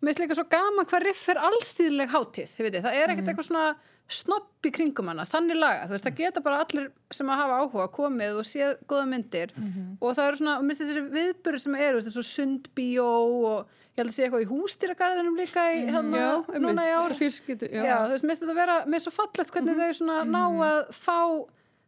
mér 0.00 0.10
finnst 0.10 0.22
líka 0.24 0.38
svo 0.38 0.46
gaman 0.52 0.88
hvað 0.90 1.04
riff 1.08 1.28
er 1.32 1.42
allþýðleg 1.48 2.14
hátíð, 2.14 2.48
þið 2.54 2.66
veitir. 2.68 2.84
Það 2.84 2.98
er 3.00 3.12
ekkert 3.14 3.30
eitthvað 3.32 3.48
svona 3.50 3.66
snopp 4.14 4.66
í 4.68 4.72
kringum 4.74 5.08
hana, 5.08 5.24
þannig 5.24 5.56
laga, 5.56 5.86
þú 5.88 5.94
veist, 5.94 6.04
það 6.04 6.18
geta 6.18 6.42
bara 6.44 6.58
allir 6.64 6.90
sem 7.14 7.30
að 7.32 7.40
hafa 7.40 7.60
áhuga 7.62 7.86
komið 7.94 8.40
og 8.40 8.44
séð 8.44 8.74
góða 8.90 9.06
myndir 9.08 9.54
og 9.96 10.10
það 10.10 10.26
eru 10.26 10.40
svona, 10.42 10.56
og 10.60 10.66
minnst 10.68 10.82
þessi 10.84 11.04
viðbyrður 11.14 11.62
sem 11.64 11.78
eru, 11.86 12.02
svo 12.04 12.24
sundbíó 12.28 13.06
og 13.48 13.72
ég 13.94 14.02
held 14.02 14.10
að 14.10 14.16
sé 14.16 14.26
eitthvað 14.26 14.44
í 14.44 14.50
hústýragarðinum 14.50 15.36
líka 15.38 15.64
í, 15.72 15.80
hérna, 15.88 16.20
Já, 16.20 16.60
núna 16.60 16.84
í 16.84 16.92
ár. 16.92 17.14
Fjölskyldu, 17.16 17.70
já. 17.70 17.84
já. 17.86 17.96
þú 18.04 18.12
veist, 18.12 18.26
minnst 18.28 18.44
þetta 18.44 18.56
vera 18.58 18.78
mér 18.84 19.00
er 19.00 19.04
svo 19.06 19.14
fallegt 19.14 19.54
hvernig 19.54 19.80
þau 19.80 19.98
svona 20.00 20.20
ná 20.26 20.42
að 20.68 20.80
fá 20.98 21.18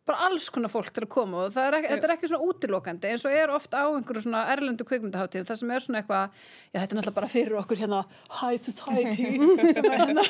bara 0.07 0.27
alls 0.29 0.47
konar 0.55 0.71
fólk 0.71 0.93
til 0.95 1.03
að 1.05 1.11
koma 1.13 1.45
og 1.45 1.55
það 1.55 1.69
er 1.69 1.77
ekki, 1.79 1.91
þetta 1.93 2.09
er 2.09 2.13
ekki 2.15 2.31
svona 2.31 2.51
útilokandi 2.51 3.09
eins 3.11 3.25
og 3.27 3.37
er 3.37 3.53
oft 3.55 3.73
á 3.75 3.83
einhverju 3.85 4.23
svona 4.27 4.43
erlendu 4.53 4.87
kvikmyndaháttíð 4.87 5.49
þar 5.49 5.61
sem 5.61 5.73
er 5.75 5.85
svona 5.85 6.03
eitthvað, 6.03 6.37
já 6.71 6.77
þetta 6.79 6.87
er 6.87 7.01
náttúrulega 7.01 7.17
bara 7.17 7.31
fyrir 7.33 7.57
okkur 7.63 7.81
hérna 7.83 8.03
high 8.41 8.61
society 8.63 9.27
sem 9.77 9.89
er 9.91 10.05
hérna 10.05 10.27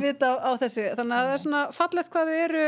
vita 0.00 0.32
á, 0.32 0.34
á 0.48 0.50
þessu, 0.62 0.86
þannig 1.00 1.18
að 1.18 1.28
það 1.28 1.34
er 1.34 1.44
svona 1.44 1.64
fallegt 1.76 2.14
hvað 2.14 2.32
þau 2.32 2.38
eru, 2.46 2.64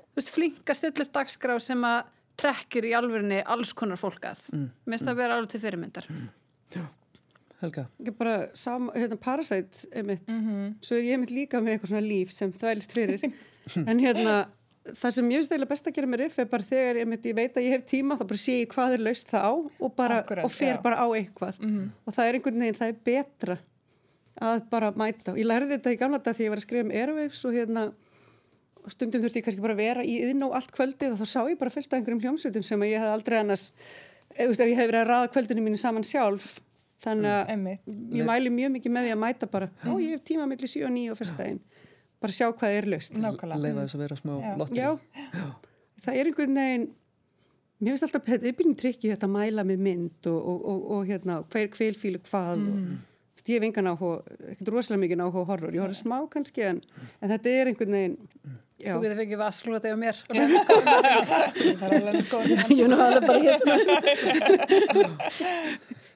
þú 0.00 0.22
veist, 0.22 0.32
flink 0.38 0.72
að 0.72 0.80
stilla 0.80 1.06
upp 1.06 1.12
dagskrá 1.18 1.58
sem 1.60 1.84
að 1.90 2.00
trekkir 2.40 2.88
í 2.88 2.94
alvörinni 2.96 3.42
alls 3.44 3.74
konar 3.76 4.00
fólkað 4.00 4.46
mm. 4.54 4.64
minnst 4.88 5.04
það 5.04 5.20
vera 5.20 5.36
alveg 5.36 5.52
til 5.52 5.62
fyrirmyndar. 5.66 6.08
Helga? 7.60 7.84
Ekki 8.00 8.12
bara 8.16 8.36
sama, 8.56 8.92
hérna, 8.96 9.18
Parasite 9.20 9.90
einmitt, 9.92 10.24
svo 10.80 10.96
er 10.96 11.04
ég 11.04 11.18
einmitt 11.18 11.34
líka 11.34 11.60
með 11.60 11.74
eitthvað 11.74 11.92
svona 11.92 12.06
líf 12.06 12.32
sem 12.32 12.54
þvælist 12.56 12.96
fyrir. 12.96 13.26
En 13.86 14.00
hérna, 14.00 14.48
það 14.98 15.14
sem 15.16 15.30
ég 15.30 15.40
finnst 15.40 15.52
eiginlega 15.54 15.70
best 15.70 15.88
að 15.90 15.96
gera 15.98 16.10
með 16.10 16.22
riff 16.24 16.38
er 16.42 16.48
bara 16.50 16.66
þegar 16.70 17.00
einmitt, 17.02 17.26
ég 17.30 17.36
veit 17.38 17.56
að 17.58 17.66
ég 17.66 17.74
hef 17.76 17.86
tíma 17.90 18.16
þá 18.18 18.24
bara 18.32 18.40
sé 18.42 18.54
ég 18.60 18.70
hvað 18.74 18.94
er 18.96 19.04
laust 19.06 19.30
þá 19.30 19.42
og, 19.46 19.90
bara, 19.96 20.20
Akkurat, 20.24 20.44
og 20.48 20.54
fer 20.54 20.76
já. 20.76 20.80
bara 20.84 21.00
á 21.02 21.06
eitthvað. 21.16 21.58
Og 22.06 22.14
það 22.16 22.28
er 22.30 22.38
einhvern 22.38 22.62
veginn, 22.64 22.78
það 22.80 22.92
er 22.92 23.00
betra 23.10 23.58
að 24.40 24.62
bara 24.70 24.92
mæta. 24.96 25.32
Og 25.34 25.40
ég 25.42 25.48
lærði 25.50 25.74
þetta 25.76 25.92
í 25.94 25.98
gamla 26.00 26.20
dag 26.22 26.36
því 26.38 26.46
ég 26.46 26.52
var 26.54 26.60
að 26.62 26.66
skrifa 26.66 26.86
um 26.86 26.94
Airwaves 26.94 27.42
og 27.44 27.56
hérna 27.58 27.84
stundum 28.90 29.20
þurfti 29.22 29.40
ég 29.42 29.44
kannski 29.44 29.62
bara 29.64 29.74
að 29.76 29.82
vera 29.82 30.04
í 30.06 30.14
yðn 30.24 30.46
og 30.46 30.54
allt 30.56 30.70
kvöldið 30.72 31.12
og 31.14 31.20
þá 31.20 31.26
sá 31.28 31.40
ég 31.50 31.58
bara 31.60 31.72
fullt 31.74 31.90
af 31.92 31.98
einhverjum 31.98 32.22
hljómsveitum 32.24 32.64
sem 32.64 32.80
að 32.80 32.92
ég 32.94 33.02
hef 33.02 33.12
aldrei 33.12 33.36
annars 33.42 33.66
ef, 34.32 34.48
ef 34.54 34.62
ég 34.64 34.78
hef 34.78 34.88
verið 34.88 35.02
að 35.02 35.10
raða 35.10 35.28
kvöldinu 35.34 35.64
mínu 35.66 35.80
saman 35.82 36.06
sjálf 36.06 36.46
þannig 37.04 37.28
að 37.34 37.52
Einmitt. 37.54 37.82
ég 38.16 38.24
mæli 38.28 38.52
mjög 38.54 38.72
mikið 38.78 38.94
með 38.96 39.06
því 39.08 39.12
að 39.14 39.20
mæta 39.26 39.48
bara 39.52 39.68
ó 39.84 39.92
ég 40.00 40.14
hef 40.16 40.24
tíma 40.30 40.46
millir 40.48 40.72
7 40.72 40.86
og 40.88 40.94
9 40.96 41.12
og 41.12 41.20
fyrstæðin 41.20 41.60
bara 42.20 42.32
sjá 42.36 42.46
hvað 42.52 42.76
er 42.78 42.88
löst. 42.94 43.12
Leifa 43.16 43.82
þess 43.82 43.96
að 43.96 44.02
vera 44.04 44.16
smá 44.20 44.32
Já. 44.40 44.50
lottri. 44.60 44.80
já, 44.80 44.90
það 46.04 46.14
er 46.20 46.24
einhvern 46.30 46.58
veginn 46.60 46.88
mér 47.80 47.94
finnst 47.94 48.04
alltaf, 48.08 48.26
þetta 48.28 48.46
er 48.50 48.56
byrjum 48.58 48.76
trikki 48.76 49.08
þetta 49.14 49.26
að 49.28 49.34
mæla 49.38 49.62
með 49.64 49.78
mynd 49.86 50.20
og, 50.28 50.40
og, 50.52 50.58
og, 50.68 50.80
og 50.96 51.00
hérna, 51.08 51.34
hver 51.48 51.68
kveilfílu 51.72 52.20
hvað 52.28 52.58
veist, 52.60 53.46
ég 53.48 53.56
hef 53.56 53.64
engan 53.70 53.88
áhuga, 53.94 54.18
ekkert 54.52 54.68
rosalega 54.74 55.00
mikið 55.06 55.22
áhuga 55.24 55.46
horror, 55.48 55.72
ég 55.72 55.80
horfði 55.80 55.98
smá 56.02 56.18
kannski 56.32 56.60
en, 56.68 56.78
en 57.24 57.32
þetta 57.32 57.48
er 57.56 57.70
einhvern 57.72 57.96
veginn 57.96 58.18
já, 58.80 58.92
þú 58.92 59.00
getur 59.04 59.18
fengið 59.20 59.40
vasklúta 59.40 59.88
á 59.92 59.96
mér. 60.00 60.16
Það 61.80 61.90
er 61.96 62.04
alveg 62.10 62.28
góð. 62.30 62.44
ég 62.78 62.84
er 62.84 62.88
nú 62.92 62.96
alveg 63.00 63.22
bara 63.28 63.40
hérna. 63.44 63.74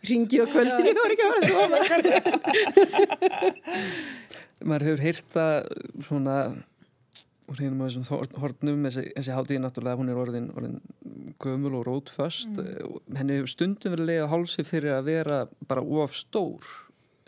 Ringið 0.04 0.40
á 0.44 0.46
kvöldinu 0.52 0.90
þá 0.92 1.02
er 1.04 1.12
ekki 1.14 1.24
að 1.24 1.30
vera 1.32 1.44
svo 1.48 1.62
Maður 4.64 4.86
hefur 4.88 5.04
heyrt 5.04 5.34
það 5.34 5.56
svona 6.06 6.38
úr 7.50 7.60
hennum 7.60 7.82
á 7.84 7.86
þessum 7.86 8.38
hornum 8.40 8.86
þessi, 8.88 9.04
þessi 9.12 9.34
hátíð 9.36 9.60
náttúrulega, 9.60 10.00
hún 10.00 10.12
er 10.12 10.20
orðin, 10.20 10.46
orðin 10.56 10.78
gömul 11.42 11.74
og 11.80 11.84
rótföst. 11.88 12.56
Mm. 12.56 13.18
henni 13.18 13.36
hefur 13.38 13.52
stundum 13.52 13.94
verið 13.94 14.10
leið 14.10 14.24
á 14.24 14.32
hálsi 14.32 14.64
fyrir 14.64 14.96
að 14.96 15.10
vera 15.10 15.42
bara 15.68 15.84
of 15.84 16.16
stór. 16.16 16.72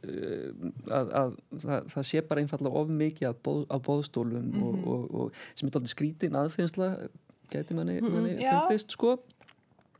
Eh, 0.07 0.51
að, 0.93 1.13
að 1.21 1.37
það, 1.63 1.87
það 1.93 2.09
sé 2.09 2.25
bara 2.29 2.43
einfallega 2.45 2.83
of 2.83 2.91
mikið 2.93 3.31
af, 3.31 3.39
bóð, 3.45 3.63
af 3.73 3.85
bóðstólum 3.87 4.51
og, 4.63 4.75
og, 4.93 5.07
og 5.21 5.39
sem 5.57 5.69
er 5.69 5.73
alltaf 5.73 5.93
skrítin 5.93 6.37
aðfinnsla 6.37 6.91
gæti 7.53 7.77
manni, 7.77 8.01
manni 8.05 8.37
Já. 8.41 8.53
fundist 8.61 8.93
sko. 8.97 9.17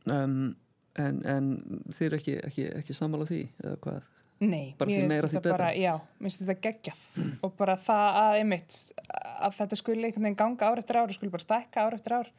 Um, 0.07 0.55
en, 0.97 1.23
en 1.27 1.49
þið 1.91 2.05
eru 2.07 2.19
ekki, 2.19 2.37
ekki, 2.47 2.67
ekki 2.79 2.95
sammála 2.95 3.27
því 3.29 3.41
eða 3.63 3.79
hvað 3.83 4.05
Nei, 4.37 4.75
Bara 4.77 4.91
mér 4.91 5.23
finnst 5.23 5.33
þetta 5.33 5.53
bara, 5.55 5.71
já, 5.73 5.95
mér 6.19 6.29
finnst 6.29 6.43
þetta 6.43 6.61
geggjað. 6.67 7.03
Og 7.45 7.55
bara 7.57 7.73
það 7.81 8.19
að 8.21 8.35
einmitt 8.41 8.77
að 9.07 9.55
þetta 9.57 9.79
skuli 9.79 10.05
einhvern 10.05 10.27
veginn 10.27 10.39
ganga 10.43 10.69
ár 10.69 10.81
eftir 10.81 10.99
ár 10.99 11.09
og 11.09 11.17
skuli 11.17 11.33
bara 11.33 11.45
stækka 11.45 11.87
ár 11.87 11.97
eftir 11.97 12.17
ár 12.19 12.29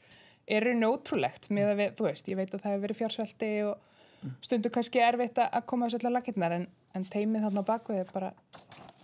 er 0.48 0.64
raun 0.64 0.86
og 0.86 0.98
ótrúlegt 0.98 1.50
með 1.52 1.72
að 1.72 1.80
við, 1.80 1.94
þú 1.98 2.06
veist, 2.06 2.30
ég 2.30 2.38
veit 2.38 2.52
að 2.52 2.62
það 2.62 2.72
hefur 2.72 2.84
verið 2.86 3.00
fjársvelti 3.02 3.50
og 3.68 4.36
stundu 4.44 4.70
kannski 4.74 5.02
erfitt 5.04 5.40
að 5.42 5.66
koma 5.68 5.88
þessu 5.88 6.00
allar 6.00 6.18
lakirnar 6.18 6.54
en, 6.56 6.66
en 6.96 7.06
teimið 7.06 7.46
þarna 7.46 7.64
bakvið 7.68 8.00
er 8.02 8.12
bara 8.14 8.30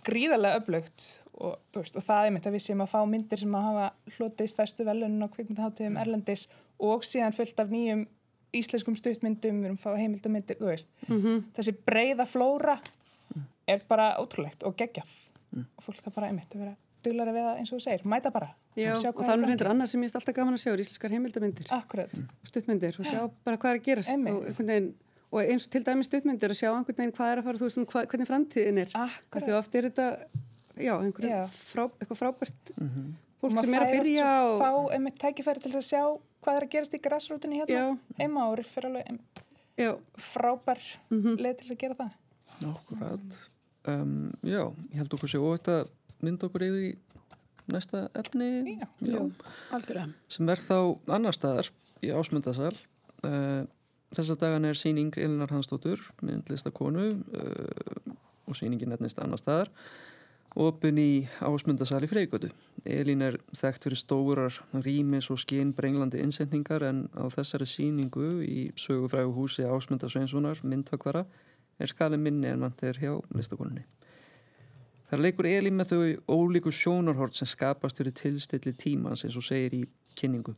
gríðarlega 0.05 0.59
öflugt 0.61 1.05
og, 1.35 1.55
veist, 1.75 1.97
og 1.97 2.05
það 2.05 2.19
er 2.19 2.29
einmitt 2.29 2.49
að 2.49 2.57
við 2.57 2.65
séum 2.67 2.83
að 2.85 2.91
fá 2.91 2.99
myndir 3.09 3.41
sem 3.41 3.55
að 3.57 3.67
hafa 3.69 4.17
hlotið 4.17 4.51
stærstu 4.51 4.87
velunum 4.87 5.25
á 5.25 5.33
kvikmyndaháttíðum 5.35 5.99
Erlendis 6.01 6.45
og 6.83 7.05
síðan 7.07 7.35
fullt 7.35 7.61
af 7.63 7.71
nýjum 7.73 8.05
íslenskum 8.61 8.95
stuttmyndum, 8.99 9.61
við 9.61 9.69
erum 9.69 9.77
að 9.79 9.83
fá 9.85 9.99
heimildamindir, 9.99 10.57
þú 10.61 10.71
veist, 10.71 10.89
þessi 11.57 11.75
breyða 11.85 12.25
flóra 12.29 12.77
er 13.67 13.81
bara 13.89 14.11
ótrúlegt 14.21 14.63
og 14.67 14.75
geggjað. 14.79 15.13
Og 15.55 15.85
fólk 15.85 16.01
það 16.03 16.15
bara 16.17 16.27
einmitt 16.31 16.55
að 16.55 16.65
vera 16.65 16.75
duglara 17.05 17.33
við 17.35 17.45
það 17.45 17.59
eins 17.61 17.71
og 17.71 17.77
þú 17.79 17.83
segir, 17.85 18.05
mæta 18.11 18.31
bara. 18.33 18.49
Já, 18.75 18.91
sjá 18.99 19.09
og 19.11 19.17
hvað 19.19 19.29
það 19.29 19.35
er 19.35 19.49
reyndir 19.49 19.69
annað 19.71 19.89
sem 19.91 20.03
ég 20.03 20.11
er 20.11 20.19
alltaf 20.19 20.35
gaman 20.35 20.57
að 20.57 20.61
sjá 20.63 20.71
er 20.73 20.81
íslenskar 20.83 21.13
heimildamindir 21.15 21.69
Akkurat, 21.71 22.15
og 22.17 22.49
stuttmyndir 22.49 22.97
og 22.99 23.07
sjá 23.07 23.19
bara 23.45 23.59
hvað 23.61 23.71
er 23.71 23.79
að 23.79 23.85
gerast 23.85 24.11
Einmitt. 24.11 24.89
og, 25.31 25.39
eins 25.45 25.67
og 25.67 25.71
til 25.75 25.83
dæmis 25.85 26.09
stuttmyndir 26.09 26.51
að 26.51 26.59
sjá 26.59 26.69
einhvern 26.73 26.97
veginn 26.99 27.13
hvað 27.15 27.31
er 27.31 27.41
að 27.41 27.47
fara, 27.47 27.61
þú 27.61 27.69
veist, 27.69 27.79
um 27.79 27.87
hvað, 27.93 28.09
hvernig 28.11 28.29
framtíðin 28.29 28.81
er. 28.83 28.95
Akkurat. 29.05 29.45
Því 29.47 29.55
oft 29.61 29.77
er 29.79 29.87
þetta, 29.89 30.07
já, 30.75 30.93
einhverju 30.97 31.31
Já. 31.31 31.39
frá, 31.55 31.83
eitthvað 32.01 32.19
frábært 32.19 32.73
fólk 33.45 33.63
sem 33.63 33.77
er 33.77 33.87
að 33.87 33.95
byrja 33.99 34.35
og... 34.49 34.59
Fá 34.61 34.93
einmitt 34.97 35.19
tækifæri 35.21 35.65
til 35.65 35.73
að 35.73 35.87
sjá 35.87 36.03
hvað 36.45 36.59
er 36.59 36.67
að 36.67 36.73
gerast 36.75 36.97
í 36.97 37.01
græsrútinni 37.01 37.61
hérna 37.63 37.81
Já. 37.81 37.97
heima 38.19 38.49
og 38.51 38.59
riffir 38.59 38.89
alveg 38.89 39.09
einmitt 39.09 39.45
já, 39.79 39.91
frábær 40.19 40.81
leið 41.11 41.59
til 41.61 41.73
að 41.73 41.79
gera 41.81 41.97
það. 41.99 42.15
Akkurat. 42.71 43.39
Um, 43.91 44.31
já, 44.41 44.61
ég 44.91 44.99
held 45.01 45.15
okkur 45.17 45.31
sé 45.31 45.41
óvægt 45.41 45.69
að 45.71 45.91
mynda 46.23 46.47
okkur 46.47 46.65
yfir 46.65 46.85
í 46.87 46.91
næsta 47.71 48.05
efni. 48.17 48.77
Já. 49.03 49.21
algjörlega. 49.75 50.07
Sem 50.31 50.49
er 50.49 50.61
þá 50.63 50.77
annar 51.17 51.37
staðar 51.37 51.71
í 52.05 52.11
Ásmundasal. 52.15 52.73
Uh, 53.25 53.65
þessa 54.15 54.37
dagan 54.39 54.67
er 54.69 54.79
síning 54.79 55.15
Elinar 55.19 55.51
Hansdóttur, 55.53 56.01
myndlistakonu 56.23 57.07
uh, 57.35 58.15
og 58.45 58.57
síningin 58.57 58.93
nefnist 58.93 59.19
annar 59.21 59.41
staðar. 59.41 59.71
Opin 60.55 60.95
í 60.95 61.27
Ásmundasal 61.43 62.05
í 62.05 62.07
Freigötu. 62.07 62.47
Elín 62.87 63.19
er 63.25 63.35
þekkt 63.59 63.89
fyrir 63.89 63.99
stórar 63.99 64.59
rýmis 64.85 65.27
og 65.33 65.41
skinn 65.41 65.73
brenglandi 65.75 66.21
innsendingar 66.23 66.85
en 66.87 67.01
á 67.11 67.27
þessari 67.27 67.67
síningu 67.67 68.29
í 68.39 68.69
sögufrægu 68.79 69.33
húsi 69.35 69.65
Ásmundasveinssonar 69.67 70.61
myndhökvara 70.63 71.25
er 71.75 71.91
skalin 71.91 72.23
minni 72.23 72.47
en 72.47 72.63
vant 72.63 72.83
er 72.87 72.95
hjá 73.01 73.17
listakonunni. 73.35 73.83
Það 75.11 75.25
leikur 75.25 75.49
Elín 75.51 75.75
með 75.75 75.91
þau 75.91 76.39
ólíku 76.39 76.71
sjónarhort 76.71 77.35
sem 77.35 77.51
skapast 77.51 77.99
fyrir 77.99 78.15
tilstilli 78.15 78.71
tímans 78.79 79.25
eins 79.27 79.35
og 79.35 79.43
segir 79.43 79.75
í 79.75 79.83
kynningu. 80.15 80.55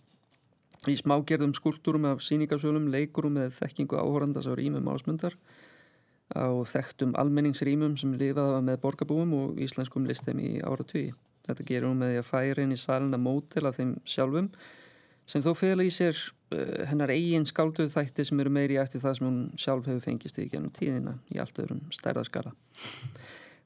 Í 0.86 0.94
smágerðum 0.94 1.58
skúltúrum 1.58 2.06
af 2.06 2.22
síningasölum 2.22 2.86
leikurum 2.94 3.34
með 3.42 3.58
þekkingu 3.58 3.98
áhorandas 3.98 4.46
á 4.46 4.54
rýmum 4.54 4.94
ásmundar 4.94 5.34
á 6.36 6.48
þekktum 6.68 7.14
almenningsrýmum 7.20 7.96
sem 8.00 8.16
lifaða 8.20 8.60
með 8.66 8.82
borgarbúum 8.84 9.34
og 9.38 9.62
íslenskum 9.64 10.08
listem 10.10 10.42
í 10.44 10.58
áratugi. 10.60 11.14
Þetta 11.48 11.68
gerir 11.68 11.88
hún 11.88 12.02
með 12.02 12.14
því 12.14 12.20
að 12.22 12.28
færa 12.28 12.66
inn 12.66 12.76
í 12.76 12.80
salina 12.82 13.20
mótel 13.22 13.68
af 13.70 13.78
þeim 13.80 13.96
sjálfum 14.04 14.50
sem 15.28 15.44
þó 15.44 15.52
fela 15.60 15.84
í 15.84 15.92
sér 15.92 16.16
uh, 16.56 16.86
hennar 16.90 17.12
eigin 17.12 17.48
skálduð 17.48 17.92
þætti 17.94 18.28
sem 18.28 18.44
eru 18.44 18.52
meiri 18.54 18.80
eftir 18.80 19.04
það 19.04 19.18
sem 19.18 19.28
hún 19.28 19.42
sjálf 19.60 19.88
hefur 19.88 20.04
fengist 20.04 20.40
í 20.40 20.48
gennum 20.52 20.74
tíðina 20.76 21.18
í 21.36 21.40
allt 21.44 21.60
öðrum 21.64 21.84
stærðaskala. 21.96 22.54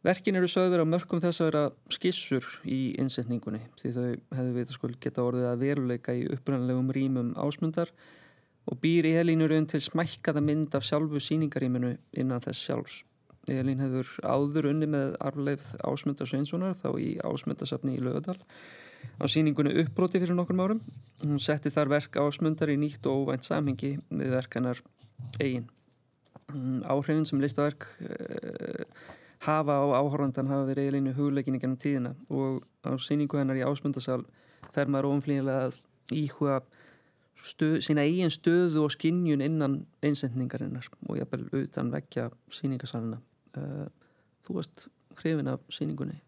Verkin 0.02 0.38
eru 0.39 0.47
sögður 0.50 0.82
á 0.82 0.86
mörgum 0.89 1.21
þess 1.21 1.43
að 1.43 1.52
vera 1.52 1.65
skissur 1.93 2.45
í 2.65 2.80
innsetningunni 3.02 3.62
því 3.78 3.91
þau 3.93 4.06
hefðu 4.38 4.56
við 4.56 4.74
skul 4.74 4.95
geta 4.97 5.26
orðið 5.28 5.50
að 5.52 5.62
veruleika 5.62 6.15
í 6.17 6.24
upprannlegum 6.34 6.89
rýmum 6.95 7.36
ásmundar 7.38 7.93
og 8.69 8.78
býr 8.82 9.08
í 9.10 9.15
Elínu 9.21 9.47
raun 9.50 9.67
til 9.69 9.82
smækkaða 9.82 10.43
mynd 10.45 10.76
af 10.78 10.86
sjálfu 10.86 11.21
síningaríminu 11.24 11.95
innan 12.13 12.43
þess 12.43 12.67
sjálfs. 12.67 13.02
Elín 13.50 13.82
hefur 13.82 14.10
áður 14.21 14.69
unni 14.69 14.88
með 14.89 15.15
arfleifð 15.24 15.74
ásmundar 15.82 16.30
Sveinssonar 16.30 16.76
þá 16.78 16.89
í 17.02 17.15
ásmundasafni 17.26 17.95
í 17.97 18.04
Lögadal 18.04 18.38
á 19.17 19.26
síningunni 19.26 19.74
uppbroti 19.82 20.21
fyrir 20.21 20.38
nokkur 20.38 20.60
árum. 20.62 20.82
Hún 21.24 21.41
setti 21.41 21.71
þar 21.74 21.89
verk 21.95 22.19
ásmundar 22.21 22.69
í 22.69 22.78
nýtt 22.78 23.08
og 23.10 23.26
óvænt 23.26 23.47
samhengi 23.47 23.95
með 24.13 24.36
verkanar 24.36 24.84
eigin. 25.39 25.65
Mm, 26.54 26.84
Áhrifin 26.86 27.26
sem 27.26 27.41
listaverk 27.41 27.88
uh, 28.06 28.86
hafa 29.47 29.74
á 29.74 29.86
áhorfandan 29.97 30.52
hafa 30.52 30.67
verið 30.69 30.91
Elínu 30.91 31.15
hugleikinni 31.17 31.62
gennum 31.62 31.80
tíðina 31.82 32.13
og 32.30 32.62
á 32.86 32.93
síningu 33.02 33.39
hennar 33.41 33.58
í 33.58 33.65
ásmundasal 33.65 34.21
fer 34.69 34.91
maður 34.91 35.15
óumflýnilega 35.15 35.71
að 35.71 35.80
íhuga 36.13 36.62
stöð, 37.45 37.80
sína 37.86 38.06
eigin 38.06 38.32
stöðu 38.34 38.86
og 38.86 38.93
skinnjun 38.93 39.43
innan 39.45 39.82
einsendningarinnar 40.06 40.88
og 41.08 41.17
jafnvel 41.19 41.47
utan 41.63 41.91
vekja 41.93 42.30
síningasalina. 42.54 43.21
Uh, 43.58 43.88
þú 44.45 44.58
varst 44.60 44.86
hrifin 45.21 45.51
af 45.51 45.63
síningunni. 45.73 46.19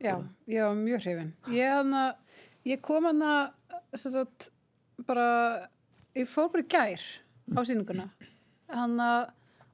Já, 0.00 0.16
ég 0.48 0.64
var 0.64 0.76
mjög 0.78 1.02
hrifin. 1.04 1.32
Ég, 1.52 1.72
hana, 1.74 2.04
ég 2.64 2.80
kom 2.84 3.08
hana 3.08 3.52
sagt, 3.94 4.50
bara, 5.06 5.68
ég 6.16 6.28
fór 6.28 6.48
bara 6.52 6.64
í 6.64 6.70
gær 6.70 7.04
á 7.56 7.60
síninguna 7.66 8.08
hana, 8.70 9.10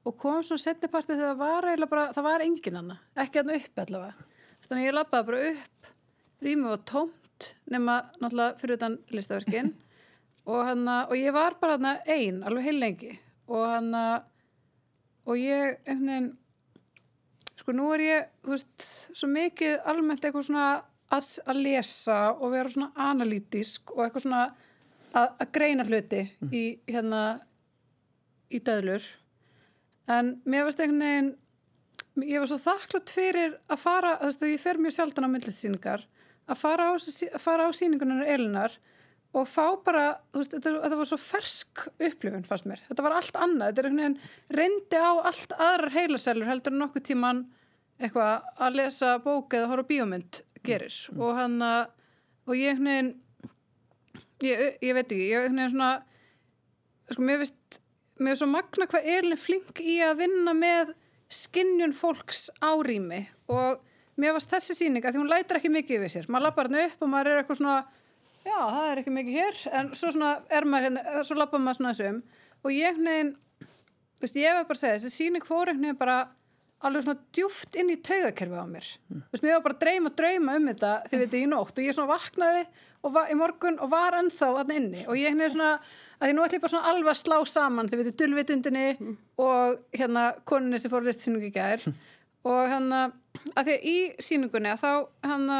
og 0.07 0.17
kom 0.19 0.41
svona 0.43 0.63
setniparti 0.63 1.15
þegar 1.15 1.37
var 1.39 1.67
bara, 1.87 2.09
það 2.15 2.27
var 2.27 2.43
engin 2.45 2.79
hana, 2.79 2.99
ekki 3.15 3.43
hann 3.43 3.53
upp 3.55 3.83
allavega. 3.83 4.27
Þannig 4.65 4.81
að 4.81 4.87
ég 4.87 4.95
lappaði 4.97 5.27
bara 5.29 5.49
upp, 5.51 5.91
rýmið 6.43 6.73
var 6.73 6.85
tómt 6.91 7.51
nema 7.69 7.99
náttúrulega 8.17 8.57
fyrir 8.61 8.79
utan 8.79 8.97
listaverkin 9.13 9.75
og, 10.47 10.59
hana, 10.63 10.97
og 11.09 11.15
ég 11.19 11.35
var 11.35 11.57
bara 11.61 11.77
hana 11.77 11.97
einn, 12.07 12.41
alveg 12.47 12.69
heil 12.69 12.81
lengi. 12.81 13.13
Og 13.51 13.63
hana 13.67 14.03
og 15.27 15.39
ég 15.39 15.79
veginn 15.87 16.31
sko 17.57 17.73
nú 17.75 17.89
er 17.95 18.03
ég, 18.05 18.29
þú 18.45 18.53
veist, 18.53 18.85
svo 19.17 19.27
mikið 19.31 19.81
almennt 19.91 20.23
eitthvað 20.23 20.47
svona 20.47 20.67
að, 21.11 21.29
að 21.49 21.61
lesa 21.65 22.19
og 22.35 22.53
vera 22.53 22.71
svona 22.71 23.09
analítisk 23.09 23.91
og 23.95 24.05
eitthvað 24.05 24.23
svona 24.27 24.43
að, 24.47 25.27
að 25.27 25.49
greina 25.57 25.87
hluti 25.87 26.21
í 26.51 26.63
hérna 26.87 27.23
í 28.53 28.61
döðlur. 28.63 29.03
En 30.07 30.37
mér 30.47 30.67
varst 30.67 30.79
einhvern 30.79 31.03
veginn 31.03 31.33
ég 32.31 32.41
var 32.41 32.49
svo 32.49 32.59
þakklátt 32.61 33.13
fyrir 33.13 33.57
að 33.67 33.81
fara 33.81 34.15
þú 34.21 34.29
veist, 34.29 34.45
ég 34.47 34.63
fer 34.63 34.79
mjög 34.81 34.95
sjaldan 34.95 35.27
á 35.27 35.33
myndlistsýningar 35.33 36.05
að 36.47 36.61
fara 36.61 36.87
á, 36.89 36.93
á 36.95 37.69
sýningunar 37.75 38.29
Elinar 38.31 38.77
og 39.35 39.47
fá 39.49 39.65
bara, 39.83 40.05
þú 40.31 40.41
veist, 40.41 40.55
þetta, 40.55 40.73
þetta 40.85 40.99
var 41.01 41.09
svo 41.09 41.19
fersk 41.21 41.83
upplifun 42.07 42.47
fannst 42.47 42.67
mér, 42.69 42.81
þetta 42.87 43.05
var 43.05 43.17
allt 43.17 43.39
annað. 43.43 43.69
Þetta 43.69 43.83
er 43.83 43.89
einhvern 43.89 44.03
veginn 44.03 44.59
reyndi 44.59 45.01
á 45.03 45.11
allt 45.29 45.55
aðrar 45.57 45.95
heilasælur 45.97 46.49
heldur 46.49 46.75
en 46.75 46.81
nokkuð 46.83 47.05
tíman 47.11 47.43
eitthvað 47.97 48.47
að 48.63 48.79
lesa 48.79 49.17
bók 49.23 49.55
eða 49.57 49.71
horfa 49.73 49.89
bíómynd 49.91 50.41
gerir. 50.65 50.95
Og 51.17 51.35
hann 51.37 51.59
að 51.65 51.93
og 52.47 52.55
ég 52.55 52.71
einhvern 52.71 52.87
veginn 52.91 53.11
ég, 54.47 54.77
ég 54.81 54.95
veit 54.95 55.11
ekki, 55.11 55.27
ég 55.27 55.43
einhvern 55.43 55.59
veginn 55.59 55.75
svona 55.75 55.91
sko 57.07 57.23
mér 57.27 57.41
veist 57.41 57.81
mér 58.21 58.33
er 58.33 58.39
svo 58.39 58.47
magna 58.51 58.87
hvað 58.89 59.09
Elin 59.17 59.39
flink 59.39 59.81
í 59.83 59.99
að 60.03 60.23
vinna 60.23 60.53
með 60.57 60.93
skinnjun 61.33 61.95
fólks 61.95 62.47
árými 62.63 63.25
og 63.51 63.83
mér 64.17 64.35
varst 64.37 64.53
þessi 64.53 64.77
sýning 64.77 65.05
að 65.05 65.15
því 65.15 65.21
hún 65.21 65.31
lætur 65.31 65.59
ekki 65.59 65.71
mikið 65.73 65.99
yfir 65.99 66.13
sér. 66.13 66.29
Maður 66.31 66.47
lappar 66.47 66.69
henni 66.69 66.85
upp 66.87 67.03
og 67.03 67.11
maður 67.11 67.31
er 67.33 67.41
eitthvað 67.41 67.59
svona 67.59 67.77
já, 68.47 68.59
það 68.61 68.87
er 68.91 69.01
ekki 69.01 69.15
mikið 69.17 69.37
hér 69.41 69.61
en 69.79 69.91
svo 69.97 70.13
svona 70.15 70.31
er 70.49 70.67
maður 70.67 70.89
hérna, 70.89 71.25
svo 71.27 71.37
lappar 71.37 71.63
maður 71.63 71.81
svona 71.81 71.93
þessum 71.97 72.23
og 72.63 72.73
ég 72.73 73.03
þú 74.17 74.25
veist, 74.25 74.39
ég 74.41 74.49
hef 74.49 74.67
bara 74.71 74.81
segja, 74.81 74.97
þessi 74.97 75.13
sýning 75.13 75.45
fór 75.45 75.69
einhvern 75.69 75.85
veginn 75.85 75.99
bara 75.99 76.17
alveg 76.85 77.05
svona 77.05 77.21
djúft 77.33 77.77
inn 77.77 77.89
í 77.89 77.97
taugakerfi 78.05 78.57
á 78.57 78.65
mér. 78.69 78.89
Þú 79.09 79.21
veist, 79.33 79.45
mér 79.45 79.55
var 79.55 79.63
bara 79.65 79.77
að 79.77 79.83
dreyma 79.83 80.11
drauma 80.17 80.57
um 80.57 80.67
þetta 80.71 80.91
þið 81.09 81.23
veitir 81.23 81.39
í 81.39 81.49
nótt 81.49 81.79
og 81.79 81.85
ég 81.85 81.97
svona 81.97 82.11
vaknaði 82.11 82.65
og 83.05 83.13
var, 83.15 83.31
í 83.31 83.37
morgun 83.37 83.79
og 83.81 83.91
var 83.93 84.17
ennþá 84.19 84.51
þarna 84.59 84.77
inni. 84.77 85.05
Og 85.09 85.17
ég 85.17 85.33
veginn 85.33 85.53
svona, 85.53 85.71
að 86.19 86.31
ég 86.31 86.37
nú 86.37 86.45
ætlum 86.45 86.63
bara 86.65 86.73
svona 86.73 86.91
alveg 86.93 87.13
að 87.13 87.19
slá 87.21 87.37
saman, 87.49 87.89
þið 87.89 88.03
veitir, 88.03 88.17
dulvitundinni 88.21 89.15
og 89.41 89.81
hérna 89.97 90.27
koninni 90.49 90.81
sem 90.81 90.93
fór 90.93 91.03
að 91.03 91.11
lista 91.11 91.27
sýningu 91.27 91.49
í 91.49 91.55
gær. 91.57 91.87
Og 92.47 92.69
hérna, 92.71 92.99
að 93.59 93.67
því 93.67 93.73
í 93.89 93.97
sýningunni 94.23 94.69
að 94.71 94.83
þá 94.85 94.91
hérna 95.25 95.57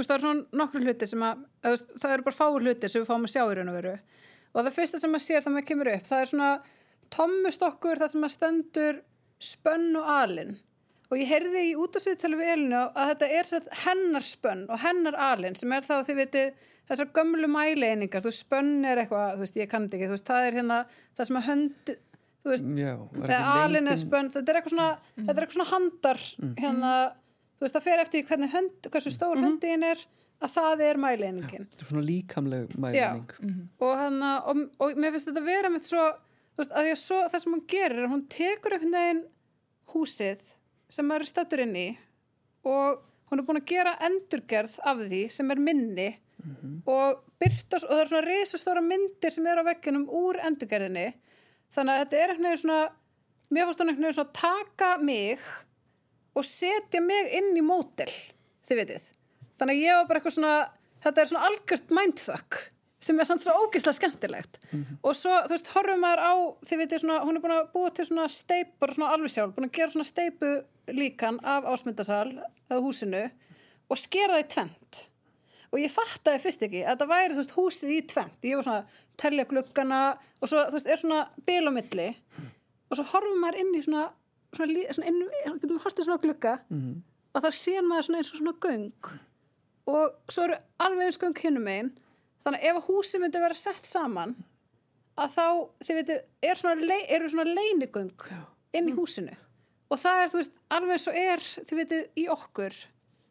veist, 0.00 0.10
það 0.10 0.16
eru 0.18 0.26
svona 0.26 0.62
nokkru 0.62 0.82
hluti 0.86 1.06
sem 1.10 1.22
að, 1.28 1.44
að 1.68 1.76
það 2.02 2.14
eru 2.16 2.26
bara 2.28 2.38
fáur 2.40 2.64
hlutir 2.66 2.92
sem 2.92 3.02
við 3.04 3.10
fáum 3.12 3.28
að 3.28 3.34
sjá 3.36 3.42
í 3.44 3.54
raun 3.60 3.72
og 3.72 3.78
veru. 3.80 3.94
Og 4.50 4.64
það 4.66 4.76
fyrsta 4.80 4.98
sem 5.04 5.12
maður 5.14 5.26
sér 5.28 5.44
þegar 5.44 5.54
maður 5.56 5.68
kemur 5.70 5.92
upp 5.94 6.08
það 6.10 6.24
er 6.24 6.30
svona 6.32 6.50
tommustokkur 7.14 8.00
þar 8.00 8.10
sem 8.12 8.22
maður 8.24 8.34
stendur 8.36 8.98
spönn 9.50 9.88
og 10.00 10.10
alin. 10.14 10.52
Og 11.10 11.18
ég 11.18 11.30
heyrði 11.32 11.62
í 11.72 11.78
útasviðtali 11.82 12.38
við 12.38 12.50
Elinu 12.54 12.80
að 12.94 13.08
þetta 13.12 13.28
er 13.40 13.48
sett 13.50 13.66
hennar 13.84 14.22
spönn 14.26 14.60
og 14.70 14.78
hennar 14.84 15.16
alin 15.30 15.56
sem 15.58 15.72
er 15.74 15.82
þá 15.86 15.96
þið 16.06 16.20
vitið 16.20 16.66
þessar 16.90 17.08
gömlu 17.14 17.48
mæleiningar, 17.50 18.22
þú 18.22 18.30
spönn 18.34 18.70
er 18.86 19.00
eitthvað 19.02 19.34
þú 19.36 19.42
veist, 19.44 19.58
ég 19.58 19.68
þetta 19.70 19.98
ekki, 19.98 20.06
þú 20.10 20.14
veist, 20.16 20.28
það 20.30 20.46
er 20.50 20.56
hérna 20.60 20.78
það 21.18 21.28
sem 21.28 21.38
að 21.40 21.44
hönd, 21.50 21.90
þú 22.42 22.52
veist 22.52 22.64
alin 23.54 23.74
lengdin- 23.90 24.00
spönn, 24.04 24.30
þetta 24.34 24.52
er 24.54 24.58
eitthvað 24.60 24.74
svona 24.74 24.88
þetta 25.16 25.34
er 25.36 25.44
eitthvað 25.44 25.58
svona 25.58 25.70
handar 25.74 26.22
hérna, 26.62 26.94
þú 27.60 27.66
veist, 27.66 27.76
það 27.76 27.86
fer 27.86 28.00
eftir 28.00 28.24
hvernig 28.30 28.52
hönd, 28.54 28.88
hversu 28.88 29.12
stór 29.12 29.36
mm 29.36 29.44
höndin 29.44 29.84
er 29.84 30.06
að 30.40 30.54
það 30.54 30.82
er 30.86 31.00
mæleiningin. 31.00 31.66
Þetta 31.68 31.84
er 31.84 31.90
svona 31.90 32.06
líkamleg 32.06 32.70
mæling. 32.80 33.34
og, 33.84 33.90
hana, 34.00 34.30
og, 34.48 34.62
og 34.80 34.96
mér 34.96 35.12
finnst 35.12 35.28
þetta 35.28 35.42
vera 35.44 35.68
með 35.72 35.90
svo, 35.90 36.06
veist, 36.56 36.72
að 36.72 36.86
því 36.88 36.94
að 36.94 37.02
svo 37.02 37.18
það 37.26 37.42
sem 37.44 37.54
hún 37.56 37.66
gerir, 37.68 37.98
er 37.98 38.06
að 38.06 38.14
hún 38.14 38.24
tekur 38.32 38.76
einhvern 38.76 38.96
veginn 38.96 39.22
húsið 39.92 40.46
sem 40.90 41.06
maður 41.06 41.26
er 41.26 41.30
stættur 41.34 41.64
inn 41.66 41.76
í 41.76 41.86
og 42.70 43.02
hún 43.30 43.42
er 43.42 43.46
búin 43.46 43.60
að 43.60 43.68
gera 43.68 43.96
endurgerð 44.08 44.78
af 44.88 45.04
því 45.04 45.20
sem 45.36 45.52
er 45.52 45.60
minni 45.62 46.08
og 46.88 47.20
byrta, 47.40 47.76
og 47.84 47.90
það 47.90 48.00
er 48.00 48.10
svona 48.10 48.24
risastóra 48.26 48.82
myndir 48.84 49.34
sem 49.34 49.46
eru 49.52 49.60
á 49.60 49.68
vegginum 49.68 50.06
úr 50.08 50.40
endurgerðinni. 50.48 51.10
Þannig 51.70 51.92
að 51.92 52.00
þetta 52.00 52.16
er 52.16 52.32
einhvern 52.32 52.48
veginn 52.48 52.62
svona 52.64 52.80
mér 53.50 53.66
fannst 53.68 53.82
hún 53.82 53.90
einhvern 53.92 54.06
veginn 54.06 54.16
svona 54.16 54.38
taka 54.40 54.90
mig 55.04 55.44
og 56.36 56.46
setja 56.46 57.00
mig 57.04 57.32
inn 57.38 57.56
í 57.58 57.64
mótel, 57.64 58.10
þið 58.68 58.82
veitir 58.82 59.08
þannig 59.60 59.76
að 59.76 59.84
ég 59.84 59.98
var 59.98 60.06
bara 60.08 60.20
eitthvað 60.20 60.36
svona 60.36 60.54
þetta 61.04 61.22
er 61.22 61.30
svona 61.30 61.48
algjört 61.48 61.96
mindfuck 61.96 62.60
sem 63.00 63.20
er 63.20 63.28
samt 63.28 63.44
svo 63.44 63.54
ógeðslega 63.56 63.96
skemmtilegt. 63.96 64.58
Og 65.00 65.14
svo, 65.16 65.32
þú 65.46 65.54
veist, 65.54 65.70
horfum 65.72 66.02
maður 66.04 66.20
á 66.20 66.32
þið 66.68 66.80
veitir 66.82 67.00
svona, 67.00 67.22
hún 67.24 67.38
er 67.38 67.44
búin 67.44 67.54
að 67.54 67.70
búa 67.72 67.92
til 67.96 68.04
svona 68.04 68.26
steip 68.28 68.74
bara 68.82 68.96
svona 68.96 69.14
alveg 69.14 69.32
sjálf, 69.32 69.54
búin 69.56 69.70
að 69.70 69.78
gera 69.78 69.94
svona 69.94 70.08
steipu 70.08 70.50
líkan 70.92 71.38
af 71.40 71.68
ásmyndasal 71.70 72.26
eða 72.34 72.82
húsinu 72.84 73.22
og 73.90 74.00
skera 74.00 74.36
það 74.36 74.44
í 74.44 74.48
tvent 74.54 75.00
og 75.70 75.78
ég 75.80 75.92
fattaði 75.94 76.42
fyrst 76.42 76.64
ekki 76.66 76.82
að 76.84 77.00
það 77.00 77.12
væri 77.14 77.32
þú 77.32 77.40
veist, 77.40 77.56
húsið 77.56 77.94
í 77.94 78.00
tvent 78.12 78.48
ég 78.50 78.60
var 78.60 78.68
svona 78.68 78.82
að 78.82 79.00
telja 79.22 79.48
gluggana 79.48 80.00
og 80.40 80.50
svo 80.50 80.64
þú 80.66 80.76
veist, 80.76 80.90
er 80.90 81.00
svona 81.00 81.20
bil 81.46 81.62
á 81.68 81.72
milli. 81.72 82.08
Og 82.90 82.98
svo 82.98 83.06
horfum 83.14 83.40
maður 83.40 83.62
inn 83.62 83.76
í 83.78 83.84
svona 83.86 84.08
svona, 84.56 84.84
svona 84.94 85.10
inn, 85.10 85.24
getur 85.56 85.74
maður 85.74 85.84
hortið 85.86 86.06
svona 86.06 86.20
á 86.20 86.24
glugga 86.24 86.54
og 87.34 87.44
þá 87.44 87.50
sér 87.54 87.82
maður 87.86 88.06
svona 88.08 88.20
eins 88.20 88.32
og 88.32 88.40
svona 88.40 88.54
göng. 88.64 89.10
Og 89.90 90.16
svo 90.30 90.46
eru 90.46 90.60
alveg 90.78 91.10
eins 91.10 91.20
göng 91.22 91.36
hinnum 91.42 91.66
megin 91.66 91.92
þannig 92.44 92.62
að 92.62 92.70
ef 92.70 92.80
að 92.80 92.88
húsið 92.88 93.22
myndi 93.24 93.42
vera 93.42 93.58
sett 93.58 93.86
saman 93.86 94.36
að 95.20 95.34
þá, 95.34 95.46
þið 95.84 95.98
veitir, 96.00 96.22
er 96.42 96.56
svona, 96.56 96.98
eru 97.08 97.28
svona 97.28 97.54
leinigöng 97.58 98.26
inn 98.72 98.88
í 98.88 98.96
húsinu. 98.96 99.34
Og 99.90 99.98
það 99.98 100.22
er, 100.22 100.30
þú 100.30 100.38
veist, 100.40 100.60
alveg 100.70 100.96
eins 100.96 101.08
og 101.10 101.18
er 101.18 101.42
þið 101.44 101.80
veitir, 101.82 102.04
í 102.16 102.26
okkur 102.30 102.76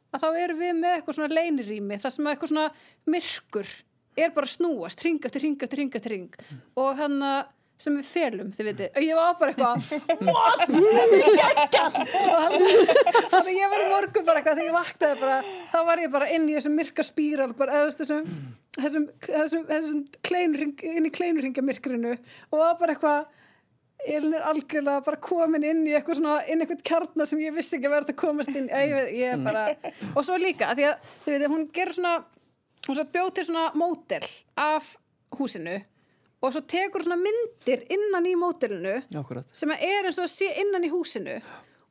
að 0.10 0.24
þá 0.24 0.30
erum 0.42 0.60
við 0.60 0.74
með 0.80 0.96
eitthvað 0.98 1.18
svona 1.20 1.38
leinirými 1.38 2.00
það 2.02 2.14
sem 2.16 2.28
að 2.28 2.34
eitthvað 2.34 2.52
svona 2.54 2.68
myrkur 3.14 3.72
er 4.20 4.34
bara 4.36 4.50
að 4.50 4.56
snúast, 4.56 5.04
ring 5.06 5.26
eftir 5.26 5.46
ring 5.46 5.64
eftir 5.64 5.82
ring 5.82 5.96
eftir 6.00 6.16
ring 6.16 6.40
og 6.80 6.98
hann 7.00 7.20
að 7.24 7.52
sem 7.80 7.96
við 7.96 8.08
felum, 8.12 8.50
þið 8.52 8.68
veitir, 8.70 8.90
og 8.92 9.04
ég 9.06 9.16
var 9.16 9.36
bara 9.40 9.54
eitthvað 9.54 9.76
what, 10.28 10.66
þetta 10.68 11.80
er 11.80 12.34
hann, 12.36 12.56
þannig 13.32 13.40
að 13.40 13.50
ég 13.56 13.72
var 13.74 13.84
í 13.84 13.90
morgun 13.94 14.26
bara 14.28 14.42
eitthvað, 14.42 14.60
þegar 14.60 14.68
ég 14.68 14.76
vaknaði 14.76 15.20
bara 15.22 15.38
þá 15.72 15.78
var 15.90 16.02
ég 16.04 16.12
bara 16.16 16.28
inn 16.36 16.48
í 16.52 16.56
þessum 16.58 16.76
myrka 16.80 17.06
spíral 17.08 17.54
bara, 17.58 17.78
eða 17.80 17.94
þessum 18.02 18.30
þessum, 18.80 19.06
þessum, 19.26 19.64
þessum 19.70 20.02
kleinring, 20.28 20.74
inn 20.92 21.08
í 21.08 21.12
kleinringamirkrinu 21.16 22.14
og 22.18 22.58
var 22.62 22.76
bara 22.82 22.96
eitthvað 22.98 23.36
Elin 24.08 24.32
er 24.38 24.46
algjörlega 24.48 25.02
bara 25.04 25.18
komin 25.20 25.66
inn 25.68 25.82
í 25.84 25.92
eitthvað 25.98 26.20
svona, 26.22 26.38
inn 26.48 26.62
í 26.62 26.64
eitthvað 26.64 26.84
kjarnar 26.88 27.28
sem 27.28 27.42
ég 27.44 27.56
vissi 27.58 27.76
ekki 27.76 27.90
að 27.90 27.96
verða 27.98 28.14
að 28.14 28.20
komast 28.22 28.54
inn 28.56 28.70
ég, 28.72 28.94
veit- 28.96 29.16
ég 29.20 29.34
er 29.34 29.42
bara 29.44 29.64
og 30.14 30.22
svo 30.24 30.38
líka, 30.40 30.70
því 30.78 30.86
að, 30.88 31.10
þið 31.26 31.36
veit, 31.36 31.48
hún 31.52 31.66
gerur 31.76 31.98
svona 31.98 32.14
hún 32.88 32.96
svo 33.00 33.06
bjóð 33.16 33.32
til 33.40 33.46
svona 33.50 33.66
mótel 33.76 34.24
af 34.64 34.94
húsinu 35.36 35.76
og 36.40 36.54
svo 36.56 36.62
tekur 36.72 37.04
svona 37.04 37.20
myndir 37.20 37.84
innan 37.92 38.28
í 38.30 38.36
mótelinu 38.40 38.98
Akkurat. 39.20 39.48
sem 39.52 39.72
er 39.76 40.08
eins 40.08 40.20
og 40.22 40.28
að 40.28 40.34
sé 40.36 40.52
innan 40.64 40.86
í 40.88 40.92
húsinu 40.94 41.40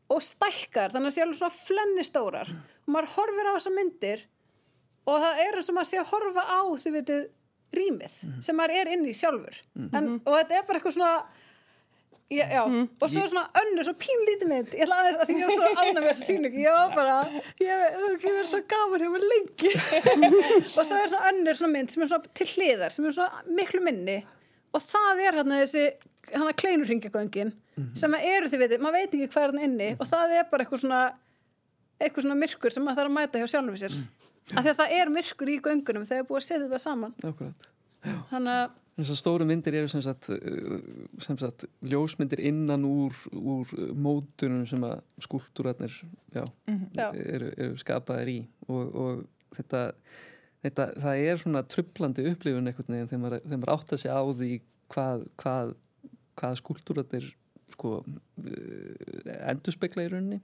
og 0.08 0.22
stækkar, 0.24 0.94
þannig 0.94 1.10
að 1.10 1.16
sé 1.18 1.24
alveg 1.24 1.40
svona 1.40 1.56
flenni 1.58 2.04
stórar 2.06 2.52
og 2.52 2.92
maður 2.94 3.10
horfir 3.16 3.50
á 3.50 3.56
þessar 3.58 3.76
myndir 3.76 4.22
og 5.08 5.18
það 5.24 5.42
er 5.44 5.58
eins 5.58 5.68
og 5.68 5.76
maður 5.76 5.90
sé 5.90 6.00
að 6.00 6.14
horfa 6.14 6.46
á 6.48 6.60
þið 6.84 6.96
veitir 6.98 7.26
rýmið 7.76 8.14
sem 8.44 8.56
maður 8.56 8.78
er 8.80 8.90
inn 8.94 9.04
í 9.04 9.12
sjálfur. 9.16 9.58
En, 9.92 10.14
og 10.24 10.32
þetta 10.38 10.56
er 10.56 10.64
bara 10.68 10.80
eitthvað 10.80 10.96
svona 10.96 11.12
Já, 12.28 12.44
já. 12.52 12.60
og 12.68 13.08
svo 13.08 13.22
svona 13.24 13.46
önnur, 13.56 13.86
svo 13.86 13.94
pínlítið 13.96 14.48
mynd. 14.50 14.72
Ég 14.76 14.84
ætla 14.84 14.98
aðeins 15.00 15.20
að 15.22 15.30
því 15.30 15.36
ég 15.38 15.46
var 15.48 15.54
svo 15.56 15.68
ánæg 15.80 15.94
með 15.96 16.08
þessu 16.10 16.26
síningu 16.26 16.58
ég 16.60 16.74
var 16.76 16.90
bara, 16.92 17.14
ég 17.64 17.84
er 17.86 18.18
verið 18.20 18.48
svo 18.50 18.60
gaman 18.68 19.04
hefur 19.06 19.24
lengi. 19.32 19.70
Og 20.76 20.84
svo 20.90 20.98
er 20.98 21.08
svona 21.08 21.30
önnur 21.30 21.56
svona 21.56 21.72
mynd 21.72 21.94
sem 21.94 22.04
er 22.04 22.10
svona 22.10 22.34
til 22.36 22.48
hliðar 22.52 22.92
sem 22.92 23.08
er 23.08 23.16
svona 23.16 23.46
miklu 23.56 23.80
minni 23.86 24.18
og 24.74 24.84
það 24.84 25.24
er 25.24 25.38
hérna 25.40 25.62
þessi 25.62 25.86
hana 26.34 26.52
kleinurringagöngin 26.60 27.54
sem 27.96 28.14
að 28.16 28.26
eru 28.28 28.50
þið 28.50 28.62
veitir, 28.64 28.82
maður 28.84 28.98
veit 28.98 29.14
ekki 29.14 29.30
hvað 29.32 29.44
er 29.44 29.52
hann 29.54 29.64
inni 29.68 29.88
og 29.96 30.08
það 30.10 30.34
er 30.38 30.48
bara 30.50 30.64
eitthvað 30.64 30.82
svona 30.82 31.02
eitthvað 31.98 32.26
svona 32.26 32.38
myrkur 32.38 32.74
sem 32.74 32.84
maður 32.84 33.00
þarf 33.00 33.10
að 33.10 33.16
mæta 33.16 33.40
hjá 33.40 33.48
sjálfum 33.54 33.78
sér. 33.80 33.96
Af 34.54 34.62
því 34.64 34.70
að 34.72 34.78
það 34.80 34.92
er 34.98 35.10
myrkur 35.12 35.50
í 35.52 35.56
göngunum 35.64 36.04
þegar 36.08 36.22
er 36.22 36.28
búið 36.28 36.40
að 36.40 36.46
setja 36.46 36.66
þetta 36.66 36.82
saman. 36.82 37.16
Þannig 38.30 38.52
að 38.58 38.76
Þessar 38.98 39.18
stóru 39.20 39.44
myndir 39.46 39.76
eru 39.78 39.86
sem 39.86 40.00
sagt, 40.02 40.26
uh, 40.34 40.78
sem 41.22 41.36
sagt 41.38 41.68
ljósmyndir 41.86 42.40
innan 42.48 42.82
úr, 42.82 43.14
úr 43.30 43.70
mótunum 43.94 44.64
sem 44.66 44.82
að 44.82 45.04
skúltúrarnir 45.22 45.94
já, 46.34 46.42
Já. 46.98 47.04
eru, 47.14 47.52
eru 47.54 47.76
skapaðir 47.78 48.32
í. 48.32 48.38
Og, 48.66 48.96
og 48.98 49.54
þetta, 49.54 49.84
þetta, 50.64 50.88
það 51.04 51.26
er 51.26 51.42
svona 51.42 51.64
trublandi 51.74 52.26
upplifun 52.32 52.70
einhvern 52.70 52.94
veginn 52.94 53.10
þegar 53.12 53.24
maður, 53.24 53.44
þegar 53.44 53.60
maður 53.62 53.74
átt 53.76 53.92
að 53.94 54.02
segja 54.04 54.16
á 54.18 54.24
því 54.40 54.50
hvað, 54.94 55.28
hvað, 55.42 55.76
hvað 56.40 56.58
skúltúrarnir 56.62 57.30
sko, 57.74 57.94
endur 59.38 59.76
spekla 59.76 60.06
í 60.06 60.10
rauninni 60.12 60.40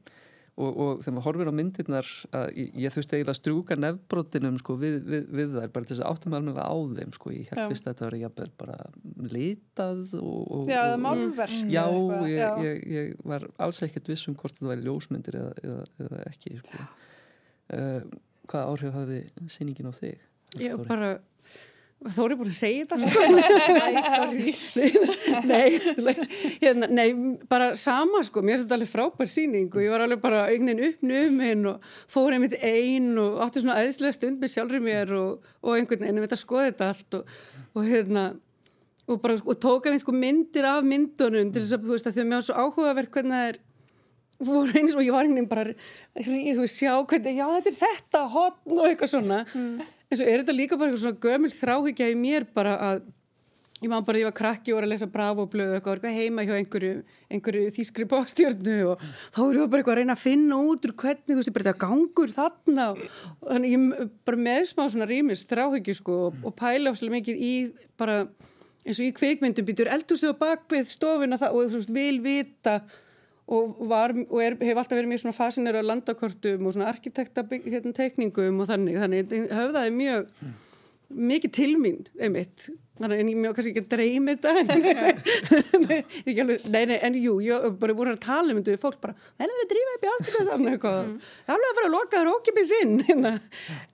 og, 0.54 0.68
og 0.70 0.90
þegar 1.02 1.14
maður 1.16 1.26
horfir 1.26 1.50
á 1.50 1.54
myndirnar 1.58 2.10
að 2.38 2.44
ég, 2.60 2.68
ég 2.84 2.94
þurfti 2.94 3.16
eiginlega 3.16 3.32
að 3.34 3.38
strjúka 3.40 3.78
nefbrotinum 3.80 4.58
sko, 4.60 4.76
við, 4.78 4.98
við, 5.08 5.24
við 5.34 5.56
þær, 5.56 5.72
bara 5.74 5.88
til 5.88 5.96
þess 5.96 6.04
að 6.04 6.12
áttum 6.12 6.36
alveg 6.38 6.60
á 6.62 6.74
þeim 6.98 7.14
sko. 7.16 7.32
ég 7.34 7.48
Já. 7.48 7.54
held 7.54 7.72
fyrst 7.72 7.88
að 7.88 7.90
þetta 7.90 8.06
var 8.06 8.16
jafnvel 8.20 8.50
bara 8.62 8.76
litað 9.34 10.04
og, 10.20 10.36
og, 10.44 10.70
já, 10.70 10.82
og, 10.84 11.00
málverk 11.02 11.56
Já, 11.72 11.82
eða 11.88 12.20
ég, 12.30 12.36
já. 12.38 12.52
ég, 12.68 12.84
ég 12.94 13.26
var 13.32 13.48
alls 13.66 13.82
ekkert 13.86 14.12
viss 14.12 14.30
um 14.30 14.38
hvort 14.38 14.54
þetta 14.54 14.70
væri 14.70 14.86
ljósmyndir 14.86 15.40
eða, 15.40 15.56
eða, 15.64 15.88
eða 16.06 16.22
ekki 16.30 16.54
sko. 16.60 16.86
uh, 17.74 17.98
Hvaða 18.51 18.64
áhrif 18.72 18.99
hafði 18.99 19.20
sýningin 19.53 19.88
á 19.88 19.92
þig? 19.95 20.18
Ég 20.61 20.74
Þóri? 20.74 20.88
bara, 20.90 21.12
Þóri 22.14 22.36
búin 22.36 22.51
að 22.53 22.59
segja 22.59 22.84
þetta 22.84 22.97
sko. 23.01 23.22
nei, 23.80 23.95
sorry 24.12 24.51
nei, 25.49 26.16
hérna, 26.61 26.88
nei, 26.92 27.07
bara 27.49 27.70
sama 27.80 28.20
sko 28.26 28.42
mér 28.45 28.59
finnst 28.59 28.66
þetta 28.66 28.76
alveg 28.76 28.90
frábær 28.90 29.30
sýning 29.32 29.70
og 29.72 29.80
ég 29.80 29.95
var 29.95 30.05
alveg 30.05 30.20
bara 30.20 30.45
eignin 30.53 30.82
uppnuminn 30.90 31.64
og 31.72 31.86
fór 32.12 32.36
einmitt 32.36 32.59
ein 32.61 33.14
og 33.22 33.40
átti 33.47 33.64
svona 33.64 33.78
æðislega 33.80 34.18
stund 34.18 34.45
með 34.45 34.53
sjálfri 34.53 34.82
mér 34.84 35.14
og, 35.16 35.47
og 35.64 35.78
einhvern 35.78 36.05
veginn 36.05 36.26
að 36.28 36.42
skoða 36.42 36.68
þetta 36.68 36.90
allt 36.92 37.20
og, 37.20 37.36
og 37.72 37.88
hérna 37.88 38.26
og 39.09 39.20
bara 39.20 39.36
og 39.40 39.57
tók 39.61 39.86
af 39.88 39.92
einn 39.92 40.01
sko 40.01 40.12
myndir 40.16 40.68
af 40.68 40.84
myndunum 40.84 41.53
til 41.53 41.62
þess 41.64 41.78
að 41.78 41.88
þú 41.88 41.97
veist 41.97 42.12
að 42.12 42.20
mér 42.24 42.38
var 42.38 42.47
svo 42.47 42.61
áhugaverk 42.61 43.16
hvernig 43.16 43.36
það 43.36 43.49
er 43.49 43.59
voru 44.43 44.72
eins 44.74 44.95
og 44.95 45.03
ég 45.05 45.14
var 45.14 45.26
einhvern 45.26 45.45
veginn 45.45 45.51
bara 45.51 45.74
þú 46.55 46.62
veist, 46.62 46.78
sjá 46.78 46.95
hvernig, 46.99 47.37
já 47.39 47.47
þetta 47.57 47.70
er 47.70 47.80
þetta 47.82 48.22
hotn 48.35 48.78
og 48.78 48.87
eitthvað 48.89 49.12
svona. 49.12 49.43
En 50.11 50.18
svo 50.18 50.26
er 50.30 50.43
þetta 50.43 50.57
líka 50.57 50.78
bara 50.78 50.91
eitthvað 50.91 51.05
svona 51.05 51.22
gömul 51.26 51.53
þráhyggja 51.55 52.11
í 52.12 52.16
mér 52.18 52.49
bara 52.55 52.78
að 52.91 53.05
ég 53.85 53.91
man 53.91 54.05
bara, 54.07 54.20
ég 54.20 54.28
var 54.28 54.37
krakki 54.37 54.72
og 54.72 54.78
var 54.78 54.87
að 54.87 54.93
lesa 54.95 55.09
Bravo 55.12 55.45
blöð 55.51 55.74
eitthvað, 55.76 55.99
eitthvað 55.99 56.16
heima 56.16 56.45
hjá 56.47 56.55
einhverju, 56.57 57.03
einhverju 57.28 57.72
þýskri 57.76 58.07
bókstjörnu 58.09 58.76
og 58.93 59.03
þá 59.35 59.41
erum 59.43 59.59
við 59.59 59.70
bara 59.74 59.82
eitthvað 59.82 59.95
að 59.95 60.01
reyna 60.01 60.16
að 60.16 60.22
finna 60.22 60.61
út 60.70 60.89
úr 60.89 60.95
hvernig, 61.03 61.28
þú 61.28 61.37
veist, 61.41 61.53
bara 61.57 61.66
þetta 61.66 61.82
gangur 61.85 62.32
þarna. 62.32 62.87
Og, 62.95 63.20
og 63.43 63.53
þannig 63.53 63.74
ég 63.74 64.14
bara 64.30 64.43
með 64.47 64.66
smá 64.70 64.85
svona 64.87 65.11
rýmis 65.11 65.45
þráhyggju 65.51 65.97
sko 66.01 66.18
og, 66.30 66.41
og 66.49 66.57
pæla 66.57 66.95
áslega 66.95 67.16
mikið 67.18 67.45
í 67.45 67.55
bara 68.01 68.22
eins 68.85 69.01
og 69.01 69.09
í 69.09 69.14
kveikmyndum 69.16 69.68
býtur 69.68 69.91
eldhúsið 69.93 70.32
á 70.37 70.43
bakvið 70.45 70.89
stofuna 70.93 71.41
það, 71.41 71.57
og 71.57 71.72
þú 71.72 71.80
veist, 71.80 71.95
vil 71.95 72.18
vita 72.24 72.78
og, 73.45 73.80
var, 73.90 74.14
og 74.28 74.38
er, 74.40 74.57
hef 74.61 74.78
alltaf 74.80 74.97
verið 74.97 75.11
mjög 75.11 75.24
svona 75.24 75.36
fasinir 75.36 75.76
á 75.76 75.82
landakortum 75.84 76.68
og 76.68 76.76
svona 76.76 76.88
arkitekta 76.92 77.45
hérna, 77.51 77.92
teikningum 77.97 78.62
og 78.64 78.70
þannig, 78.70 79.01
þannig 79.03 79.34
höfðaði 79.53 79.92
mjög 79.99 80.30
mikið 81.14 81.53
til 81.55 81.74
mín, 81.78 82.01
einmitt. 82.18 82.70
Þannig 82.95 83.20
en 83.20 83.28
ég 83.32 83.38
mjög 83.42 83.57
kannski 83.57 83.70
ekki 83.72 83.82
að 83.82 83.90
dreymi 83.90 84.34
þetta 84.36 84.51
en, 84.62 84.84
nei, 85.88 85.97
alveg, 86.30 86.66
nei, 86.70 86.84
nei, 86.92 86.99
en 87.09 87.16
jú, 87.18 87.32
ég 87.42 87.64
hef 87.66 87.74
bara 87.80 87.97
búin 87.99 88.12
að 88.12 88.20
tala 88.22 88.55
um 88.55 88.61
þetta 88.61 88.70
við 88.70 88.84
fólk 88.84 89.01
bara, 89.03 89.16
það 89.34 89.49
er 89.49 89.64
að 89.64 89.72
drífa 89.72 89.95
upp 89.97 90.07
í 90.07 90.11
ástæðasamn 90.12 90.70
eitthvað, 90.70 91.01
það 91.49 91.51
er 91.51 91.57
alveg 91.57 91.72
að 91.72 91.80
fara 91.80 91.88
að 91.88 91.97
loka 91.97 92.20
þér 92.20 92.30
ókipið 92.36 92.68
sinn 92.70 92.95
hérna. 93.09 93.32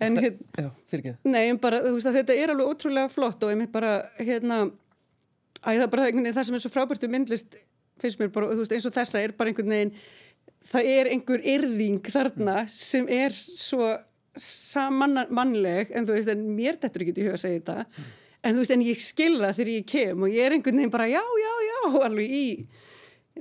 en 0.05 0.20
hérna 0.20 1.24
Nei, 1.32 1.42
en 1.46 1.61
bara, 1.64 1.80
veist 1.86 2.11
að 2.12 2.20
þetta 2.20 2.36
er 2.44 2.53
alveg 2.53 2.74
ótrúlega 2.74 3.12
flott 3.14 3.46
og 3.46 3.55
einmitt 3.55 3.72
bara, 3.72 3.96
hérna, 4.20 4.61
æ, 5.64 5.70
það 5.70 5.88
bara 5.96 6.07
einhvern 6.11 6.28
veginn 6.28 6.36
það 6.36 6.51
sem 6.51 6.61
er 6.61 6.64
svo 6.66 6.74
frábært 6.76 7.09
við 7.09 7.14
myndlist, 7.16 7.57
finnst 8.03 8.20
mér 8.20 8.32
bara, 8.34 8.51
þú 8.53 8.62
veist, 8.64 8.74
eins 8.76 8.88
og 8.88 8.94
þessa 8.96 9.22
er 9.22 9.34
bara 9.36 9.53
einhvern 9.53 9.74
veginn, 9.74 9.92
það 10.70 10.90
er 10.94 11.11
einhver 11.14 11.44
yrðing 11.55 12.12
þarna 12.12 12.57
sem 12.72 13.09
er 13.12 13.34
svo 13.34 13.90
samanmannleg, 14.40 15.90
en 15.96 16.07
þú 16.09 16.16
veist, 16.16 16.32
en 16.32 16.44
mér 16.57 16.78
þetta 16.80 17.03
ekki 17.03 17.16
í 17.16 17.26
huga 17.26 17.38
að 17.38 17.44
segja 17.44 17.61
þetta, 17.61 18.07
en 18.40 18.55
þú 18.55 18.62
veist, 18.62 18.74
en 18.76 18.84
ég 18.86 19.03
skil 19.05 19.32
það 19.40 19.57
þegar 19.59 19.72
ég 19.74 19.88
kem 19.90 20.24
og 20.26 20.36
ég 20.36 20.46
er 20.46 20.57
einhvern 20.57 20.80
veginn 20.80 20.94
bara, 20.94 21.09
já, 21.11 21.22
já, 21.42 21.53
já, 21.66 21.80
alveg 22.07 22.36
í, 22.40 22.44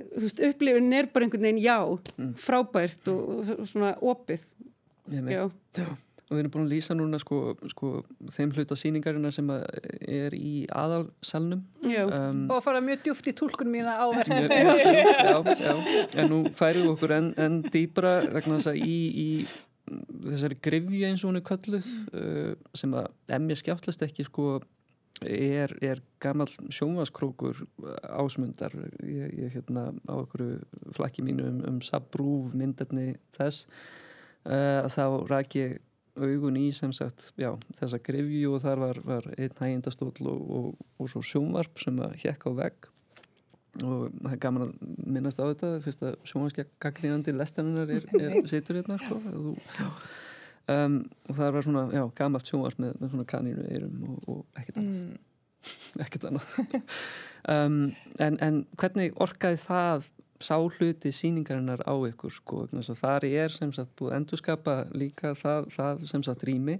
þú 0.00 0.24
veist, 0.26 0.44
upplifun 0.50 0.92
er 0.98 1.10
bara 1.14 1.28
einhvern 1.28 1.46
veginn, 1.48 1.62
já, 1.64 1.78
frábært 2.44 3.12
og, 3.12 3.52
og 3.56 3.66
svona 3.70 3.94
opið, 4.00 4.46
já. 5.36 5.44
Og 6.30 6.36
við 6.36 6.44
erum 6.44 6.52
búin 6.54 6.66
að 6.68 6.72
lýsa 6.76 6.94
núna 6.94 7.18
sko, 7.18 7.38
sko 7.72 7.88
þeim 8.30 8.52
hluta 8.54 8.76
sýningarina 8.78 9.32
sem 9.34 9.48
er 9.50 10.36
í 10.36 10.62
aðalsalnum. 10.70 11.64
Já. 11.82 12.04
um, 12.06 12.44
og 12.46 12.60
að 12.60 12.66
fara 12.68 12.82
mjög 12.86 13.02
djúft 13.08 13.30
í 13.32 13.34
tólkun 13.40 13.72
mína 13.72 13.96
á 13.98 14.06
verkinu 14.14 14.46
já, 14.46 14.76
já, 15.26 15.56
já, 15.58 15.74
en 16.22 16.30
nú 16.30 16.44
færum 16.54 16.86
við 16.86 16.92
okkur 16.92 17.16
enn 17.16 17.32
en 17.34 17.58
dýbra 17.66 18.20
vegna 18.30 18.60
þess 18.60 18.70
að 18.70 18.78
í, 18.84 18.98
í 19.10 19.28
þessari 20.28 20.60
grifju 20.62 21.02
eins 21.08 21.24
og 21.24 21.32
hún 21.32 21.40
er 21.40 21.46
kölluð 21.50 21.90
uh, 22.14 22.52
sem 22.78 22.94
að 22.94 23.10
emja 23.40 23.58
skjáttlast 23.64 24.06
ekki 24.06 24.28
sko 24.30 24.60
er, 25.26 25.74
er 25.82 26.00
gammal 26.22 26.48
sjónvaskrókur 26.72 27.58
ásmundar. 28.06 28.72
Ég, 29.02 29.34
ég 29.34 29.52
hérna 29.58 29.90
á 30.08 30.14
okkur 30.14 30.60
flakki 30.96 31.26
mínu 31.26 31.50
um, 31.50 31.60
um 31.74 31.84
sabrúf 31.84 32.54
myndefni 32.54 33.16
þess. 33.36 33.66
Uh, 34.40 34.86
þá 34.88 35.04
rak 35.28 35.58
ég 35.58 35.80
augun 36.26 36.58
í 36.60 36.68
sem 36.74 36.92
sagt 36.96 37.30
já, 37.40 37.50
þessa 37.78 38.00
grifju 38.04 38.54
og 38.54 38.62
þar 38.64 38.82
var, 38.84 39.02
var 39.06 39.28
einn 39.36 39.60
hægindastól 39.60 40.10
og, 40.10 40.40
og, 40.58 40.80
og 41.00 41.12
svo 41.12 41.22
sjónvarp 41.24 41.80
sem 41.82 42.00
að 42.04 42.16
hjekk 42.24 42.48
á 42.48 42.50
vegg. 42.64 42.90
Og 43.80 44.10
það 44.10 44.32
er 44.34 44.42
gaman 44.42 44.66
að 44.66 44.72
minnast 45.14 45.38
á 45.38 45.46
þetta 45.46 45.72
fyrst 45.84 46.02
að 46.02 46.16
sjónvarskja 46.26 46.66
gaggrínandi 46.82 47.34
lestaninnar 47.36 47.92
er, 47.94 48.06
er 48.18 48.38
situr 48.50 48.80
hérna 48.80 48.98
sko, 48.98 49.20
þú, 49.24 49.54
um, 50.74 51.00
og 51.28 51.38
það 51.38 51.56
var 51.56 51.68
svona, 51.68 51.84
já, 51.94 52.04
gamalt 52.18 52.50
sjónvart 52.50 52.80
með, 52.82 52.96
með 52.98 53.12
svona 53.14 53.28
kanínu 53.30 53.66
eirum 53.70 54.06
og, 54.08 54.22
og 54.26 54.60
ekkert 54.60 54.80
annað. 54.82 55.02
Mm. 55.06 55.18
ekkert 56.06 56.30
annað. 56.30 56.54
Um, 57.48 57.94
en, 58.20 58.34
en 58.44 58.56
hvernig 58.76 59.14
orkaði 59.16 59.56
það 59.62 60.10
sá 60.40 60.56
hluti 60.56 61.12
síningarinnar 61.12 61.82
á 61.84 61.94
ykkur 62.08 62.32
sko, 62.32 62.64
þar 62.96 63.26
er 63.28 63.52
sem 63.52 63.72
sagt 63.76 63.92
búið 63.98 64.16
endurskapa 64.16 64.76
líka 64.96 65.34
það, 65.36 65.68
það 65.74 66.04
sem 66.12 66.24
sagt 66.24 66.46
rými 66.48 66.78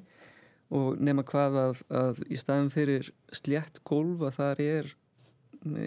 og 0.70 1.00
nema 1.02 1.24
hvað 1.26 1.58
að, 1.60 1.82
að 2.00 2.22
í 2.30 2.38
staðin 2.40 2.70
fyrir 2.72 3.10
slétt 3.34 3.82
gólf 3.84 4.22
að 4.24 4.36
þar 4.38 4.62
er 4.64 4.92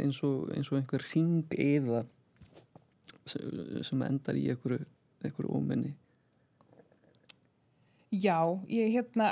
eins 0.04 0.20
og, 0.26 0.52
eins 0.54 0.70
og 0.70 0.80
einhver 0.80 1.06
ring 1.14 1.56
eða 1.58 2.04
sem 3.26 4.04
endar 4.06 4.38
í 4.38 4.50
einhverju, 4.52 4.84
einhverju 5.24 5.56
ómenni. 5.56 5.94
Já, 8.14 8.38
ég 8.70 8.92
hérna 8.94 9.32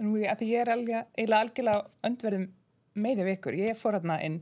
nú, 0.00 0.16
er 0.16 0.24
ég, 0.24 0.30
að 0.32 0.40
því 0.40 0.48
ég 0.50 0.64
er 0.64 0.72
eiginlega 0.72 1.38
algjörlega 1.38 2.08
öndverðum 2.08 2.48
meði 3.04 3.26
vikur, 3.28 3.56
ég 3.56 3.78
fór 3.78 4.00
hérna 4.00 4.18
inn 4.24 4.40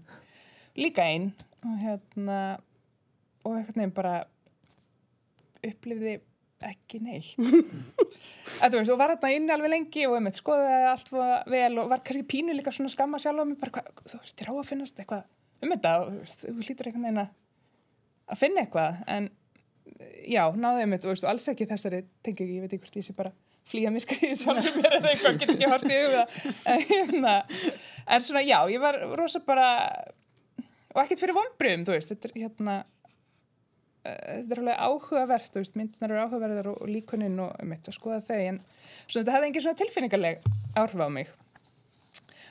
líka 0.79 1.07
inn 1.11 1.31
og 1.65 1.79
hérna 1.81 2.41
og 3.45 3.57
einhvern 3.57 3.81
veginn 3.81 3.97
bara 3.97 4.15
upplifði 5.65 6.19
ekki 6.67 7.01
neitt. 7.01 7.35
Að 8.65 8.77
veist, 8.77 8.93
og 8.93 8.99
var 9.01 9.15
hérna 9.15 9.33
inn 9.33 9.49
alveg 9.53 9.73
lengi 9.73 10.07
og 10.09 10.19
einmitt 10.19 10.41
skoðaði 10.41 10.89
allt 10.91 11.13
vel 11.13 11.73
og 11.81 11.91
var 11.93 12.03
kannski 12.05 12.27
pínu 12.29 12.57
líka 12.57 12.73
svona 12.75 12.93
skamma 12.93 13.21
sjálf 13.23 13.41
á 13.41 13.49
mig 13.49 13.61
bara, 13.61 13.81
hva, 13.81 14.05
þú 14.05 14.21
veist, 14.21 14.37
ég 14.37 14.49
rá 14.49 14.55
að 14.55 14.69
finnast 14.69 15.01
eitthvað 15.01 15.29
um 15.61 15.75
þetta 15.75 15.95
og 16.01 16.11
þú 16.11 16.19
veist, 16.25 16.45
þú 16.47 16.67
hlýtur 16.67 16.91
einhvern 16.91 17.07
veginn 17.09 17.23
að 17.25 18.41
finna 18.41 18.65
eitthvað. 18.65 19.01
En 19.09 19.31
já, 20.29 20.43
náðu 20.53 20.85
einmitt 20.85 21.07
og 21.07 21.15
veist, 21.15 21.25
og 21.25 21.33
alls 21.33 21.49
ekki 21.53 21.69
þessari 21.71 22.03
tengi 22.25 22.49
ég 22.51 22.67
veit 22.67 22.75
ekki 22.75 22.85
hvort 22.85 23.01
ég 23.01 23.09
sé 23.09 23.17
bara 23.17 23.33
flýja 23.71 23.93
mér 23.93 24.05
skriðið 24.05 24.39
sjálfur 24.41 24.77
mér 24.81 24.97
eða 24.99 25.13
eitthvað, 25.13 25.41
get 25.41 25.53
ekki 25.55 25.71
horst 25.71 25.91
í 25.91 25.99
huga 25.99 26.23
en, 26.73 26.87
hérna, 26.91 27.35
en 28.07 28.25
svona 28.25 28.45
já, 28.45 28.59
ég 28.73 28.83
var 28.83 28.99
rosa 29.19 29.43
bara 29.47 29.69
og 30.95 31.03
ekkert 31.05 31.23
fyrir 31.25 31.37
vonbröðum, 31.39 31.85
þú 31.89 31.95
veist 31.97 32.11
þetta 32.15 32.29
er 32.31 32.35
hérna 32.41 32.79
uh, 32.81 34.17
þetta 34.41 34.57
er 34.57 34.63
alveg 34.63 34.81
áhugavert, 34.89 35.53
þú 35.55 35.63
veist, 35.65 35.77
myndunar 35.79 36.15
eru 36.17 36.25
áhugaverðar 36.27 36.71
og, 36.73 36.81
og 36.83 36.91
líkunin 36.91 37.39
og 37.45 37.55
um 37.63 37.73
eitt 37.77 37.89
að 37.93 37.97
skoða 37.99 38.21
þau 38.27 38.41
en 38.51 38.61
svona 38.65 39.23
þetta 39.23 39.37
hefði 39.37 39.51
engin 39.53 39.67
svona 39.67 39.81
tilfinningarleg 39.85 40.51
áhrif 40.81 41.05
á 41.05 41.09
mig. 41.21 41.33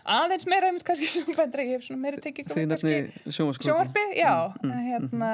Aðeins 0.10 0.48
meira 0.50 0.70
einmitt 0.72 0.86
kannski 0.88 1.06
ekki, 1.22 1.64
ég 1.68 1.76
hef 1.76 1.84
svona 1.86 2.02
meiri 2.08 2.22
tekið 2.24 2.54
Þið 2.56 2.68
nefni 2.72 2.94
sjónvarskrókin 3.28 3.68
sjónvarpi, 3.68 4.06
já, 4.18 4.34
en 4.64 4.78
hérna 4.88 5.32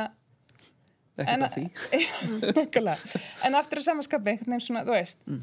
Ekkert 1.15 1.29
En- 1.31 1.43
af 1.45 1.53
því. 1.55 1.61
En 3.47 3.55
aftur 3.55 3.79
að 3.79 3.85
samanskapi 3.85 4.33
einhvern 4.33 4.51
veginn 4.57 4.63
svona, 4.65 4.81
þú 4.83 4.95
veist 4.97 5.21
Mm. 5.29 5.37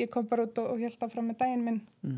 ég, 0.00 0.08
kom 0.10 0.26
bara 0.26 0.42
út 0.48 0.58
og, 0.58 0.72
og 0.72 0.80
held 0.82 1.04
áfram 1.06 1.28
með 1.30 1.36
daginn 1.44 1.62
minn. 1.68 1.76
Já. 2.02 2.16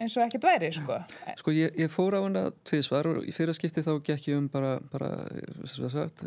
Eins 0.00 0.16
og 0.16 0.24
ekkert 0.26 0.44
væri 0.48 0.70
sko. 0.76 0.96
Sko 1.40 1.54
ég, 1.56 1.74
ég 1.80 1.90
fór 1.92 2.16
á 2.16 2.20
hana 2.24 2.46
tviðsvar 2.68 3.08
og 3.12 3.26
í 3.28 3.34
fyrra 3.36 3.54
skipti 3.56 3.82
þá 3.86 3.92
gekk 4.06 4.28
ég 4.30 4.40
um 4.40 4.48
bara, 4.52 4.76
bara 4.92 5.10
sagt, 5.68 6.24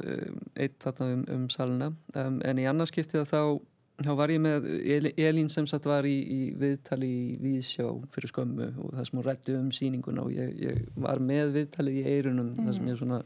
eitt 0.60 0.80
þarna 0.84 1.12
um, 1.18 1.26
um 1.36 1.50
salina. 1.54 1.92
Um, 2.16 2.40
en 2.46 2.60
í 2.62 2.68
annars 2.70 2.92
skipti 2.94 3.22
þá 3.26 3.60
þá 4.00 4.14
var 4.16 4.32
ég 4.32 4.40
með 4.40 4.68
El- 4.96 5.14
Elín 5.20 5.50
sem 5.52 5.66
sagt 5.68 5.84
var 5.90 6.06
í, 6.08 6.16
í 6.24 6.42
viðtali 6.56 7.08
í 7.10 7.38
Víðsjá 7.44 7.88
fyrir 8.14 8.32
skömmu 8.32 8.68
og 8.80 8.94
það 8.96 9.08
sem 9.10 9.20
hún 9.20 9.26
rætti 9.28 9.56
um 9.60 9.72
sýninguna 9.76 10.24
og 10.24 10.32
ég, 10.32 10.54
ég 10.64 10.86
var 10.96 11.20
með 11.20 11.52
viðtalið 11.58 11.98
í 12.00 12.06
eirunum 12.14 12.54
þar 12.62 12.78
sem 12.78 12.88
ég 12.88 13.00
svona 13.02 13.18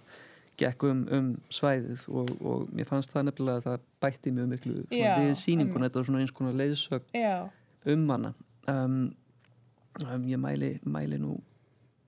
gekk 0.57 0.83
um, 0.89 1.03
um 1.13 1.27
svæðið 1.53 2.07
og, 2.09 2.31
og 2.41 2.65
mér 2.73 2.89
fannst 2.89 3.13
það 3.13 3.27
nefnilega 3.29 3.59
að 3.61 3.67
það 3.67 3.85
bætti 4.05 4.33
mjög 4.33 4.49
miklu 4.55 4.79
Já, 4.93 5.13
við 5.21 5.31
sýninguna, 5.43 5.69
einmitt. 5.77 5.85
þetta 5.91 6.01
var 6.01 6.09
svona 6.09 6.23
eins 6.25 6.33
konar 6.39 6.57
leiðsögn 6.63 7.21
já, 7.21 7.35
um 7.93 8.09
hana. 8.13 8.33
Um, 8.69 8.75
um, 8.81 8.99
ég 10.01 10.39
mæli, 10.41 10.79
mæli 10.85 11.17
nú 11.21 11.35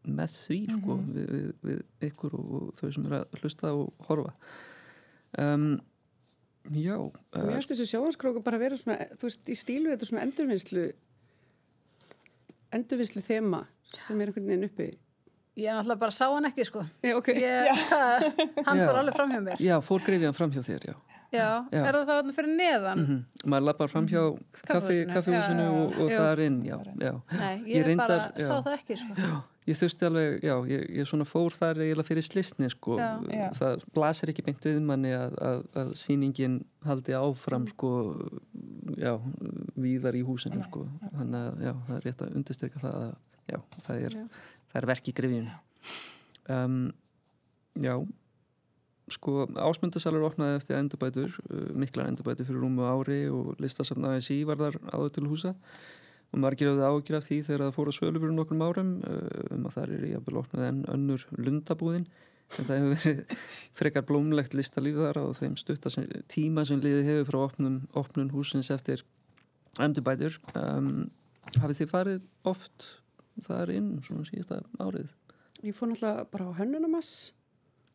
með 0.05 0.29
því 0.38 0.59
sko, 0.79 0.95
Mhm. 0.95 1.13
við, 1.15 1.27
við, 1.33 1.51
við 1.65 2.09
ykkur 2.11 2.33
og, 2.38 2.49
og 2.55 2.73
þau 2.79 2.93
sem 2.93 3.05
eru 3.05 3.19
að 3.23 3.39
hlusta 3.41 3.71
og 3.73 3.93
horfa 4.07 4.33
um, 5.41 5.79
já 6.73 6.95
Og 6.97 7.13
ég 7.33 7.55
veist 7.55 7.69
þessi 7.73 7.88
sjóhanskróku 7.89 8.43
bara 8.45 8.57
vera 8.61 8.77
svona, 8.77 9.07
þú 9.17 9.27
veist, 9.29 9.49
í 9.49 9.55
stílu 9.57 9.89
þetta 9.93 10.05
svona 10.09 10.23
endurvinnslu 10.25 10.86
endurvinnslu 12.75 13.21
þema 13.25 13.63
sem 13.95 14.19
er 14.21 14.31
einhvern 14.31 14.47
veginn 14.49 14.67
uppi. 14.67 14.88
Ég 15.55 15.69
er 15.71 15.77
náttúrulega 15.77 16.01
bara 16.01 16.11
sá 16.11 16.25
hann 16.33 16.47
ekki, 16.49 16.65
sko. 16.67 16.81
Já, 17.05 17.13
ok. 17.15 17.29
Ég, 17.39 17.69
hann 18.67 18.81
fór 18.81 18.97
alveg 18.99 19.15
fram 19.15 19.31
hjá 19.31 19.41
mér. 19.45 19.61
já, 19.63 19.75
fór 19.86 20.03
greifið 20.03 20.27
hann 20.29 20.36
fram 20.38 20.51
hjá 20.51 20.63
þér 20.67 20.89
já. 20.89 20.95
Já, 21.36 21.49
Já. 21.71 21.81
er 21.86 21.93
það 21.99 22.03
þá 22.05 22.13
þarna 22.15 22.36
fyrir 22.39 22.53
neðan? 22.59 23.05
Mm 23.05 23.23
maður 23.45 23.65
lappar 23.67 23.89
fram 23.91 24.07
hjá 24.09 24.21
kaffi, 24.65 24.95
Kaffihúsinu. 25.05 25.65
Já, 25.65 25.73
og, 25.77 25.97
og 26.01 26.07
já. 26.09 26.15
það 26.17 26.29
er 26.31 26.39
inn 26.47 26.55
já, 26.65 26.77
já. 26.97 27.11
Nei, 27.38 27.51
Ég 27.69 27.75
ég, 27.75 27.83
reyndar- 27.86 28.07
bara 28.09 28.31
já. 28.41 28.47
sá 28.47 28.55
það 28.65 28.77
ekki, 28.79 28.95
sko. 28.97 29.17
Já, 29.21 29.36
ég 29.69 29.77
þurfti 29.81 30.07
alveg, 30.07 30.31
já, 30.47 30.55
ég, 30.71 30.86
ég 30.97 31.09
svona 31.11 31.27
fór 31.29 31.53
þar 31.53 31.81
eiginlega 31.86 32.07
fyrir 32.07 32.25
slisni, 32.25 32.69
sko. 32.73 32.97
Já. 32.97 33.11
Já. 33.29 33.43
Það 33.59 33.83
blasir 33.99 34.31
ekki 34.33 34.45
beint 34.47 34.65
við 34.65 34.79
manni 34.89 35.13
að, 35.13 35.38
að, 35.51 35.61
að 35.83 35.93
sýningin 36.01 36.57
haldi 36.89 37.13
áfram, 37.19 37.67
sko, 37.75 37.91
já, 38.97 39.13
víðar 39.86 40.17
í 40.17 40.25
húsinu, 40.25 40.57
Nei, 40.63 40.65
sko. 40.71 40.88
Þannig 41.13 41.39
að, 41.43 41.63
já, 41.69 41.73
það 41.86 41.95
er 41.99 42.09
rétt 42.09 42.25
að 42.25 42.36
undirstyrka 42.41 42.81
það 42.88 42.99
að, 43.05 43.15
já, 43.53 43.59
það 43.86 44.03
er, 44.09 44.17
Já. 44.17 44.27
það 44.73 44.81
er 44.81 44.89
verk 44.95 45.13
í 45.13 45.17
grifjunu. 45.21 45.55
Um, 46.49 46.79
já, 47.81 47.93
sko, 49.12 49.45
ásmundasalur 49.62 50.26
opnaði 50.30 50.60
eftir 50.60 50.80
endurbætur, 50.80 51.36
uh, 51.49 51.68
miklar 51.78 52.10
endurbætur 52.10 52.47
fyrir 52.47 52.64
rúmu 52.64 52.88
ári 52.88 53.26
og 53.32 53.56
listasafnaði 53.62 54.24
sí 54.26 54.39
var 54.47 54.62
þar 54.62 54.80
áður 54.91 55.16
til 55.18 55.26
húsa. 55.30 55.56
Og 56.34 56.41
margir 56.41 56.72
hafði 56.72 56.88
ágjur 56.89 57.20
af 57.20 57.28
því 57.28 57.41
þegar 57.47 57.64
það 57.64 57.76
fór 57.76 57.91
að 57.91 57.97
sölu 57.99 58.22
fyrir 58.24 58.36
nokkrum 58.36 58.64
árum 58.66 58.93
uh, 59.08 59.20
um 59.56 59.68
að 59.70 59.76
það 59.78 59.97
er 59.97 60.08
jafnvel 60.14 60.39
opnað 60.41 60.70
enn 60.70 60.82
önnur 60.95 61.28
lundabúðin. 61.38 62.08
En 62.56 62.68
það 62.68 62.82
hefur 62.82 62.95
verið 62.95 63.38
frekar 63.80 64.08
blómlegt 64.10 64.58
listalíf 64.58 64.99
þar 65.01 65.22
á 65.22 65.26
þeim 65.38 65.56
stutta 65.62 65.93
sem, 65.93 66.10
tíma 66.32 66.66
sem 66.68 66.82
liðið 66.82 67.12
hefur 67.12 67.30
frá 67.30 67.39
opnum, 67.45 67.80
opnun 67.97 68.34
húsins 68.34 68.72
eftir 68.74 69.06
endurbætur. 69.82 70.38
Um, 70.58 71.10
hafið 71.60 71.82
þið 71.82 71.91
farið 71.91 72.22
oft 72.47 72.89
þar 73.45 73.72
inn 73.76 73.89
svona 74.06 74.28
síðasta 74.28 74.62
árið? 74.82 75.12
Ég 75.66 75.76
fór 75.76 75.91
náttúrulega 75.91 76.28
bara 76.32 76.49
á 76.51 76.58
hönnunumass 76.60 77.34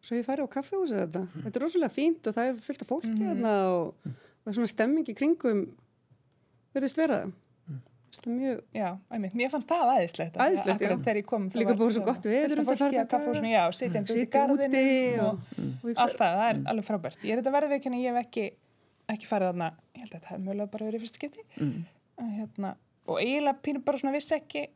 svo 0.01 0.17
ég 0.17 0.27
færi 0.27 0.43
á 0.45 0.49
kaffehúsið 0.49 1.03
þetta. 1.05 1.23
Þetta 1.45 1.61
er 1.61 1.65
rosalega 1.67 1.95
fínt 1.95 2.27
og 2.31 2.37
það 2.37 2.51
er 2.51 2.59
fullt 2.67 2.83
af 2.83 2.89
fólki 2.91 3.13
Mhm. 3.13 3.29
þarna 3.29 3.55
og, 3.69 4.11
og 4.11 4.51
er 4.51 4.57
svona 4.59 4.73
stemming 4.73 5.09
í 5.09 5.15
kringum 5.17 5.63
verðist 6.75 6.97
vera. 7.01 7.21
Það 8.11 8.25
er 8.27 8.33
mjög, 8.35 8.63
já, 8.75 8.87
einmitt, 9.15 9.35
mér 9.39 9.51
fannst 9.53 9.69
það 9.71 9.83
aðeinslegt 9.87 10.35
Æðislegt, 10.43 10.81
já. 10.83 10.89
þegar 10.99 11.19
ég 11.21 11.27
kom 11.31 11.45
Líka 11.55 11.69
var 11.71 11.77
búið 11.79 11.93
svo 11.95 12.05
gott 12.09 12.25
veður 12.27 12.57
fullt 12.59 12.73
af 12.73 12.81
fólki 12.81 12.99
að 12.99 13.11
kaffehúsinu, 13.13 13.51
já, 13.53 13.61
sitjandi 13.79 14.11
út 14.11 14.19
í 14.19 14.25
garðinu 14.35 14.81
og, 15.23 15.45
og 15.85 15.87
ég 15.93 16.01
allt 16.03 16.17
það, 16.19 16.35
það 16.41 16.49
er 16.49 16.59
alveg 16.73 16.87
frábært 16.89 17.23
ég 17.23 17.31
er 17.31 17.39
þetta 17.39 17.53
verðið 17.55 17.77
ekki 17.77 17.91
en 17.93 17.97
ég 18.01 18.11
hef 18.11 18.19
ekki 18.25 18.45
ekki 19.15 19.31
farið 19.31 19.53
þarna, 19.53 19.69
ég 19.95 20.03
held 20.03 20.11
að 20.11 20.19
þetta 20.19 20.33
hef 20.33 20.43
mögulega 20.43 20.73
bara 20.75 20.89
verið 20.91 20.99
í 20.99 21.05
fyrst 21.05 21.21
skipti 21.21 21.47
mm. 21.61 21.87
hérna, 22.41 22.73
og 23.07 23.23
eiginlega 23.23 23.63
pínu 23.63 23.85
bara 23.87 24.03
svona 24.03 24.17
vissi 24.19 24.35
ekki 24.41 24.67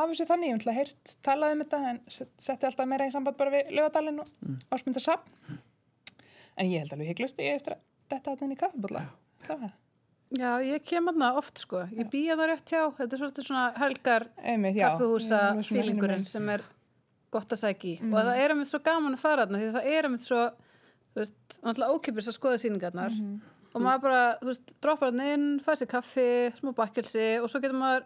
af 0.00 0.10
þessu 0.10 0.26
þannig, 0.30 0.50
ég 0.50 0.54
hef 0.54 0.60
náttúrulega 0.60 0.80
heyrt 0.80 1.14
talað 1.26 1.54
um 1.54 1.62
þetta 1.64 1.80
en 1.90 2.02
set- 2.16 2.34
setti 2.48 2.68
alltaf 2.68 2.90
meira 2.90 3.08
í 3.08 3.14
samband 3.14 3.38
bara 3.38 3.54
við 3.54 3.72
lögadalinn 3.78 4.20
og 4.24 4.34
mm. 4.40 4.58
ásmundarsapn 4.74 5.56
en 6.54 6.70
ég 6.70 6.84
held 6.84 6.94
alveg 6.94 7.14
hygglust 7.14 7.40
ég 7.42 7.58
eftir 7.58 7.76
að 7.76 7.82
þetta 8.12 8.34
þetta 8.34 8.46
inn 8.46 8.54
í 8.54 8.60
kaffibólla 8.60 9.06
það 9.46 9.72
Já, 10.34 10.56
ég 10.64 10.82
kem 10.82 11.06
aðna 11.10 11.34
oft, 11.38 11.60
sko. 11.62 11.84
Ég 11.94 12.08
býja 12.10 12.34
það 12.38 12.48
rétt 12.50 12.70
hjá. 12.72 12.80
Þetta 12.96 13.14
er 13.14 13.20
svolítið 13.20 13.46
svona 13.46 13.64
helgar 13.78 14.24
já 14.74 14.88
svona 14.98 15.64
fílingurinn 15.68 16.24
sem 16.26 16.48
er 16.50 16.64
gott 17.34 17.54
að 17.54 17.60
sækja 17.60 17.90
í. 17.90 17.94
Mm. 18.00 18.14
Og 18.14 18.18
það 18.18 18.40
er 18.42 18.54
einmitt 18.54 18.70
svo 18.70 18.80
gaman 18.84 19.14
að 19.14 19.22
fara 19.22 19.44
þarna 19.44 19.60
því 19.60 19.68
að 19.68 19.76
það 19.76 19.90
er 19.92 20.08
einmitt 20.08 20.26
svo, 20.26 20.40
þú 21.12 21.22
veist, 21.22 21.36
náttúrulega 21.60 21.98
ókipis 21.98 22.30
að 22.30 22.38
skoða 22.38 22.62
sýningarnar. 22.62 23.14
Mhm. 23.14 23.52
Og 23.74 23.82
maður 23.82 24.02
bara, 24.04 24.24
þú 24.40 24.50
veist, 24.50 24.74
droppar 24.86 25.10
hann 25.10 25.22
inn, 25.34 25.46
fær 25.62 25.78
sér 25.78 25.90
kaffi, 25.90 26.28
smá 26.54 26.70
bakkelsi 26.78 27.28
og 27.42 27.48
svo 27.50 27.60
getur 27.62 27.78
maður, 27.78 28.04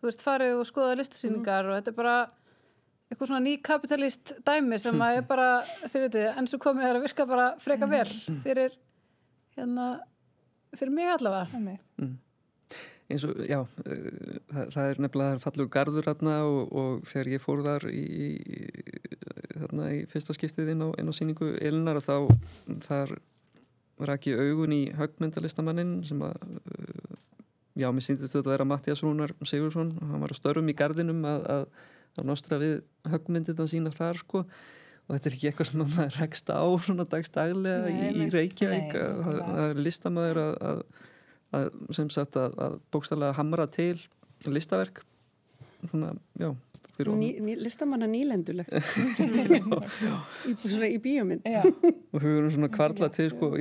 þú 0.00 0.08
veist, 0.08 0.24
farið 0.24 0.58
og 0.58 0.68
skoða 0.68 0.98
listasýningar 1.00 1.68
og 1.68 1.78
þetta 1.78 1.92
er 1.92 1.98
bara 1.98 2.16
eitthvað 3.10 3.32
svona 3.32 3.42
ný 3.42 3.56
kapitalist 3.66 4.32
dæmi 4.46 4.78
sem 4.78 5.02
að 5.02 5.18
er 5.18 5.26
bara, 5.28 5.50
þið 5.82 6.06
veitir, 6.06 6.26
enn 6.38 6.48
svo 6.50 6.60
komið 6.62 6.88
er 6.88 6.98
að 6.98 7.06
virka 7.08 7.26
bara 7.26 7.46
freka 7.60 7.88
vel 7.90 8.06
fyrir, 8.44 8.76
hérna, 9.58 9.92
fyrir 10.78 10.94
mig 10.94 11.10
allavega. 11.10 11.48
Einmitt. 11.58 12.20
eins 13.10 13.24
og, 13.26 13.40
já, 13.50 13.58
uh, 13.58 14.36
það, 14.52 14.68
það 14.76 14.84
er 14.84 15.02
nefnilega 15.02 15.40
fallegu 15.42 15.72
garður 15.74 16.06
þarna 16.06 16.36
og, 16.46 16.60
og 16.70 17.08
þegar 17.10 17.32
ég 17.34 17.42
fór 17.42 17.64
þar 17.66 17.88
í, 17.90 18.04
í, 18.06 18.60
þarna 19.56 19.90
í 19.96 20.00
fyrsta 20.12 20.36
skiptið 20.36 20.70
inn 20.76 20.86
á, 20.86 20.88
inn 20.94 21.10
á 21.10 21.14
síningu 21.18 21.50
Elinar 21.58 21.98
og 21.98 22.06
þá 22.06 22.14
þar 22.86 23.16
rak 24.06 24.30
ég 24.30 24.38
augun 24.38 24.72
í 24.72 24.84
högmyndalistamannin 24.96 25.98
sem 26.06 26.22
að 26.24 26.38
uh, 26.38 27.09
já, 27.78 27.88
mér 27.92 28.06
síndist 28.06 28.34
þetta 28.34 28.48
að 28.48 28.54
vera 28.54 28.68
Mattias 28.68 29.04
Rúnar 29.04 29.34
Sigursson, 29.46 29.94
hann 30.00 30.24
var 30.24 30.34
á 30.34 30.36
störfum 30.38 30.70
í 30.70 30.76
gardinum 30.76 31.24
að, 31.28 31.46
að, 31.54 31.64
að 32.18 32.30
nostra 32.32 32.60
við 32.62 32.80
högmyndirna 33.10 33.68
sína 33.70 33.94
þar 33.94 34.22
sko. 34.22 34.44
Og 35.10 35.16
þetta 35.16 35.30
er 35.30 35.34
ekki 35.36 35.48
eitthvað 35.50 35.68
sem 35.70 35.80
maður 35.82 36.18
rekst 36.20 36.50
á 36.54 36.62
svona 36.86 37.06
dagstaglega 37.10 37.90
í, 37.90 38.10
í. 38.14 38.26
Reykjavík. 38.30 38.92
Nei, 38.94 39.00
að, 39.02 39.06
að, 39.06 39.20
nákvæmlega. 39.20 39.62
að 39.64 39.84
listamæður 39.86 40.42
að, 40.44 40.52
að 40.70 40.82
að, 41.56 41.70
sem 41.94 42.10
sagt 42.14 42.38
að, 42.38 42.56
að 42.62 42.76
bókstallega 42.94 43.36
hamra 43.38 43.66
til 43.70 43.96
listaverk. 44.46 45.02
Svona, 45.90 46.14
já 46.38 46.52
fyrir 47.00 47.16
Ný, 47.16 47.30
ný, 47.44 47.56
listamanna 47.60 48.08
nýlendulegt. 48.10 48.70
Svona 50.62 50.90
í 50.90 51.00
bíómynd. 51.02 51.48
Og 52.14 52.20
hugurinn 52.20 52.54
svona 52.54 52.70
kvarla 52.72 53.10
til 53.14 53.32
sko, 53.32 53.52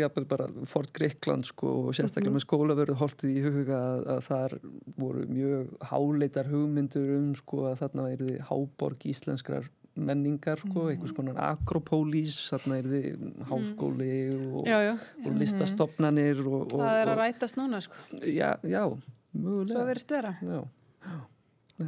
Fort 0.70 0.94
Greikland 0.96 1.48
sko, 1.48 1.74
og 1.88 1.98
sérstaklega 1.98 2.36
með 2.36 2.46
skólaverðu 2.46 2.96
holtið 3.00 3.36
í 3.36 3.44
huga 3.46 3.80
að, 3.80 4.06
að 4.16 4.22
þar 4.26 4.56
voru 5.00 5.26
mjög 5.30 5.76
háleitar 5.92 6.50
hugmyndur 6.50 7.12
um 7.18 7.28
sko, 7.38 7.68
að 7.70 7.84
þarna 7.84 8.08
væri 8.10 8.40
háborg 8.50 9.06
íslenskrar 9.10 9.70
menningar, 10.00 10.62
sko, 10.64 10.88
einhvers 10.92 11.14
konar 11.16 11.38
akropólís, 11.50 12.38
þarna 12.50 12.80
er 12.80 12.90
þið 12.94 13.24
háskóli 13.50 14.18
og, 14.38 14.68
já, 14.68 14.78
já, 14.86 14.94
og 15.26 15.40
listastofnanir 15.40 16.42
og, 16.46 16.62
og, 16.70 16.76
það 16.80 17.02
er 17.02 17.14
að 17.14 17.22
rætast 17.24 17.60
núna 17.60 17.82
sko. 17.84 18.00
já, 18.24 18.54
já, 18.64 18.84
svo 18.88 19.44
mögulega. 19.44 19.86
verist 19.90 20.14
vera. 20.16 20.36
Já, 20.42 20.62
já. 21.06 21.20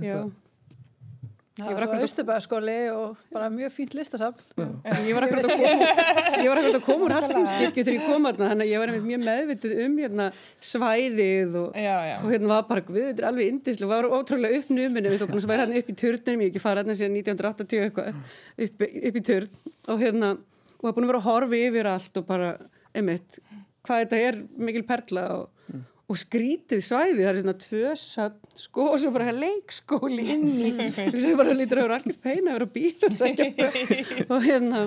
já. 0.02 0.18
Það 1.62 1.78
var 1.78 2.04
Östubæðaskóli 2.06 2.76
og 2.94 3.20
bara 3.34 3.50
mjög 3.54 3.72
fínt 3.76 3.94
listasafn. 3.98 4.42
Ég 5.08 5.16
var 5.16 5.26
akkurat 5.26 5.48
að 5.48 5.62
koma, 5.62 5.88
ég 6.42 6.50
var 6.50 6.62
akkurat 6.62 6.78
að 6.78 6.86
koma 6.86 7.08
úr 7.08 7.16
Hallgrímskirkju 7.16 7.86
þegar 7.86 7.98
ég 7.98 8.06
kom 8.08 8.28
þarna, 8.28 8.50
þannig 8.52 8.66
að 8.66 8.72
ég 8.72 8.82
var 8.82 8.92
einmitt 8.92 9.08
mjög 9.10 9.24
meðvitið 9.28 9.76
um 9.86 9.98
hérna 10.02 10.28
svæðið 10.72 11.58
og, 11.62 11.78
já, 11.78 11.96
já. 12.10 12.16
og 12.18 12.28
hérna 12.34 12.52
var 12.54 12.68
bara, 12.70 12.86
við, 12.88 13.08
þetta 13.10 13.24
er 13.24 13.30
alveg 13.32 13.52
indislu, 13.54 13.90
var 13.92 14.10
ótrúlega 14.10 14.62
uppnuminu, 14.62 15.14
við 15.14 15.24
tókum 15.24 15.42
að 15.42 15.54
vera 15.54 15.68
hérna 15.68 15.82
upp 15.82 15.92
í 15.92 15.98
turnum, 16.04 16.44
ég 16.46 16.50
hef 16.50 16.54
ekki 16.54 16.66
farið 16.66 16.84
hérna 16.84 16.98
síðan 17.00 17.20
1980 17.22 17.86
eitthvað, 17.88 18.22
upp, 18.68 18.86
upp 18.92 19.22
í 19.22 19.26
turn. 19.32 19.64
Og 19.92 20.04
hérna, 20.06 20.34
og 20.78 20.88
var 20.88 20.98
búin 20.98 21.08
að 21.08 21.14
vera 21.14 21.24
að 21.24 21.30
horfa 21.30 21.64
yfir 21.70 21.92
allt 21.92 22.22
og 22.22 22.28
bara, 22.30 22.52
einmitt, 22.98 23.42
hvað 23.86 24.06
þetta 24.06 24.22
er 24.30 24.44
mikil 24.62 24.86
perla 24.88 25.28
og, 25.40 25.50
og 26.12 26.20
skrítið 26.20 26.82
svæði, 26.84 27.22
það 27.22 27.30
er 27.30 27.38
svona 27.40 27.56
tvö 27.64 27.92
söfn, 28.02 28.56
sko, 28.60 28.88
og 28.92 28.98
svo 29.00 29.12
bara 29.16 29.32
leikskóli 29.36 30.26
inn 30.34 30.48
í, 30.52 30.72
sé 31.24 31.36
bara 31.40 31.56
lítur 31.56 31.80
að 31.82 31.88
vera 31.88 32.00
algjör 32.02 32.18
peina 32.24 32.52
að 32.52 32.58
vera 32.58 32.70
býra 32.76 33.08
og 33.08 33.20
segja 33.22 33.70
og 34.34 34.44
hérna, 34.44 34.82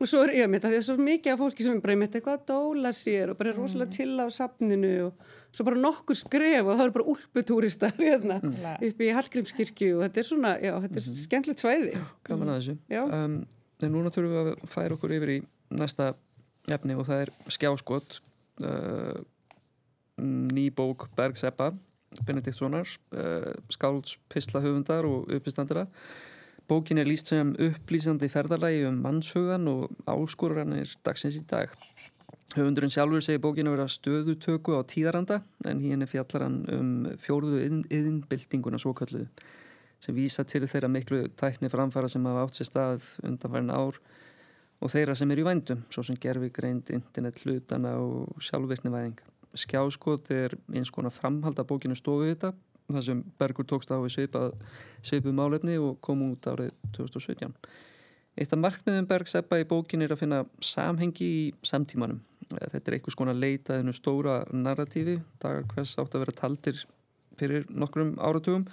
og 0.00 0.08
svo 0.08 0.22
er 0.24 0.32
ég 0.38 0.46
að 0.46 0.54
mitt 0.54 0.64
að 0.64 0.74
því 0.74 0.80
að 0.80 0.86
svo 0.88 0.96
mikið 1.10 1.34
af 1.34 1.42
fólki 1.42 1.66
sem 1.66 1.76
er 1.76 1.82
bara 1.84 1.96
einmitt 1.96 2.16
eitthvað 2.16 2.38
að 2.38 2.46
dóla 2.52 2.94
sér 2.96 3.34
og 3.34 3.40
bara 3.40 3.52
er 3.52 3.60
rosalega 3.60 3.96
chilla 3.98 4.24
á 4.24 4.30
safninu 4.32 4.94
og 5.10 5.36
svo 5.50 5.66
bara 5.66 5.80
nokkur 5.82 6.18
skref 6.18 6.62
og 6.62 6.78
það 6.78 6.84
eru 6.86 6.94
bara 6.96 7.08
úlputúristar 7.12 7.96
hérna 7.98 8.38
upp 8.40 9.02
í 9.02 9.10
Hallgrímskirkju 9.16 9.98
og 9.98 10.04
þetta 10.06 10.22
er 10.22 10.28
svona, 10.28 10.54
já, 10.62 10.72
þetta 10.86 11.00
er 11.00 11.20
skemmtilegt 11.24 11.64
svæði. 11.64 11.94
gaman 12.26 12.52
að 12.52 12.60
þessu. 12.60 12.76
Já. 12.92 13.02
um, 13.04 13.36
en 13.80 13.94
núna 13.94 14.12
þurfum 14.14 14.36
við 14.36 14.50
að 14.52 14.64
færa 14.70 14.96
okkur 14.96 15.14
yfir 15.16 15.34
í 15.34 15.38
næsta 15.74 16.12
efni 16.70 16.96
og 16.96 17.08
það 17.08 17.26
er 17.26 17.34
skjáskot. 17.56 18.20
Uh, 18.62 19.20
ný 20.20 20.68
bók 20.74 21.08
Bergs 21.16 21.44
Ebba 21.48 21.72
Benediktssonar 22.26 22.86
uh, 23.14 23.52
skálds 23.70 24.18
pisla 24.28 24.62
höfundar 24.64 25.06
og 25.08 25.30
uppistandara 25.30 25.86
bókin 26.68 26.98
er 26.98 27.08
líst 27.08 27.30
sem 27.30 27.52
upplýsandi 27.58 28.30
ferðarlægi 28.30 28.86
um 28.88 29.00
mannshugan 29.04 29.68
og 29.70 29.90
áskoranir 30.10 30.96
dagsins 31.06 31.38
í 31.40 31.44
dag 31.50 31.72
höfundurinn 32.56 32.92
sjálfur 32.92 33.24
segir 33.24 33.42
bókin 33.42 33.70
að 33.70 33.78
vera 33.78 33.88
stöðutöku 33.90 34.74
á 34.78 34.82
tíðaranda 34.82 35.40
en 35.70 35.82
hín 35.82 36.02
er 36.02 36.10
fjallaran 36.10 36.62
um 36.74 36.92
fjórðu 37.22 37.62
yðinbyltinguna 37.88 38.80
svo 38.82 38.94
kalluðu 38.98 39.28
sem 40.00 40.16
vísa 40.16 40.44
til 40.48 40.64
þeirra 40.64 40.88
miklu 40.90 41.26
tækni 41.38 41.70
framfara 41.70 42.08
sem 42.08 42.24
hafa 42.26 42.46
átt 42.46 42.58
sér 42.58 42.70
stað 42.70 43.08
undanfærin 43.26 43.74
ár 43.74 44.00
og 44.80 44.92
þeirra 44.92 45.16
sem 45.18 45.30
eru 45.32 45.44
í 45.44 45.48
vændum, 45.48 45.82
svo 45.92 46.04
sem 46.06 46.16
gerfi 46.20 46.48
greind, 46.56 46.88
internet 46.94 47.42
hlutana 47.44 47.98
og 48.00 48.40
sjálfvirknivæðing. 48.46 49.18
Skjáskot 49.58 50.30
er 50.30 50.54
eins 50.70 50.92
konar 50.94 51.14
framhald 51.14 51.58
af 51.58 51.66
bókinu 51.66 51.96
stofu 51.98 52.28
þetta, 52.28 52.52
þar 52.90 53.06
sem 53.06 53.22
Bergur 53.38 53.66
tókst 53.66 53.90
á 53.90 53.98
við 53.98 54.14
svipað, 54.14 54.54
svipað 55.06 55.36
málefni 55.38 55.78
og 55.82 55.98
kom 56.04 56.22
út 56.28 56.46
árið 56.50 56.70
2017. 56.96 57.54
Eitt 58.40 58.54
af 58.54 58.62
markmiðum 58.62 59.08
Bergs 59.10 59.34
Ebba 59.38 59.58
í 59.60 59.66
bókin 59.68 60.04
er 60.06 60.14
að 60.14 60.22
finna 60.22 60.44
samhengi 60.62 61.26
í 61.26 61.42
samtímanum. 61.66 62.22
Þetta 62.50 62.86
er 62.86 62.96
einhvers 62.96 63.18
konar 63.18 63.38
leitaðinu 63.38 63.94
stóra 63.94 64.40
narratífi, 64.54 65.18
dagar 65.42 65.66
hvers 65.74 65.96
átt 65.98 66.14
að 66.14 66.24
vera 66.24 66.38
taldir 66.38 66.82
fyrir 67.40 67.66
nokkrum 67.70 68.16
áratugum 68.22 68.66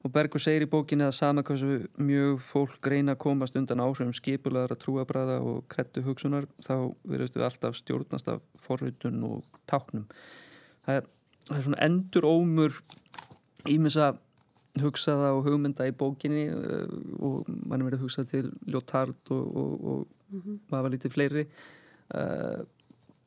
og 0.00 0.12
Bergur 0.14 0.40
segir 0.40 0.64
í 0.64 0.70
bókinni 0.70 1.04
að 1.04 1.16
sama 1.18 1.42
hversu 1.44 1.82
mjög 2.00 2.38
fólk 2.40 2.88
reyna 2.88 3.12
að 3.16 3.22
komast 3.26 3.56
undan 3.60 3.82
áhrifum 3.84 4.14
skipulaðara 4.16 4.78
trúabræða 4.80 5.36
og 5.44 5.66
krettu 5.72 6.04
hugsunar 6.06 6.46
þá 6.64 6.74
verðast 7.04 7.36
við 7.36 7.44
alltaf 7.44 7.76
stjórnast 7.76 8.30
af 8.32 8.40
forrutun 8.64 9.20
og 9.28 9.60
táknum. 9.68 10.06
Það 10.86 11.02
er, 11.02 11.12
það 11.50 11.58
er 11.58 11.68
svona 11.68 11.84
endur 11.88 12.28
ómur 12.30 12.80
ímessa 13.68 14.14
hugsaða 14.80 15.34
og 15.36 15.44
hugmynda 15.50 15.90
í 15.90 15.94
bókinni 16.00 16.46
uh, 16.48 16.88
og 17.20 17.48
mann 17.50 17.82
er 17.82 17.90
verið 17.90 18.00
að 18.00 18.04
hugsa 18.06 18.24
til 18.30 18.46
Ljótard 18.70 19.34
og, 19.36 19.56
og, 19.60 19.86
og 19.92 20.50
maður 20.70 20.86
var 20.86 20.94
lítið 20.96 21.16
fleiri. 21.18 21.48
Uh, 22.10 22.62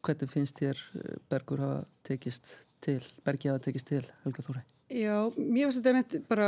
hvernig 0.04 0.32
finnst 0.32 0.58
þér 0.60 0.82
Bergur 1.30 1.62
hafa 1.64 1.82
tekist 2.08 2.58
til, 2.84 3.04
Bergi 3.24 3.54
hafa 3.54 3.68
tekist 3.70 3.94
til, 3.94 4.08
Helga 4.26 4.44
Þóri? 4.44 4.66
Já, 4.92 5.16
mér 5.38 5.70
finnst 5.70 5.86
þetta 5.86 6.22
bara, 6.30 6.48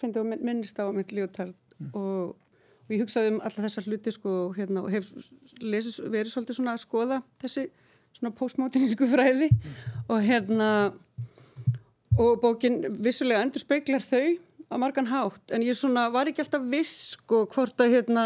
finnst 0.00 0.18
það 0.18 0.32
minnist 0.42 0.80
á 0.82 0.86
mitt 0.92 1.12
líotard 1.14 1.54
og, 1.92 2.34
og 2.34 2.94
ég 2.94 3.04
hugsaði 3.04 3.34
um 3.34 3.42
alla 3.44 3.66
þessar 3.66 3.86
hluti 3.88 4.12
sko 4.14 4.34
hérna 4.56 4.82
og 4.84 4.90
hef 4.92 5.08
lesið, 5.62 6.00
verið 6.10 6.32
svolítið 6.34 6.58
svona 6.58 6.74
að 6.74 6.82
skoða 6.84 7.20
þessi 7.42 7.68
svona 8.18 8.34
postmodernísku 8.34 9.08
fræði. 9.08 9.48
Og 10.08 10.24
hérna 10.24 10.68
og 12.18 12.40
bókin 12.42 12.82
vissulega 12.98 13.44
endur 13.44 13.62
speiklar 13.62 14.02
þau 14.02 14.38
á 14.68 14.74
margan 14.80 15.08
hátt 15.08 15.54
en 15.54 15.64
ég 15.64 15.76
svona 15.78 16.08
var 16.12 16.28
ekki 16.28 16.42
alltaf 16.44 16.64
viss 16.68 17.14
sko 17.14 17.44
hvort 17.52 17.78
að 17.80 17.94
hérna 17.94 18.24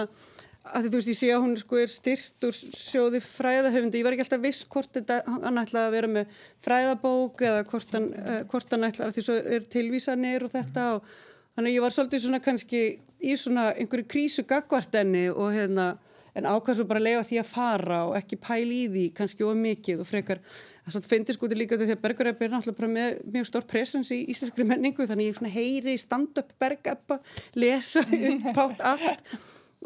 að 0.62 0.86
þú 0.86 0.94
veist 0.94 1.10
ég 1.10 1.18
sé 1.18 1.30
að 1.34 1.42
hún 1.42 1.56
sko 1.58 1.80
er 1.82 1.90
styrt 1.90 2.46
úr 2.46 2.54
sjóði 2.54 3.20
fræðahöfundi, 3.24 3.98
ég 3.98 4.06
var 4.06 4.14
ekki 4.14 4.26
alltaf 4.26 4.44
viss 4.44 4.66
hvort 4.70 4.92
þetta, 4.94 5.18
hann 5.26 5.58
ætlaði 5.62 5.88
að 5.88 5.96
vera 5.96 6.10
með 6.16 6.36
fræðabók 6.62 7.42
eða 7.48 7.64
hvort 7.72 7.96
hann, 7.96 8.08
uh, 8.20 8.38
hvort 8.52 8.74
hann 8.74 8.86
ætlaði 8.86 9.08
að 9.08 9.16
því 9.16 9.24
svo 9.26 9.38
er 9.56 9.66
tilvísanir 9.72 10.46
og 10.46 10.54
þetta 10.54 10.86
og 10.96 11.10
þannig 11.56 11.76
ég 11.76 11.84
var 11.84 11.96
svolítið 11.96 12.24
svona 12.26 12.42
kannski 12.44 12.82
í 13.22 13.34
svona 13.38 13.68
einhverju 13.74 14.08
krísu 14.14 14.46
gagvartenni 14.48 15.28
og 15.32 15.50
hérna 15.56 15.92
en 16.32 16.46
ákvæmst 16.48 16.80
svo 16.80 16.86
bara 16.88 17.02
lega 17.02 17.24
því 17.28 17.40
að 17.42 17.50
fara 17.50 17.98
og 18.08 18.14
ekki 18.16 18.38
pæli 18.40 18.84
í 18.86 18.92
því 18.92 19.06
kannski 19.18 19.44
of 19.44 19.58
mikið 19.58 20.00
og 20.00 20.08
frekar 20.08 20.40
það 20.84 20.94
svo 20.94 21.02
finnst 21.10 21.34
sko 21.36 21.50
líka 21.52 21.76
því 21.76 21.90
að 21.92 22.04
Bergareppi 22.06 22.46
er 22.46 22.54
náttúrulega 22.54 22.94
með 22.94 23.18
mjög 23.34 23.50
stór 23.50 23.66
presens 23.68 24.12
í 24.14 24.22
íslenskri 24.32 24.64
menningu 24.66 25.06
þannig 25.10 25.34
ég 25.34 25.52
heyri 25.52 25.98
stand-up 26.00 26.54
Bergareppa 26.62 27.18
lesa 27.58 28.00
upp 28.06 28.62
átt 28.64 28.86
allt 28.94 29.36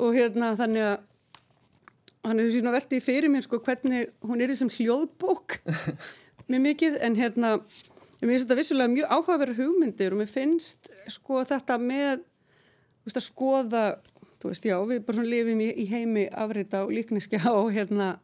og 0.01 0.17
hérna 0.17 0.55
þannig 0.59 0.87
að 0.87 0.97
hann 2.27 2.41
hefur 2.43 2.55
síðan 2.57 2.75
veldið 2.75 3.05
fyrir 3.07 3.31
mér 3.33 3.45
sko 3.47 3.61
hvernig 3.63 4.11
hún 4.27 4.43
er 4.43 4.53
í 4.53 4.57
sem 4.59 4.71
hljóðbók. 4.73 5.61
Með 6.51 6.65
mikið 6.65 6.99
en 7.07 7.19
hérna 7.19 7.53
mér 7.57 8.33
finnst 8.33 8.47
þetta 8.47 8.59
vissulega 8.59 8.93
mjög 8.93 9.13
áhugaverð 9.13 9.61
hugmyndir 9.61 10.15
og 10.15 10.23
mér 10.23 10.31
finnst 10.31 10.91
sko 11.13 11.43
þetta 11.47 11.79
með 11.83 12.25
veist 13.07 13.21
að 13.21 13.27
skoða 13.27 13.85
þú 14.41 14.51
veist 14.51 14.67
já 14.67 14.77
við 14.89 15.03
bara 15.07 15.19
svona 15.19 15.33
lifum 15.33 15.63
í, 15.63 15.69
í 15.83 15.87
heimi 15.91 16.27
afrita 16.33 16.83
og 16.87 16.95
líkniskja 16.97 17.53
og 17.61 17.71
hérna 17.77 18.17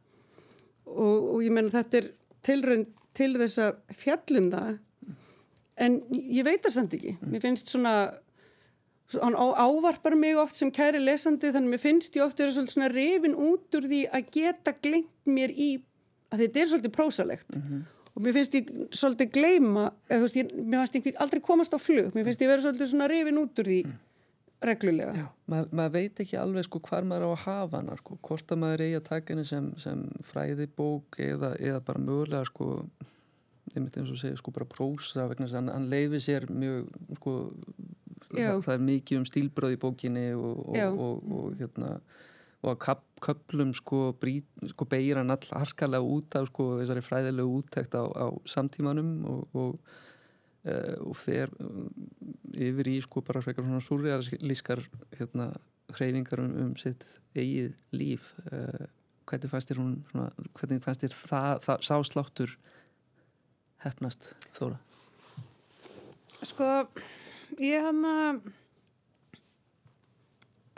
og, 0.86 1.18
og 1.36 1.38
ég 1.44 1.54
menna 1.54 1.74
þetta 1.74 2.02
er 2.02 2.10
tilrönd 2.46 2.90
til 3.16 3.34
þess 3.36 3.60
að 3.60 3.98
fjallum 4.00 4.48
það. 4.52 4.76
En 5.82 5.98
ég 6.10 6.46
veit 6.46 6.62
það 6.64 6.74
samt 6.76 6.94
ekki. 6.96 7.16
Mér 7.28 7.42
finnst 7.44 7.72
svona 7.72 7.94
hann 9.20 9.36
ávarpar 9.36 10.16
mig 10.18 10.36
oft 10.40 10.56
sem 10.58 10.70
kæri 10.74 11.00
lesandi 11.02 11.50
þannig 11.52 11.68
að 11.68 11.74
mér 11.74 11.82
finnst 11.82 12.16
ég 12.16 12.24
oft 12.24 12.38
vera 12.40 12.54
svolítið 12.54 12.76
svona 12.76 12.92
reyfin 12.92 13.34
út 13.34 13.78
úr 13.78 13.88
því 13.90 14.04
að 14.14 14.30
geta 14.36 14.74
glengt 14.84 15.32
mér 15.38 15.52
í 15.52 15.72
að 16.32 16.46
þetta 16.46 16.62
er 16.62 16.70
svolítið 16.70 16.94
prósalegt 16.96 17.56
mm 17.56 17.62
-hmm. 17.62 17.82
og 18.14 18.22
mér 18.22 18.36
finnst 18.38 18.54
ég 18.54 18.70
svolítið 18.90 19.34
gleyma 19.36 19.84
eða 20.08 20.18
þú 20.18 20.26
veist, 20.26 20.40
ég, 20.40 20.54
mér 20.64 20.86
finnst 20.86 21.06
ég 21.06 21.20
aldrei 21.24 21.40
komast 21.40 21.76
á 21.76 21.78
flug 21.78 22.14
mér 22.14 22.24
finnst 22.24 22.42
ég 22.42 22.48
vera 22.48 22.64
svolítið 22.64 22.90
svona 22.92 23.08
reyfin 23.08 23.38
út 23.38 23.58
úr 23.58 23.70
því 23.72 23.80
mm. 23.84 23.98
reglulega. 24.62 25.12
Já, 25.12 25.26
mað, 25.46 25.72
maður 25.72 25.92
veit 25.92 26.20
ekki 26.20 26.36
alveg 26.38 26.64
sko 26.64 26.80
hvar 26.80 27.04
maður 27.04 27.26
á 27.26 27.30
að 27.32 27.44
hafa 27.46 27.76
hana 27.76 27.96
sko, 27.96 28.18
hvort 28.22 28.52
að 28.52 28.62
maður 28.62 28.84
eigi 28.86 28.96
að 28.96 29.08
taka 29.08 29.34
henni 29.34 29.44
sem, 29.44 29.72
sem 29.76 30.08
fræðibók 30.22 31.18
eða, 31.18 31.56
eða 31.58 31.80
bara 31.80 31.98
mögulega 31.98 32.44
sko 32.44 32.86
ég 33.72 33.80
myndi 33.80 34.00
eins 34.00 34.10
og 34.12 34.20
segja 34.20 34.36
sko 34.36 34.52
bara 34.52 34.68
prósa 34.68 35.26
vegna 35.30 35.46
þess 35.46 35.56
að 35.56 35.60
hann, 35.60 35.72
hann 35.74 35.90
leiði 35.90 36.20
sér 36.20 36.46
mjög 36.50 36.88
sko 37.18 37.32
það, 38.28 38.60
það 38.66 38.74
er 38.74 38.84
mikið 38.88 39.20
um 39.20 39.26
stílbröð 39.28 39.76
í 39.76 39.80
bókinni 39.82 40.26
og, 40.36 40.62
og, 40.72 41.00
og, 41.06 41.32
og 41.38 41.56
hérna 41.60 41.96
og 42.62 42.70
að 42.70 42.78
kap, 42.84 43.02
köplum 43.22 43.72
sko, 43.74 44.12
sko 44.70 44.86
beir 44.86 45.18
hann 45.18 45.34
all 45.34 45.48
harkalega 45.50 46.06
út 46.06 46.36
af 46.38 46.46
sko 46.50 46.68
þessari 46.78 47.02
fræðilegu 47.02 47.58
úttækt 47.58 47.96
á, 47.98 48.06
á 48.06 48.26
samtímanum 48.46 49.10
og, 49.26 49.56
og, 49.58 49.96
uh, 50.70 50.96
og 51.02 51.16
fer 51.18 51.50
uh, 51.58 51.88
yfir 52.54 52.92
í 52.92 52.96
sko 53.02 53.24
bara 53.26 53.42
frekar 53.42 53.66
svona 53.66 53.82
surrealískar 53.82 54.84
hérna 55.18 55.50
hreyfingar 55.96 56.44
um, 56.44 56.54
um 56.68 56.76
sitt 56.78 57.02
eigið 57.34 57.74
líf. 57.98 58.30
Uh, 58.46 58.86
hvernig 59.26 59.50
fannst 59.50 59.72
þér 59.72 59.82
hún 59.82 59.96
svona, 60.12 60.30
hvernig 60.58 60.86
fannst 60.86 61.02
þér 61.02 61.18
það, 61.18 61.66
það 61.66 61.84
sásláttur 61.88 62.56
hefnast 63.82 64.32
Þóra? 64.54 64.78
Sko, 66.42 66.68
ég 67.60 67.84
hann 67.84 68.04
að 68.08 68.40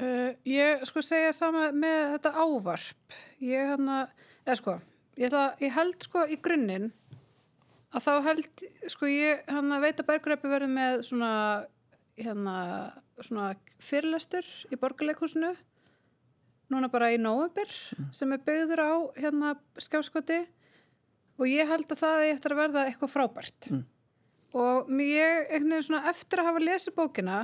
uh, 0.02 0.32
ég 0.48 0.84
sko 0.88 1.04
segja 1.04 1.32
sama 1.36 1.68
með 1.76 2.16
þetta 2.16 2.34
ávarp. 2.40 3.18
Ég 3.44 3.74
hann 3.74 3.92
að, 4.00 4.26
eða 4.46 4.58
sko 4.60 4.76
ég, 5.16 5.28
ætla, 5.28 5.44
ég 5.62 5.76
held 5.76 6.08
sko 6.08 6.24
í 6.26 6.40
grunninn 6.42 6.90
að 7.94 8.08
þá 8.08 8.12
held 8.28 8.66
sko 8.90 9.10
ég 9.10 9.44
hann 9.50 9.70
að 9.74 9.86
veit 9.86 10.00
að 10.02 10.10
bergreppi 10.10 10.50
verður 10.50 10.74
með 10.74 11.04
svona 11.06 11.32
hérna 12.18 12.56
svona 13.22 13.52
fyrirlestur 13.82 14.46
í 14.72 14.78
borgarleikúsinu 14.78 15.52
núna 16.72 16.90
bara 16.90 17.12
í 17.14 17.18
nóvembir 17.20 17.70
sem 18.14 18.32
er 18.34 18.42
byggður 18.42 18.82
á 18.82 18.92
hérna 19.20 19.54
skjáskoti. 19.78 20.44
Og 21.34 21.50
ég 21.50 21.66
held 21.66 21.90
að 21.90 21.98
það 21.98 22.20
er 22.22 22.32
eftir 22.32 22.54
að 22.54 22.60
verða 22.60 22.84
eitthvað 22.88 23.10
frábært. 23.10 23.70
Mm. 23.70 23.82
Og 24.54 24.90
ég 25.02 25.48
einhvern 25.50 25.74
veginn 25.74 25.86
svona 25.88 26.10
eftir 26.10 26.40
að 26.40 26.50
hafa 26.50 26.64
lesið 26.64 26.96
bókina 26.98 27.38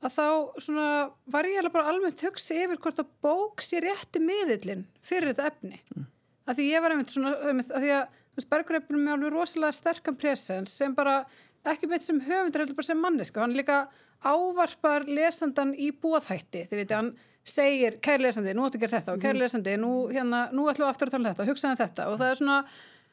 að 0.00 0.14
þá 0.14 0.26
svona 0.64 0.86
var 1.28 1.48
ég 1.48 1.60
alveg 1.60 1.74
bara 1.74 1.92
almennt 1.92 2.24
hugsi 2.24 2.56
yfir 2.62 2.80
hvort 2.80 3.02
að 3.02 3.10
bók 3.24 3.64
sé 3.64 3.82
rétti 3.84 4.22
miðillin 4.24 4.86
fyrir 5.04 5.34
þetta 5.34 5.50
efni. 5.52 5.82
Mm. 5.94 6.08
að 6.48 6.58
því 6.58 6.68
ég 6.70 6.82
var 6.82 6.94
einmitt 6.94 7.14
svona 7.14 7.34
einmitt, 7.46 7.70
að 7.70 7.84
því 7.84 7.94
að 7.98 8.04
þú 8.10 8.40
veist 8.40 8.50
Bergreipur 8.50 8.96
með 8.98 9.16
alveg 9.16 9.34
rosalega 9.34 9.76
sterkan 9.76 10.16
presens 10.18 10.76
sem 10.80 10.94
bara 10.96 11.24
ekki 11.68 11.90
mitt 11.90 12.06
sem 12.06 12.20
höfundur 12.24 12.64
heldur 12.64 12.78
bara 12.78 12.88
sem 12.88 13.02
manneska 13.04 13.42
hann 13.42 13.56
líka 13.58 13.82
ávarpar 14.24 15.04
lesandan 15.08 15.74
í 15.76 15.90
bóðhætti 15.92 16.64
þið 16.68 16.80
veitir 16.80 16.96
hann 16.96 17.12
segir 17.46 17.96
kæri 18.04 18.24
lesandi, 18.26 18.54
nú 18.54 18.66
ættu 18.66 18.78
að 18.78 18.84
gera 18.84 18.98
þetta 18.98 19.14
og 19.14 19.22
kæri 19.22 19.40
lesandi, 19.40 19.76
nú, 19.80 19.92
hérna, 20.12 20.46
nú 20.52 20.66
ætlum 20.70 20.86
við 20.86 20.92
aftur 20.92 21.08
að 21.08 21.14
tala 21.14 21.22
um 21.22 21.28
þetta 21.30 21.44
og 21.44 21.50
hugsaðum 21.50 21.80
þetta. 21.80 22.08
Og 22.10 22.18
það 22.20 22.32
er 22.32 22.40
svona 22.40 22.58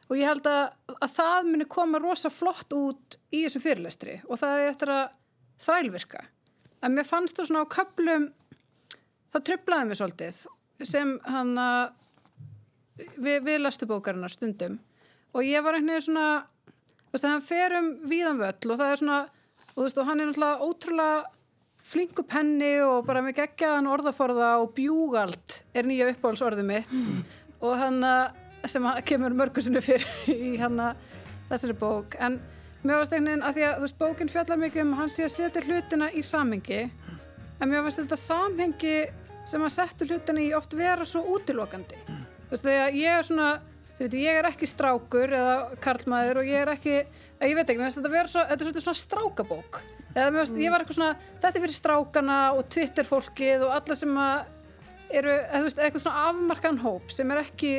og 0.08 0.16
ég 0.16 0.28
held 0.30 0.48
að, 0.48 0.74
að 0.96 1.14
það 1.14 1.52
muni 1.52 1.68
koma 1.70 2.00
rosa 2.00 2.32
flott 2.32 2.74
út 2.76 3.18
í 3.32 3.44
þessu 3.44 3.62
fyrirlestri. 3.64 4.20
Og 4.32 4.40
það 4.40 4.62
er 4.62 4.72
eftir 4.72 4.92
að 4.94 5.06
þrælvirka. 5.64 6.26
En 6.86 6.94
mér 6.96 7.08
fannst 7.08 7.38
það 7.38 7.50
svona 7.50 7.66
á 7.68 7.74
köplum 7.74 8.28
það 9.34 9.48
tröflaði 9.50 9.90
mig 9.90 10.00
svolítið 10.00 10.44
sem 10.88 11.16
hann 11.28 11.56
að 11.60 11.82
við, 13.18 13.42
við 13.46 13.64
lastu 13.64 13.88
bókarinnar 13.90 14.34
stundum. 14.34 14.78
Og 15.36 15.46
ég 15.46 15.64
var 15.66 15.78
einhvern 15.78 15.98
veginn 15.98 16.08
svona 16.08 16.28
þú 17.08 17.16
veist 17.16 17.26
að 17.26 17.34
hann 17.34 17.48
fer 17.48 17.76
um 17.80 17.90
víðan 18.10 18.42
völl 18.42 18.72
og 18.72 18.80
það 18.80 18.92
er 18.92 19.02
svona 19.02 19.20
og 19.68 19.74
þú 19.74 19.86
veist 19.88 20.00
og 20.02 20.08
hann 20.10 20.22
er 20.22 20.30
náttúrulega 20.30 20.68
ótrúlega 20.68 21.18
flinku 21.88 22.24
penni 22.28 22.74
og 22.84 23.06
bara 23.08 23.24
með 23.24 23.38
geggjaðan 23.42 23.92
orðaforða 23.92 24.50
og 24.64 24.74
bjúgald 24.76 25.60
er 25.78 25.88
nýja 25.88 26.10
uppáhaldsorðið 26.12 26.68
mitt. 26.68 26.92
Og 27.64 27.74
hann 27.80 28.02
að 28.06 28.47
sem 28.66 28.88
kemur 29.08 29.36
mörgusinu 29.38 29.82
fyrir 29.84 30.08
í 30.34 30.56
hann 30.62 30.80
að 30.82 30.98
þessari 31.52 31.78
bók. 31.80 32.18
En 32.20 32.40
mér 32.84 33.00
varst 33.00 33.14
einhvern 33.14 33.30
veginn 33.30 33.46
að 33.48 33.58
því 33.58 33.68
að 33.68 33.76
þú 33.76 33.86
veist 33.86 34.00
bókin 34.02 34.34
fjallar 34.34 34.62
mikið 34.64 34.84
um 34.84 34.94
að 34.96 35.02
hann 35.02 35.14
sé 35.14 35.28
að 35.28 35.34
setja 35.36 35.64
hlutina 35.68 36.10
í 36.12 36.24
samhengi 36.26 36.82
en 37.58 37.72
mér 37.72 37.86
varst 37.86 38.02
þetta 38.02 38.20
samhengi 38.22 38.98
sem 39.48 39.64
að 39.64 39.74
setja 39.78 40.10
hlutina 40.10 40.44
í 40.44 40.52
oft 40.58 40.76
vera 40.78 41.08
svo 41.08 41.24
útilokandi. 41.38 42.00
Þú 42.08 42.54
veist 42.54 42.68
þegar 42.68 42.98
ég 42.98 43.20
er 43.20 43.28
svona 43.28 43.50
þú 43.98 44.06
veit 44.06 44.18
ég 44.22 44.40
er 44.40 44.50
ekki 44.52 44.70
strákur 44.70 45.34
eða 45.34 45.56
karlmaður 45.84 46.42
og 46.42 46.50
ég 46.52 46.64
er 46.64 46.74
ekki 46.74 46.98
ég 46.98 47.56
veit 47.58 47.66
ekki, 47.66 47.80
mér 47.80 47.88
finnst 47.88 48.00
þetta 48.02 48.14
vera 48.14 48.32
svo, 48.32 48.44
þetta 48.50 48.68
er 48.68 48.86
svona 48.86 49.02
strákabók. 49.02 49.80
Eða 50.14 50.30
mér 50.34 50.44
finnst, 50.44 50.60
ég 50.62 50.74
var 50.74 50.84
eitthvað 50.84 51.00
svona 51.00 51.16
þetta 51.30 51.52
er 51.52 51.64
fyrir 51.66 51.78
strákana 51.78 52.38
og 52.58 52.70
Twitter 52.74 53.08
fólkið 53.08 53.66
og 53.68 53.74
alla 53.78 53.98
sem 53.98 54.20
að 54.22 54.38
eru, 55.18 55.34
eða 55.34 55.60
þú 55.60 55.68
veist, 55.68 55.82
eitthvað 55.82 56.06
svona 56.06 56.24
afmarkan 56.32 56.82
hóp 56.84 57.14
sem 57.14 57.34
er 57.34 57.42
ekki, 57.44 57.74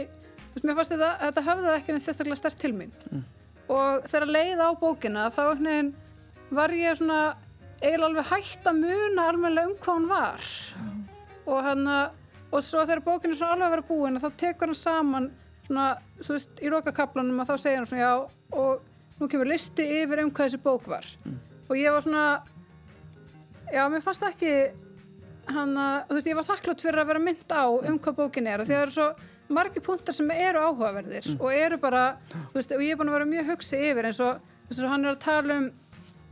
veist, 0.59 0.69
mér 0.69 0.79
fannst 0.79 0.95
þetta 0.95 1.11
þetta 1.25 1.47
höfðaði 1.49 1.77
ekki 1.79 1.95
neitt 1.97 2.07
sérstaklega 2.07 2.43
stert 2.43 2.63
til 2.63 2.75
mín 2.77 2.95
og 3.69 4.07
þegar 4.09 4.33
leið 4.33 4.63
á 4.65 4.71
bókina 4.81 5.29
þá 5.33 5.43
var 6.51 6.73
ég 6.73 6.97
svona 6.97 7.37
eiginlega 7.83 8.09
alveg 8.09 8.31
hægt 8.33 8.67
að 8.67 8.81
muna 8.83 9.27
almennilega 9.29 9.69
um 9.69 9.77
hvað 9.79 9.99
hún 9.99 10.09
var. 10.11 10.47
Og 11.49 11.61
hann 11.65 11.85
og 11.89 12.65
svo 12.65 12.85
þegar 12.89 13.05
bókinu 13.05 13.35
er 13.35 13.39
svona 13.39 13.55
alveg 13.55 13.69
að 13.69 13.75
vera 13.77 13.89
búin 13.91 14.21
þá 14.23 14.29
tekur 14.41 14.73
hann 14.73 14.81
saman 14.81 15.31
svona, 15.69 15.89
þú 16.23 16.37
veist, 16.37 16.53
í 16.65 16.73
rókakaplanum 16.73 17.43
að 17.43 17.51
þá 17.51 17.57
segir 17.63 17.81
hann 17.81 17.89
svona 17.91 18.03
já 18.03 18.13
og 18.59 19.19
nú 19.19 19.29
kemur 19.29 19.51
listi 19.51 19.87
yfir 20.01 20.25
um 20.25 20.33
hvað 20.33 20.49
þessi 20.49 20.63
bók 20.65 20.89
var. 20.89 21.07
Og 21.69 21.77
ég 21.77 21.93
var 21.93 22.05
svona 22.05 22.27
já, 23.69 23.85
mér 23.93 24.05
fannst 24.05 24.25
ekki 24.27 24.55
hann 25.49 25.77
að, 25.77 25.99
þú 26.09 26.19
veist, 26.19 26.31
ég 26.33 26.39
var 26.39 26.49
þakklátt 26.49 26.85
fyrir 26.85 27.03
að 27.03 27.11
vera 27.13 27.25
mynd 27.25 27.53
á 27.53 27.65
um 27.69 28.01
hvað 28.01 28.19
bókin 28.23 28.49
er, 28.49 28.63
af 28.63 28.69
því 28.69 28.75
að 28.75 28.81
það 28.81 28.87
eru 28.87 28.97
svo 28.97 29.09
margir 29.49 29.85
punktar 29.85 30.17
sem 30.17 30.31
eru 30.35 30.63
áhugaverðir 30.67 31.29
og 31.39 31.51
eru 31.55 31.79
bara, 31.83 32.05
þú 32.35 32.57
veist, 32.59 32.73
og 32.77 32.85
ég 32.85 32.95
er 32.95 33.01
búin 33.01 33.13
að 33.13 33.19
vera 33.19 33.29
mjög 33.33 33.53
hugsi 33.55 33.83
yfir 33.91 34.09
eins 34.11 34.23
og, 34.25 34.41
þú 34.67 34.75
veist, 34.75 34.89
hann 34.93 35.07
er 35.07 35.15
að 35.15 35.23
tala 35.25 35.61
um 35.63 35.69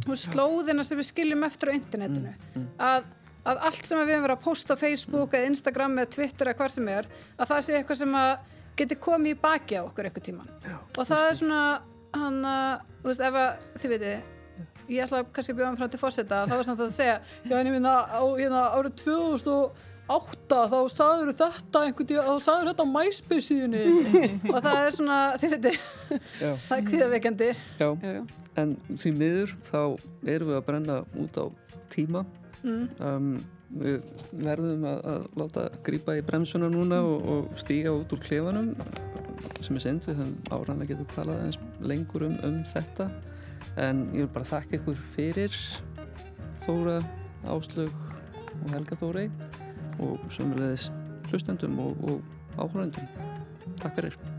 veist, 0.07 0.27
slóðina 0.31 0.85
sem 0.87 1.01
við 1.01 1.11
skiljum 1.11 1.47
eftir 1.49 1.73
á 1.73 1.77
internetinu, 1.79 2.35
að 2.77 3.12
að 3.47 3.61
allt 3.69 3.87
sem 3.87 4.01
við 4.01 4.11
hefum 4.11 4.25
verið 4.27 4.37
að 4.37 4.45
posta 4.45 4.75
á 4.75 4.81
Facebook 4.81 5.35
eða 5.39 5.51
Instagram 5.53 5.99
eða 6.03 6.12
Twitter 6.17 6.51
eða 6.51 6.59
hvar 6.61 6.73
sem 6.75 6.89
er 6.91 7.09
að 7.37 7.51
það 7.53 7.61
sé 7.67 7.77
eitthvað 7.79 8.01
sem 8.01 8.17
að 8.19 8.33
geti 8.81 8.97
komið 9.07 9.37
í 9.37 9.41
baki 9.45 9.79
á 9.79 9.83
okkur 9.85 10.09
eitthvað 10.09 10.27
tíman 10.27 10.49
Já, 10.64 10.75
og 10.83 11.05
það 11.07 11.27
er 11.29 11.37
svona 11.41 11.61
hann 12.17 12.41
að, 12.51 12.89
þú 13.03 13.12
veist, 13.12 13.23
ef 13.29 13.39
að 13.43 13.69
þið 13.83 13.95
veitir 13.95 14.17
ég 14.87 15.03
ætla 15.03 15.23
kannski 15.35 15.55
að 15.55 15.61
bjóða 15.61 15.71
mig 15.71 15.81
fram 15.81 15.93
til 15.93 16.01
fósetta 16.03 16.43
þá 16.47 16.55
var 16.57 16.67
samt 16.69 16.83
að 16.85 16.97
segja, 16.97 17.17
já 17.47 17.57
minna 17.67 17.95
á 18.07 18.23
hérna, 18.39 18.64
2008 20.07 20.59
þá 20.71 20.79
saður 20.93 21.33
þetta 21.35 21.83
einhvern 21.83 22.09
tíu 22.09 22.23
þá 22.23 22.35
saður 22.45 22.71
þetta 22.71 22.87
á 22.87 22.95
MySpace 22.95 23.47
síðunni. 23.49 23.83
Og 24.53 24.61
það 24.63 24.79
er 24.79 24.95
svona, 24.95 25.19
þið 25.43 25.55
veitir 25.57 25.81
það 26.69 26.77
er 26.77 26.87
kvíðaveikandi 26.87 27.51
Já, 27.81 27.89
en 28.63 28.77
því 28.95 29.13
miður 29.19 29.57
þá 29.67 29.81
erum 30.31 30.53
við 30.53 30.59
að 30.61 30.65
brenna 30.71 31.03
út 31.19 31.41
á 31.43 31.45
tíma. 31.93 32.25
Mm. 32.67 32.87
um, 33.03 33.29
við 33.77 33.99
verðum 34.45 34.85
að, 34.87 35.01
að 35.11 35.25
láta 35.41 35.65
grípa 35.87 36.15
í 36.17 36.23
bremsuna 36.25 36.69
núna 36.71 37.01
og, 37.03 37.27
og 37.27 37.59
stíga 37.61 37.93
út 37.95 38.15
úr 38.15 38.23
klefanum 38.23 38.71
sem 39.63 39.77
er 39.77 39.83
synd 39.83 40.07
við 40.07 40.21
þannig 40.21 40.51
áræðan 40.55 40.85
að 40.85 40.91
geta 40.93 41.07
talað 41.13 41.43
eins 41.49 41.59
lengur 41.83 42.27
um, 42.29 42.39
um 42.47 42.61
þetta. 42.71 43.11
En 43.83 44.07
ég 44.15 44.25
vil 44.25 44.33
bara 44.33 44.49
þakka 44.49 44.79
ykkur 44.79 45.03
fyrir 45.17 45.61
Þóra, 46.63 47.01
Áslög 47.51 47.93
og 48.57 48.73
Helga 48.73 48.99
Þórei 48.99 49.27
og 50.03 50.19
sömulegðis 50.31 50.91
hlustendum 51.31 51.79
og, 51.83 51.97
og 52.07 52.21
áhörendum 52.57 53.09
Takk 53.81 53.99
fyrir 53.99 54.36